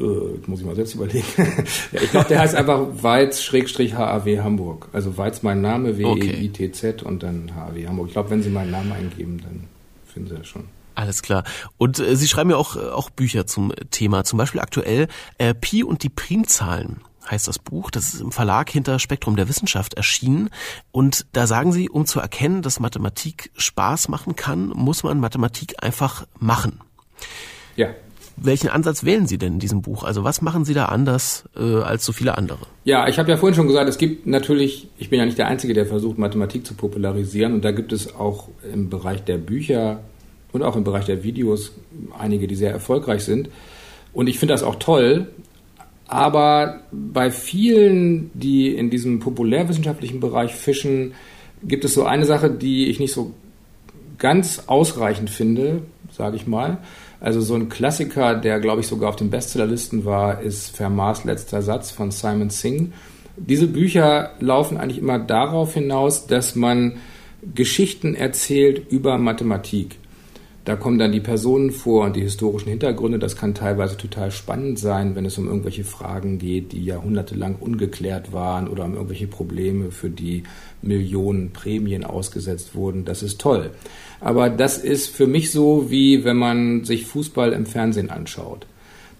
äh, 0.00 0.02
muss 0.46 0.60
ich 0.60 0.66
mal 0.66 0.76
selbst 0.76 0.94
überlegen. 0.94 1.26
ja, 1.92 2.00
ich 2.00 2.10
glaube, 2.10 2.28
der 2.28 2.40
heißt 2.40 2.54
einfach 2.54 2.86
Weiz-HAW 3.00 4.40
Hamburg. 4.40 4.88
Also 4.92 5.16
Weiz 5.18 5.42
mein 5.42 5.60
Name, 5.60 5.98
W-E-I-T-Z 5.98 7.02
und 7.02 7.22
dann 7.22 7.54
HAW 7.54 7.86
Hamburg. 7.86 8.08
Ich 8.08 8.12
glaube, 8.12 8.30
wenn 8.30 8.42
Sie 8.42 8.50
meinen 8.50 8.70
Namen 8.70 8.92
eingeben, 8.92 9.40
dann 9.42 9.64
finden 10.06 10.30
Sie 10.30 10.36
das 10.36 10.46
schon. 10.46 10.64
Alles 10.98 11.22
klar. 11.22 11.44
Und 11.76 12.00
äh, 12.00 12.16
Sie 12.16 12.26
schreiben 12.26 12.50
ja 12.50 12.56
auch, 12.56 12.74
äh, 12.74 12.80
auch 12.80 13.08
Bücher 13.08 13.46
zum 13.46 13.72
Thema. 13.92 14.24
Zum 14.24 14.36
Beispiel 14.36 14.60
aktuell 14.60 15.06
äh, 15.38 15.54
Pi 15.54 15.84
und 15.84 16.02
die 16.02 16.08
Primzahlen 16.08 17.02
heißt 17.30 17.46
das 17.46 17.60
Buch. 17.60 17.92
Das 17.92 18.14
ist 18.14 18.20
im 18.20 18.32
Verlag 18.32 18.68
hinter 18.68 18.98
Spektrum 18.98 19.36
der 19.36 19.48
Wissenschaft 19.48 19.94
erschienen. 19.94 20.50
Und 20.90 21.26
da 21.34 21.46
sagen 21.46 21.70
Sie, 21.70 21.88
um 21.88 22.04
zu 22.04 22.18
erkennen, 22.18 22.62
dass 22.62 22.80
Mathematik 22.80 23.52
Spaß 23.56 24.08
machen 24.08 24.34
kann, 24.34 24.70
muss 24.70 25.04
man 25.04 25.20
Mathematik 25.20 25.84
einfach 25.84 26.26
machen. 26.40 26.80
Ja. 27.76 27.90
Welchen 28.36 28.68
Ansatz 28.68 29.04
wählen 29.04 29.28
Sie 29.28 29.38
denn 29.38 29.54
in 29.54 29.58
diesem 29.60 29.82
Buch? 29.82 30.02
Also 30.02 30.24
was 30.24 30.42
machen 30.42 30.64
Sie 30.64 30.74
da 30.74 30.86
anders 30.86 31.44
äh, 31.56 31.80
als 31.80 32.04
so 32.04 32.12
viele 32.12 32.36
andere? 32.36 32.66
Ja, 32.82 33.06
ich 33.06 33.20
habe 33.20 33.30
ja 33.30 33.36
vorhin 33.36 33.54
schon 33.54 33.68
gesagt, 33.68 33.88
es 33.88 33.98
gibt 33.98 34.26
natürlich, 34.26 34.88
ich 34.98 35.10
bin 35.10 35.20
ja 35.20 35.26
nicht 35.26 35.38
der 35.38 35.46
Einzige, 35.46 35.74
der 35.74 35.86
versucht, 35.86 36.18
Mathematik 36.18 36.66
zu 36.66 36.74
popularisieren. 36.74 37.54
Und 37.54 37.64
da 37.64 37.70
gibt 37.70 37.92
es 37.92 38.16
auch 38.16 38.48
im 38.72 38.90
Bereich 38.90 39.22
der 39.22 39.38
Bücher 39.38 40.00
und 40.52 40.62
auch 40.62 40.76
im 40.76 40.84
Bereich 40.84 41.04
der 41.04 41.22
Videos 41.22 41.72
einige, 42.18 42.46
die 42.46 42.56
sehr 42.56 42.72
erfolgreich 42.72 43.24
sind. 43.24 43.50
Und 44.12 44.28
ich 44.28 44.38
finde 44.38 44.54
das 44.54 44.62
auch 44.62 44.76
toll. 44.76 45.28
Aber 46.06 46.80
bei 46.90 47.30
vielen, 47.30 48.30
die 48.32 48.74
in 48.74 48.88
diesem 48.88 49.20
populärwissenschaftlichen 49.20 50.20
Bereich 50.20 50.54
fischen, 50.54 51.12
gibt 51.62 51.84
es 51.84 51.94
so 51.94 52.04
eine 52.04 52.24
Sache, 52.24 52.50
die 52.50 52.86
ich 52.86 52.98
nicht 52.98 53.12
so 53.12 53.34
ganz 54.16 54.64
ausreichend 54.66 55.28
finde, 55.28 55.82
sage 56.10 56.36
ich 56.36 56.46
mal. 56.46 56.78
Also 57.20 57.40
so 57.40 57.54
ein 57.54 57.68
Klassiker, 57.68 58.34
der 58.34 58.60
glaube 58.60 58.80
ich 58.80 58.86
sogar 58.86 59.10
auf 59.10 59.16
den 59.16 59.30
Bestsellerlisten 59.30 60.04
war, 60.04 60.40
ist 60.40 60.76
Fermats 60.76 61.24
letzter 61.24 61.62
Satz 61.62 61.90
von 61.90 62.10
Simon 62.10 62.50
Singh. 62.50 62.92
Diese 63.36 63.66
Bücher 63.66 64.32
laufen 64.40 64.78
eigentlich 64.78 64.98
immer 64.98 65.18
darauf 65.18 65.74
hinaus, 65.74 66.26
dass 66.26 66.54
man 66.54 66.96
Geschichten 67.54 68.14
erzählt 68.14 68.90
über 68.90 69.18
Mathematik. 69.18 69.96
Da 70.68 70.76
kommen 70.76 70.98
dann 70.98 71.12
die 71.12 71.20
Personen 71.20 71.70
vor 71.70 72.04
und 72.04 72.14
die 72.14 72.20
historischen 72.20 72.68
Hintergründe. 72.68 73.18
Das 73.18 73.36
kann 73.36 73.54
teilweise 73.54 73.96
total 73.96 74.30
spannend 74.30 74.78
sein, 74.78 75.14
wenn 75.16 75.24
es 75.24 75.38
um 75.38 75.46
irgendwelche 75.46 75.82
Fragen 75.82 76.38
geht, 76.38 76.72
die 76.72 76.84
jahrhundertelang 76.84 77.56
ungeklärt 77.58 78.34
waren 78.34 78.68
oder 78.68 78.84
um 78.84 78.92
irgendwelche 78.92 79.28
Probleme, 79.28 79.90
für 79.90 80.10
die 80.10 80.42
Millionen 80.82 81.54
Prämien 81.54 82.04
ausgesetzt 82.04 82.74
wurden. 82.74 83.06
Das 83.06 83.22
ist 83.22 83.40
toll. 83.40 83.70
Aber 84.20 84.50
das 84.50 84.76
ist 84.76 85.08
für 85.08 85.26
mich 85.26 85.52
so, 85.52 85.90
wie 85.90 86.26
wenn 86.26 86.36
man 86.36 86.84
sich 86.84 87.06
Fußball 87.06 87.54
im 87.54 87.64
Fernsehen 87.64 88.10
anschaut. 88.10 88.66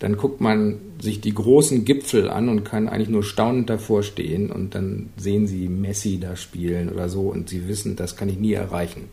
Dann 0.01 0.19
guckt 0.19 0.43
man 0.43 0.77
sich 1.01 1.23
die 1.23 1.33
großen 1.33 1.87
Gipfel 1.87 2.29
an 2.29 2.51
und 2.51 2.65
kann 2.65 2.91
eigentlich 2.91 3.09
nur 3.09 3.25
staunend 3.25 3.71
davor 3.71 4.03
stehen 4.03 4.53
und 4.53 4.75
dann 4.75 5.09
sehen 5.17 5.47
sie 5.47 5.71
Messi 5.71 6.21
da 6.21 6.37
spielen 6.37 6.91
oder 6.91 7.09
so 7.09 7.23
und 7.23 7.49
sie 7.49 7.69
wissen, 7.69 7.97
das 7.97 8.17
kann 8.17 8.29
ich 8.29 8.39
nie 8.39 8.53
erreichen. 8.53 9.09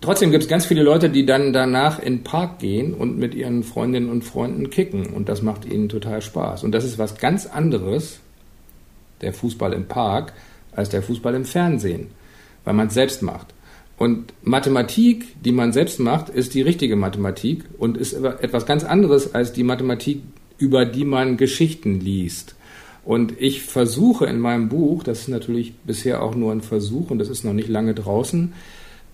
Trotzdem 0.00 0.30
gibt 0.30 0.44
es 0.44 0.48
ganz 0.48 0.64
viele 0.64 0.82
Leute, 0.82 1.10
die 1.10 1.26
dann 1.26 1.52
danach 1.52 1.98
in 1.98 2.18
den 2.18 2.24
Park 2.24 2.60
gehen 2.60 2.94
und 2.94 3.18
mit 3.18 3.34
ihren 3.34 3.64
Freundinnen 3.64 4.08
und 4.08 4.22
Freunden 4.22 4.70
kicken. 4.70 5.08
Und 5.08 5.28
das 5.28 5.42
macht 5.42 5.64
ihnen 5.64 5.88
total 5.88 6.22
Spaß. 6.22 6.62
Und 6.62 6.72
das 6.72 6.84
ist 6.84 6.98
was 6.98 7.18
ganz 7.18 7.46
anderes, 7.46 8.20
der 9.20 9.32
Fußball 9.32 9.72
im 9.72 9.86
Park, 9.86 10.32
als 10.72 10.90
der 10.90 11.02
Fußball 11.02 11.34
im 11.34 11.44
Fernsehen, 11.44 12.08
weil 12.64 12.74
man 12.74 12.86
es 12.86 12.94
selbst 12.94 13.22
macht. 13.22 13.52
Und 13.96 14.32
Mathematik, 14.42 15.42
die 15.42 15.50
man 15.50 15.72
selbst 15.72 15.98
macht, 15.98 16.28
ist 16.28 16.54
die 16.54 16.62
richtige 16.62 16.94
Mathematik 16.94 17.64
und 17.78 17.96
ist 17.96 18.12
etwas 18.12 18.64
ganz 18.64 18.84
anderes 18.84 19.34
als 19.34 19.52
die 19.52 19.64
Mathematik, 19.64 20.22
über 20.58 20.84
die 20.84 21.04
man 21.04 21.36
Geschichten 21.36 21.98
liest. 22.00 22.54
Und 23.04 23.40
ich 23.40 23.62
versuche 23.62 24.26
in 24.26 24.38
meinem 24.38 24.68
Buch, 24.68 25.02
das 25.02 25.22
ist 25.22 25.28
natürlich 25.28 25.74
bisher 25.84 26.22
auch 26.22 26.36
nur 26.36 26.52
ein 26.52 26.60
Versuch 26.60 27.10
und 27.10 27.18
das 27.18 27.28
ist 27.28 27.42
noch 27.42 27.54
nicht 27.54 27.68
lange 27.68 27.94
draußen, 27.94 28.52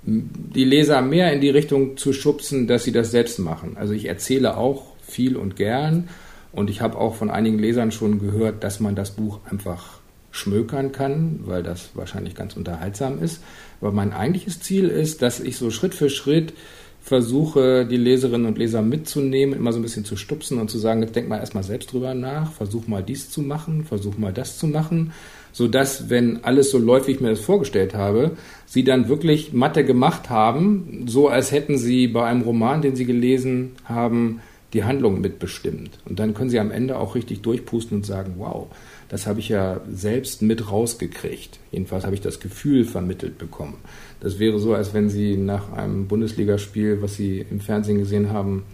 die 0.07 0.65
Leser 0.65 1.01
mehr 1.03 1.33
in 1.33 1.41
die 1.41 1.51
Richtung 1.51 1.97
zu 1.97 2.13
schubsen, 2.13 2.67
dass 2.67 2.85
sie 2.85 2.93
das 2.93 3.11
selbst 3.11 3.39
machen. 3.39 3.77
Also 3.77 3.95
ich 3.95 4.07
erzähle 4.07 4.57
auch 4.57 4.93
viel 5.03 5.37
und 5.37 5.57
gern 5.57 6.09
und 6.53 6.71
ich 6.71 6.81
habe 6.81 6.99
auch 6.99 7.15
von 7.15 7.31
einigen 7.31 7.59
Lesern 7.59 7.91
schon 7.91 8.19
gehört, 8.19 8.65
dass 8.65 8.81
man 8.81 8.95
das 8.95 9.13
Buch 9.13 9.41
einfach 9.51 9.99
schmökern 10.31 10.93
kann, 10.93 11.41
weil 11.45 11.63
das 11.63 11.91
wahrscheinlich 11.95 12.35
ganz 12.35 12.57
unterhaltsam 12.57 13.23
ist. 13.23 13.43
Aber 13.81 13.93
mein 13.93 14.13
eigentliches 14.13 14.61
Ziel 14.61 14.89
ist, 14.89 15.23
dass 15.23 15.41
ich 15.41 15.57
so 15.57 15.71
Schritt 15.71 15.95
für 15.95 16.11
Schritt 16.11 16.53
versuche, 17.01 17.87
die 17.87 17.97
Leserinnen 17.97 18.47
und 18.47 18.59
Leser 18.59 18.83
mitzunehmen, 18.83 19.55
immer 19.55 19.73
so 19.73 19.79
ein 19.79 19.83
bisschen 19.83 20.05
zu 20.05 20.17
stupsen 20.17 20.59
und 20.59 20.71
zu 20.71 20.79
sagen, 20.79 21.03
jetzt 21.03 21.15
denk 21.15 21.29
mal 21.29 21.39
erstmal 21.39 21.63
selbst 21.63 21.93
drüber 21.93 22.15
nach, 22.15 22.53
versuch 22.53 22.89
mal 22.89 23.03
dies 23.03 23.31
zu 23.31 23.43
machen, 23.43 23.85
versuch 23.85 24.17
mal 24.17 24.33
das 24.33 24.59
zu 24.59 24.67
machen 24.67 25.13
so 25.55 25.69
dass, 25.69 26.11
wenn 26.11 26.43
alles 26.43 26.73
so 26.73 26.79
läuft, 26.79 27.07
wie 27.07 27.13
ich 27.13 27.21
mir 27.21 27.31
das 27.31 27.41
vorgestellt 27.41 27.95
habe, 27.95 28.33
sie 28.67 28.83
dann 28.83 29.09
wirklich 29.09 29.53
Mathe 29.53 29.85
gemacht 29.85 30.29
haben, 30.29 31.05
so 31.07 31.29
als 31.29 31.53
hätten 31.53 31.79
sie 31.79 32.09
bei 32.09 32.25
einem 32.27 32.43
Roman, 32.43 32.83
den 32.83 32.97
sie 32.97 33.05
gelesen 33.07 33.71
haben, 33.85 34.41
die 34.73 34.83
Handlung 34.83 35.21
mitbestimmt. 35.21 36.01
Und 36.07 36.19
dann 36.19 36.35
können 36.35 36.51
sie 36.51 36.59
am 36.59 36.73
Ende 36.73 36.99
auch 36.99 37.15
richtig 37.15 37.43
durchpusten 37.43 37.99
und 37.99 38.05
sagen, 38.05 38.35
wow, 38.39 38.67
das 39.09 39.29
habe 39.29 39.39
ich 39.39 39.49
ja 39.49 39.81
selbst 39.89 40.43
mit 40.43 40.73
rausgekriegt. 40.73 41.61
Jedenfalls 41.71 42.05
habe 42.05 42.17
ich 42.17 42.21
das 42.21 42.41
Gefühl 42.41 42.85
vermittelt 42.85 43.39
bekommen. 43.39 43.77
Das 44.19 44.41
wäre 44.41 44.59
so, 44.59 44.75
als 44.75 44.93
wenn 44.93 45.09
sie 45.09 45.37
nach 45.37 45.73
einem 45.73 46.09
Bundesligaspiel, 46.09 47.01
was 47.01 47.15
sie 47.15 47.47
im 47.49 47.61
Fernsehen 47.61 47.99
gesehen 47.99 48.33
haben, 48.33 48.65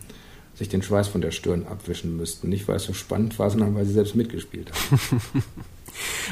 sich 0.54 0.70
den 0.70 0.82
Schweiß 0.82 1.08
von 1.08 1.20
der 1.20 1.30
Stirn 1.30 1.66
abwischen 1.68 2.16
müssten. 2.16 2.48
Nicht, 2.48 2.68
weil 2.68 2.76
es 2.76 2.84
so 2.84 2.94
spannend 2.94 3.38
war, 3.38 3.50
sondern 3.50 3.74
weil 3.74 3.84
sie 3.84 3.92
selbst 3.92 4.16
mitgespielt 4.16 4.70
haben. 4.72 5.20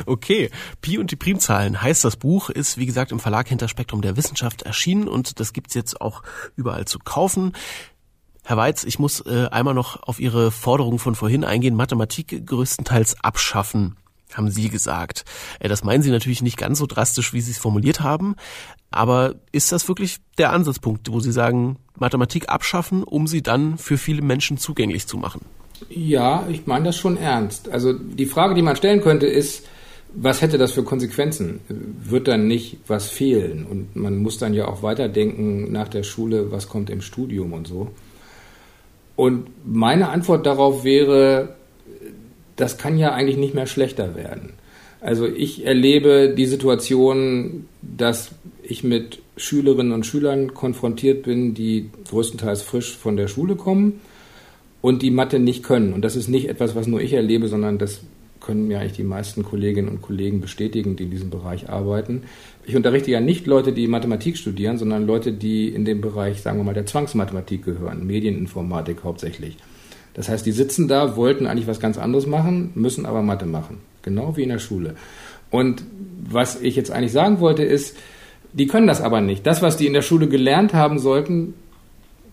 Okay, 0.07 0.51
Pi 0.81 0.99
und 0.99 1.11
die 1.11 1.17
Primzahlen 1.17 1.81
heißt 1.81 2.05
das 2.05 2.17
Buch, 2.17 2.51
ist 2.51 2.79
wie 2.79 2.87
gesagt 2.87 3.13
im 3.13 3.21
Verlag 3.21 3.49
hinter 3.49 3.69
Spektrum 3.69 4.03
der 4.03 4.17
Wissenschaft 4.17 4.63
erschienen 4.63 5.09
und 5.09 5.41
das 5.41 5.53
gibt's 5.53 5.75
jetzt 5.75 6.01
auch 6.01 6.23
überall 6.57 6.85
zu 6.85 6.99
kaufen. 6.99 7.53
Herr 8.45 8.57
Weiz, 8.57 8.85
ich 8.85 8.99
muss 8.99 9.21
äh, 9.21 9.49
einmal 9.51 9.75
noch 9.75 10.03
auf 10.03 10.21
Ihre 10.21 10.51
Forderung 10.51 10.99
von 10.99 11.15
vorhin 11.15 11.45
eingehen, 11.45 11.75
Mathematik 11.75 12.47
größtenteils 12.47 13.23
abschaffen, 13.23 13.97
haben 14.33 14.51
Sie 14.51 14.71
gesagt. 14.71 15.25
Äh, 15.61 15.69
das 15.69 15.85
meinen 15.85 16.03
Sie 16.03 16.11
natürlich 16.11 16.41
nicht 16.41 16.57
ganz 16.57 16.79
so 16.79 16.87
drastisch, 16.87 17.35
wie 17.35 17.43
Sie 17.43 17.51
es 17.51 17.59
formuliert 17.59 18.01
haben, 18.01 18.37
aber 18.91 19.35
ist 19.53 19.71
das 19.71 19.87
wirklich 19.89 20.17
der 20.39 20.53
Ansatzpunkt, 20.53 21.13
wo 21.13 21.21
Sie 21.21 21.33
sagen, 21.33 21.77
Mathematik 21.99 22.49
abschaffen, 22.49 23.03
um 23.03 23.27
sie 23.27 23.43
dann 23.43 23.79
für 23.79 23.99
viele 23.99 24.23
Menschen 24.23 24.57
zugänglich 24.57 25.07
zu 25.07 25.19
machen? 25.19 25.41
Ja, 25.89 26.47
ich 26.51 26.67
meine 26.67 26.87
das 26.87 26.97
schon 26.97 27.17
ernst. 27.17 27.69
Also 27.69 27.93
die 27.93 28.27
Frage, 28.27 28.55
die 28.55 28.63
man 28.63 28.77
stellen 28.77 29.01
könnte, 29.01 29.27
ist, 29.27 29.67
was 30.15 30.41
hätte 30.43 30.59
das 30.59 30.73
für 30.73 30.83
Konsequenzen? 30.83 31.61
Wird 31.69 32.29
dann 32.29 32.47
nicht 32.47 32.79
was 32.87 33.09
fehlen? 33.09 33.67
Und 33.67 33.95
man 33.95 34.19
muss 34.19 34.39
dann 34.39 34.55
ja 34.55 34.67
auch 34.67 34.83
weiterdenken 34.83 35.71
nach 35.71 35.89
der 35.89 36.03
Schule, 36.03 36.51
was 36.51 36.69
kommt 36.69 36.91
im 36.91 37.03
Studium 37.03 37.53
und 37.53 37.67
so. 37.67 37.89
Und 39.17 39.49
meine 39.65 40.09
Antwort 40.09 40.47
darauf 40.47 40.85
wäre, 40.85 41.57
das 42.57 42.79
kann 42.79 42.99
ja 42.99 43.13
eigentlich 43.13 43.37
nicht 43.37 43.55
mehr 43.55 43.67
schlechter 43.67 44.15
werden. 44.15 44.55
Also 45.01 45.27
ich 45.27 45.65
erlebe 45.65 46.35
die 46.37 46.47
Situation, 46.47 47.67
dass 47.83 48.31
ich 48.63 48.83
mit 48.83 49.21
Schülerinnen 49.37 49.93
und 49.93 50.07
Schülern 50.07 50.55
konfrontiert 50.55 51.23
bin, 51.23 51.55
die 51.55 51.91
größtenteils 52.09 52.63
frisch 52.63 52.97
von 52.97 53.17
der 53.17 53.29
Schule 53.29 53.55
kommen 53.55 54.01
und 54.89 55.03
die 55.03 55.11
Mathe 55.11 55.39
nicht 55.39 55.63
können. 55.63 55.93
Und 55.93 56.03
das 56.03 56.17
ist 56.17 56.29
nicht 56.29 56.49
etwas, 56.49 56.75
was 56.75 56.87
nur 56.87 57.03
ich 57.03 57.13
erlebe, 57.13 57.47
sondern 57.49 57.77
das 57.77 58.01
können 58.41 58.69
mir 58.69 58.81
eigentlich 58.81 58.95
die 58.95 59.03
meisten 59.03 59.43
Kolleginnen 59.43 59.91
und 59.91 60.01
Kollegen 60.01 60.41
bestätigen, 60.41 60.97
die 60.97 61.03
in 61.03 61.11
diesem 61.11 61.29
Bereich 61.29 61.69
arbeiten. 61.69 62.23
Ich 62.65 62.75
unterrichte 62.75 63.11
ja 63.11 63.21
nicht 63.21 63.47
Leute, 63.47 63.75
die 63.75 63.87
Mathematik 63.87 64.39
studieren, 64.39 64.79
sondern 64.79 65.07
Leute, 65.07 65.33
die 65.33 65.69
in 65.69 65.85
den 65.85 66.01
Bereich, 66.01 66.41
sagen 66.41 66.57
wir 66.57 66.65
mal, 66.65 66.73
der 66.73 66.87
Zwangsmathematik 66.87 67.67
gehören, 67.67 68.07
Medieninformatik 68.07 69.05
hauptsächlich. 69.05 69.59
Das 70.15 70.31
heißt, 70.31 70.47
die 70.47 70.53
sitzen 70.53 70.89
da, 70.89 71.17
wollten 71.17 71.47
eigentlich 71.47 71.67
was 71.67 71.81
ganz 71.81 71.99
anderes 71.99 72.27
machen, 72.27 72.71
müssen 72.75 73.05
aber 73.05 73.21
Mathe 73.21 73.45
machen. 73.45 73.81
Genau 74.01 74.39
wie 74.39 74.45
in 74.45 74.49
der 74.49 74.59
Schule. 74.59 74.95
Und 75.51 75.83
was 76.27 76.63
ich 76.63 76.77
jetzt 76.77 76.91
eigentlich 76.91 77.13
sagen 77.13 77.41
wollte, 77.41 77.63
ist, 77.63 77.95
die 78.55 78.67
können 78.67 78.87
das 78.87 79.03
aber 79.03 79.21
nicht. 79.21 79.47
Das, 79.47 79.61
was 79.61 79.77
die 79.77 79.87
in 79.87 79.93
der 79.93 80.01
Schule 80.01 80.29
gelernt 80.29 80.73
haben 80.73 80.99
sollten, 80.99 81.53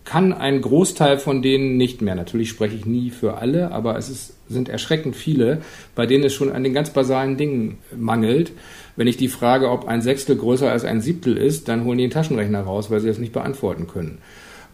kann 0.06 0.32
ein 0.32 0.62
Großteil 0.62 1.18
von 1.18 1.42
denen 1.42 1.76
nicht 1.76 2.00
mehr. 2.00 2.14
Natürlich 2.14 2.48
spreche 2.48 2.76
ich 2.76 2.86
nie 2.86 3.10
für 3.10 3.38
alle, 3.38 3.72
aber 3.72 3.98
es 3.98 4.08
ist, 4.08 4.34
sind 4.48 4.68
erschreckend 4.68 5.16
viele, 5.16 5.60
bei 5.96 6.06
denen 6.06 6.24
es 6.24 6.32
schon 6.32 6.52
an 6.52 6.62
den 6.62 6.72
ganz 6.72 6.90
basalen 6.90 7.36
Dingen 7.36 7.78
mangelt. 7.94 8.52
Wenn 8.94 9.08
ich 9.08 9.16
die 9.16 9.28
frage, 9.28 9.68
ob 9.68 9.86
ein 9.88 10.00
Sechstel 10.00 10.36
größer 10.36 10.70
als 10.70 10.84
ein 10.84 11.00
Siebtel 11.00 11.36
ist, 11.36 11.68
dann 11.68 11.84
holen 11.84 11.98
die 11.98 12.04
den 12.04 12.12
Taschenrechner 12.12 12.62
raus, 12.62 12.90
weil 12.90 13.00
sie 13.00 13.08
das 13.08 13.18
nicht 13.18 13.32
beantworten 13.32 13.88
können. 13.88 14.18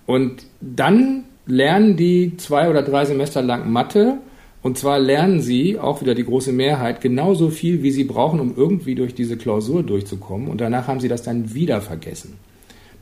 Und 0.07 0.45
dann 0.61 1.25
lernen 1.47 1.97
die 1.97 2.37
zwei 2.37 2.69
oder 2.69 2.83
drei 2.83 3.07
Semester 3.07 3.41
lang 3.41 3.73
Mathe. 3.73 4.19
Und 4.61 4.77
zwar 4.79 4.99
lernen 4.99 5.41
sie, 5.41 5.79
auch 5.79 6.03
wieder 6.03 6.15
die 6.15 6.25
große 6.25 6.53
Mehrheit, 6.53 7.01
genauso 7.01 7.49
viel, 7.49 7.83
wie 7.83 7.91
sie 7.91 8.05
brauchen, 8.05 8.39
um 8.39 8.55
irgendwie 8.55 8.95
durch 8.95 9.15
diese 9.15 9.37
Klausur 9.39 9.83
durchzukommen. 9.83 10.49
Und 10.49 10.61
danach 10.61 10.87
haben 10.89 11.01
sie 11.01 11.09
das 11.09 11.23
dann 11.23 11.55
wieder 11.55 11.81
vergessen. 11.81 12.35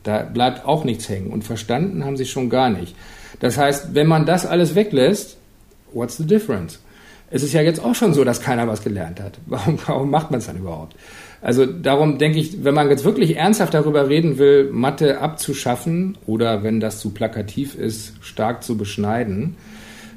Da 0.03 0.23
bleibt 0.23 0.65
auch 0.65 0.83
nichts 0.83 1.09
hängen. 1.09 1.31
Und 1.31 1.43
verstanden 1.43 2.03
haben 2.05 2.17
sie 2.17 2.25
schon 2.25 2.49
gar 2.49 2.69
nicht. 2.69 2.95
Das 3.39 3.57
heißt, 3.57 3.93
wenn 3.93 4.07
man 4.07 4.25
das 4.25 4.45
alles 4.45 4.75
weglässt, 4.75 5.37
what's 5.93 6.17
the 6.17 6.25
difference? 6.25 6.79
Es 7.29 7.43
ist 7.43 7.53
ja 7.53 7.61
jetzt 7.61 7.83
auch 7.83 7.95
schon 7.95 8.13
so, 8.13 8.23
dass 8.23 8.41
keiner 8.41 8.67
was 8.67 8.83
gelernt 8.83 9.19
hat. 9.21 9.39
Warum, 9.45 9.79
warum 9.85 10.09
macht 10.09 10.31
man 10.31 10.39
es 10.39 10.47
dann 10.47 10.57
überhaupt? 10.57 10.95
Also 11.41 11.65
darum 11.65 12.19
denke 12.19 12.39
ich, 12.39 12.63
wenn 12.63 12.75
man 12.75 12.89
jetzt 12.89 13.03
wirklich 13.03 13.35
ernsthaft 13.35 13.73
darüber 13.73 14.09
reden 14.09 14.37
will, 14.37 14.69
Mathe 14.71 15.19
abzuschaffen 15.19 16.17
oder 16.27 16.61
wenn 16.61 16.79
das 16.79 16.99
zu 16.99 17.09
plakativ 17.09 17.73
ist, 17.73 18.13
stark 18.21 18.63
zu 18.63 18.77
beschneiden, 18.77 19.55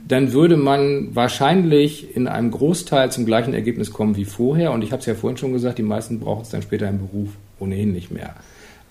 dann 0.07 0.33
würde 0.33 0.59
man 0.59 1.15
wahrscheinlich 1.15 2.15
in 2.15 2.29
einem 2.29 2.51
Großteil 2.51 3.11
zum 3.11 3.25
gleichen 3.25 3.55
Ergebnis 3.55 3.91
kommen 3.91 4.17
wie 4.17 4.27
vorher. 4.27 4.73
Und 4.73 4.83
ich 4.83 4.93
habe 4.93 5.01
es 5.01 5.07
ja 5.07 5.15
vorhin 5.15 5.39
schon 5.39 5.55
gesagt, 5.55 5.79
die 5.79 5.83
meisten 5.83 6.21
brauchen 6.21 6.43
es 6.43 6.51
dann 6.51 6.61
später 6.61 6.89
im 6.89 6.99
Beruf 6.99 7.31
ohnehin 7.59 7.93
nicht 7.93 8.11
mehr. 8.11 8.35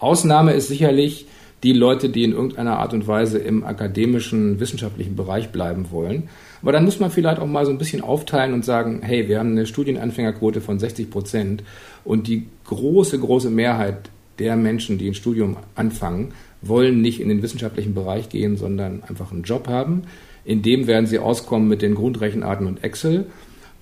Ausnahme 0.04 0.54
ist 0.54 0.68
sicherlich 0.68 1.26
die 1.64 1.74
Leute, 1.74 2.10
die 2.10 2.26
in 2.26 2.34
irgendeiner 2.34 2.78
Art 2.78 2.93
und 2.93 3.08
Weise 3.08 3.39
im 3.39 3.64
akademischen, 3.64 4.60
wissenschaftlichen 4.60 5.16
Bereich 5.16 5.49
bleiben 5.51 5.91
wollen. 5.91 6.30
Aber 6.62 6.74
dann 6.74 6.84
muss 6.84 6.99
man 6.99 7.10
vielleicht 7.10 7.39
auch 7.39 7.47
mal 7.47 7.66
so 7.66 7.72
ein 7.72 7.78
bisschen 7.78 8.01
aufteilen 8.01 8.54
und 8.54 8.66
sagen, 8.66 9.01
hey, 9.01 9.28
wir 9.28 9.39
haben 9.39 9.51
eine 9.51 9.66
Studienanfängerquote 9.66 10.62
von 10.62 10.78
60 10.78 11.10
Prozent 11.10 11.64
und 12.04 12.28
die 12.28 12.47
große, 12.66 13.18
große 13.18 13.49
Mehrheit 13.49 14.10
der 14.39 14.58
Menschen, 14.58 14.97
die 14.97 15.08
ein 15.08 15.14
Studium 15.14 15.58
anfangen, 15.76 16.34
wollen 16.62 17.01
nicht 17.01 17.22
in 17.22 17.30
den 17.30 17.41
wissenschaftlichen 17.41 17.93
Bereich 17.93 18.30
gehen, 18.30 18.58
sondern 18.58 19.04
einfach 19.08 19.32
einen 19.32 19.43
Job 19.43 19.68
haben. 19.68 20.04
In 20.45 20.62
dem 20.62 20.88
werden 20.88 21.06
sie 21.06 21.20
auskommen 21.20 21.70
mit 21.70 21.82
den 21.82 21.95
Grundrechenarten 21.95 22.68
und 22.68 22.84
Excel. 22.84 23.28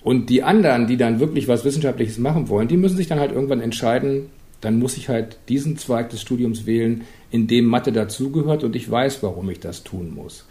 Und 0.02 0.30
die 0.30 0.42
anderen, 0.42 0.86
die 0.86 0.96
dann 0.96 1.20
wirklich 1.20 1.48
was 1.48 1.64
Wissenschaftliches 1.64 2.18
machen 2.18 2.48
wollen, 2.48 2.68
die 2.68 2.76
müssen 2.76 2.96
sich 2.96 3.06
dann 3.08 3.20
halt 3.20 3.32
irgendwann 3.32 3.60
entscheiden, 3.60 4.26
dann 4.62 4.78
muss 4.78 4.96
ich 4.96 5.10
halt 5.10 5.38
diesen 5.48 5.76
Zweig 5.76 6.08
des 6.08 6.22
Studiums 6.22 6.64
wählen, 6.64 7.02
in 7.30 7.46
dem 7.46 7.66
Mathe 7.66 7.92
dazugehört 7.92 8.64
und 8.64 8.74
ich 8.74 8.90
weiß, 8.90 9.22
warum 9.22 9.50
ich 9.50 9.60
das 9.60 9.84
tun 9.84 10.14
muss. 10.14 10.46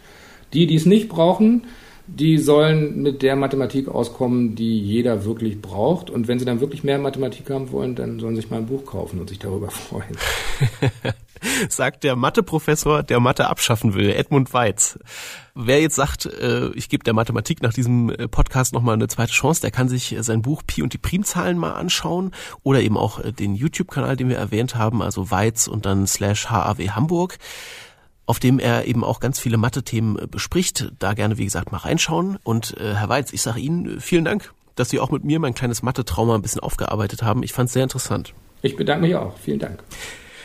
Die, 0.52 0.66
die 0.66 0.76
es 0.76 0.86
nicht 0.86 1.08
brauchen, 1.08 1.64
die 2.06 2.38
sollen 2.38 3.02
mit 3.02 3.22
der 3.22 3.36
Mathematik 3.36 3.88
auskommen, 3.88 4.54
die 4.54 4.80
jeder 4.80 5.24
wirklich 5.24 5.60
braucht. 5.60 6.10
Und 6.10 6.28
wenn 6.28 6.38
sie 6.38 6.44
dann 6.44 6.60
wirklich 6.60 6.84
mehr 6.84 6.98
Mathematik 6.98 7.48
haben 7.48 7.72
wollen, 7.72 7.94
dann 7.94 8.20
sollen 8.20 8.34
sie 8.34 8.42
sich 8.42 8.50
mal 8.50 8.58
ein 8.58 8.66
Buch 8.66 8.84
kaufen 8.84 9.18
und 9.18 9.28
sich 9.28 9.38
darüber 9.38 9.70
freuen. 9.70 10.16
Sagt 11.68 12.04
der 12.04 12.16
Matheprofessor, 12.16 13.02
der 13.02 13.20
Mathe 13.20 13.48
abschaffen 13.48 13.94
will, 13.94 14.10
Edmund 14.10 14.52
Weiz. 14.52 14.98
Wer 15.54 15.80
jetzt 15.80 15.96
sagt, 15.96 16.26
äh, 16.26 16.70
ich 16.70 16.88
gebe 16.88 17.04
der 17.04 17.14
Mathematik 17.14 17.62
nach 17.62 17.74
diesem 17.74 18.10
äh, 18.10 18.28
Podcast 18.28 18.72
nochmal 18.72 18.94
eine 18.94 19.08
zweite 19.08 19.32
Chance, 19.32 19.60
der 19.60 19.70
kann 19.70 19.88
sich 19.88 20.16
sein 20.20 20.42
Buch 20.42 20.62
Pi 20.66 20.82
und 20.82 20.92
die 20.92 20.98
Primzahlen 20.98 21.58
mal 21.58 21.72
anschauen 21.72 22.32
oder 22.62 22.80
eben 22.80 22.96
auch 22.96 23.20
äh, 23.20 23.32
den 23.32 23.54
YouTube-Kanal, 23.54 24.16
den 24.16 24.28
wir 24.28 24.38
erwähnt 24.38 24.76
haben, 24.76 25.02
also 25.02 25.30
Weiz 25.30 25.66
und 25.66 25.84
dann 25.84 26.06
slash 26.06 26.48
HAW 26.48 26.88
Hamburg 26.90 27.38
auf 28.26 28.38
dem 28.38 28.58
er 28.58 28.86
eben 28.86 29.04
auch 29.04 29.20
ganz 29.20 29.38
viele 29.38 29.56
Mathe-Themen 29.56 30.18
äh, 30.18 30.26
bespricht. 30.26 30.92
Da 30.98 31.14
gerne, 31.14 31.38
wie 31.38 31.44
gesagt, 31.44 31.72
mal 31.72 31.78
reinschauen. 31.78 32.38
Und 32.44 32.76
äh, 32.78 32.94
Herr 32.94 33.08
Weiz, 33.08 33.32
ich 33.32 33.42
sage 33.42 33.60
Ihnen 33.60 33.98
äh, 33.98 34.00
vielen 34.00 34.24
Dank, 34.24 34.52
dass 34.74 34.90
Sie 34.90 35.00
auch 35.00 35.10
mit 35.10 35.24
mir 35.24 35.38
mein 35.38 35.54
kleines 35.54 35.82
Mathe-Trauma 35.82 36.34
ein 36.34 36.42
bisschen 36.42 36.60
aufgearbeitet 36.60 37.22
haben. 37.22 37.42
Ich 37.42 37.52
fand 37.52 37.66
es 37.66 37.72
sehr 37.72 37.82
interessant. 37.82 38.32
Ich 38.62 38.76
bedanke 38.76 39.06
mich 39.06 39.16
auch. 39.16 39.36
Vielen 39.38 39.58
Dank. 39.58 39.82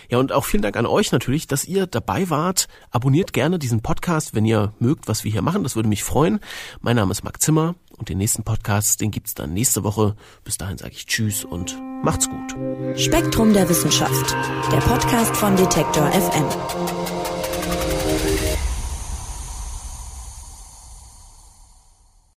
Ja, 0.10 0.20
und 0.20 0.32
auch 0.32 0.46
vielen 0.46 0.64
Dank 0.64 0.78
an 0.78 0.86
euch 0.86 1.12
natürlich, 1.12 1.48
dass 1.48 1.66
ihr 1.66 1.88
dabei 1.88 2.30
wart. 2.30 2.68
Abonniert 2.92 3.34
gerne 3.34 3.60
diesen 3.60 3.82
Podcast, 3.82 4.34
wenn 4.34 4.46
ihr 4.46 4.74
mögt, 4.80 5.08
was 5.08 5.24
wir 5.24 5.32
hier 5.32 5.42
machen. 5.42 5.64
Das 5.64 5.76
würde 5.76 5.90
mich 5.90 6.04
freuen. 6.04 6.40
Mein 6.82 6.96
Name 6.96 7.12
ist 7.12 7.24
Marc 7.24 7.42
Zimmer 7.42 7.76
und 7.98 8.10
den 8.10 8.18
nächsten 8.18 8.44
Podcast, 8.44 9.02
den 9.02 9.12
gibt's 9.12 9.34
dann 9.34 9.54
nächste 9.54 9.84
Woche. 9.84 10.16
Bis 10.44 10.58
dahin 10.58 10.78
sage 10.78 10.94
ich 10.94 11.06
Tschüss 11.06 11.44
und 11.44 11.78
macht's 12.04 12.30
gut. 12.30 13.00
Spektrum 13.00 13.54
der 13.54 13.68
Wissenschaft, 13.70 14.36
der 14.72 14.80
Podcast 14.80 15.36
von 15.36 15.56
Detektor 15.56 16.10
FM. 16.12 17.17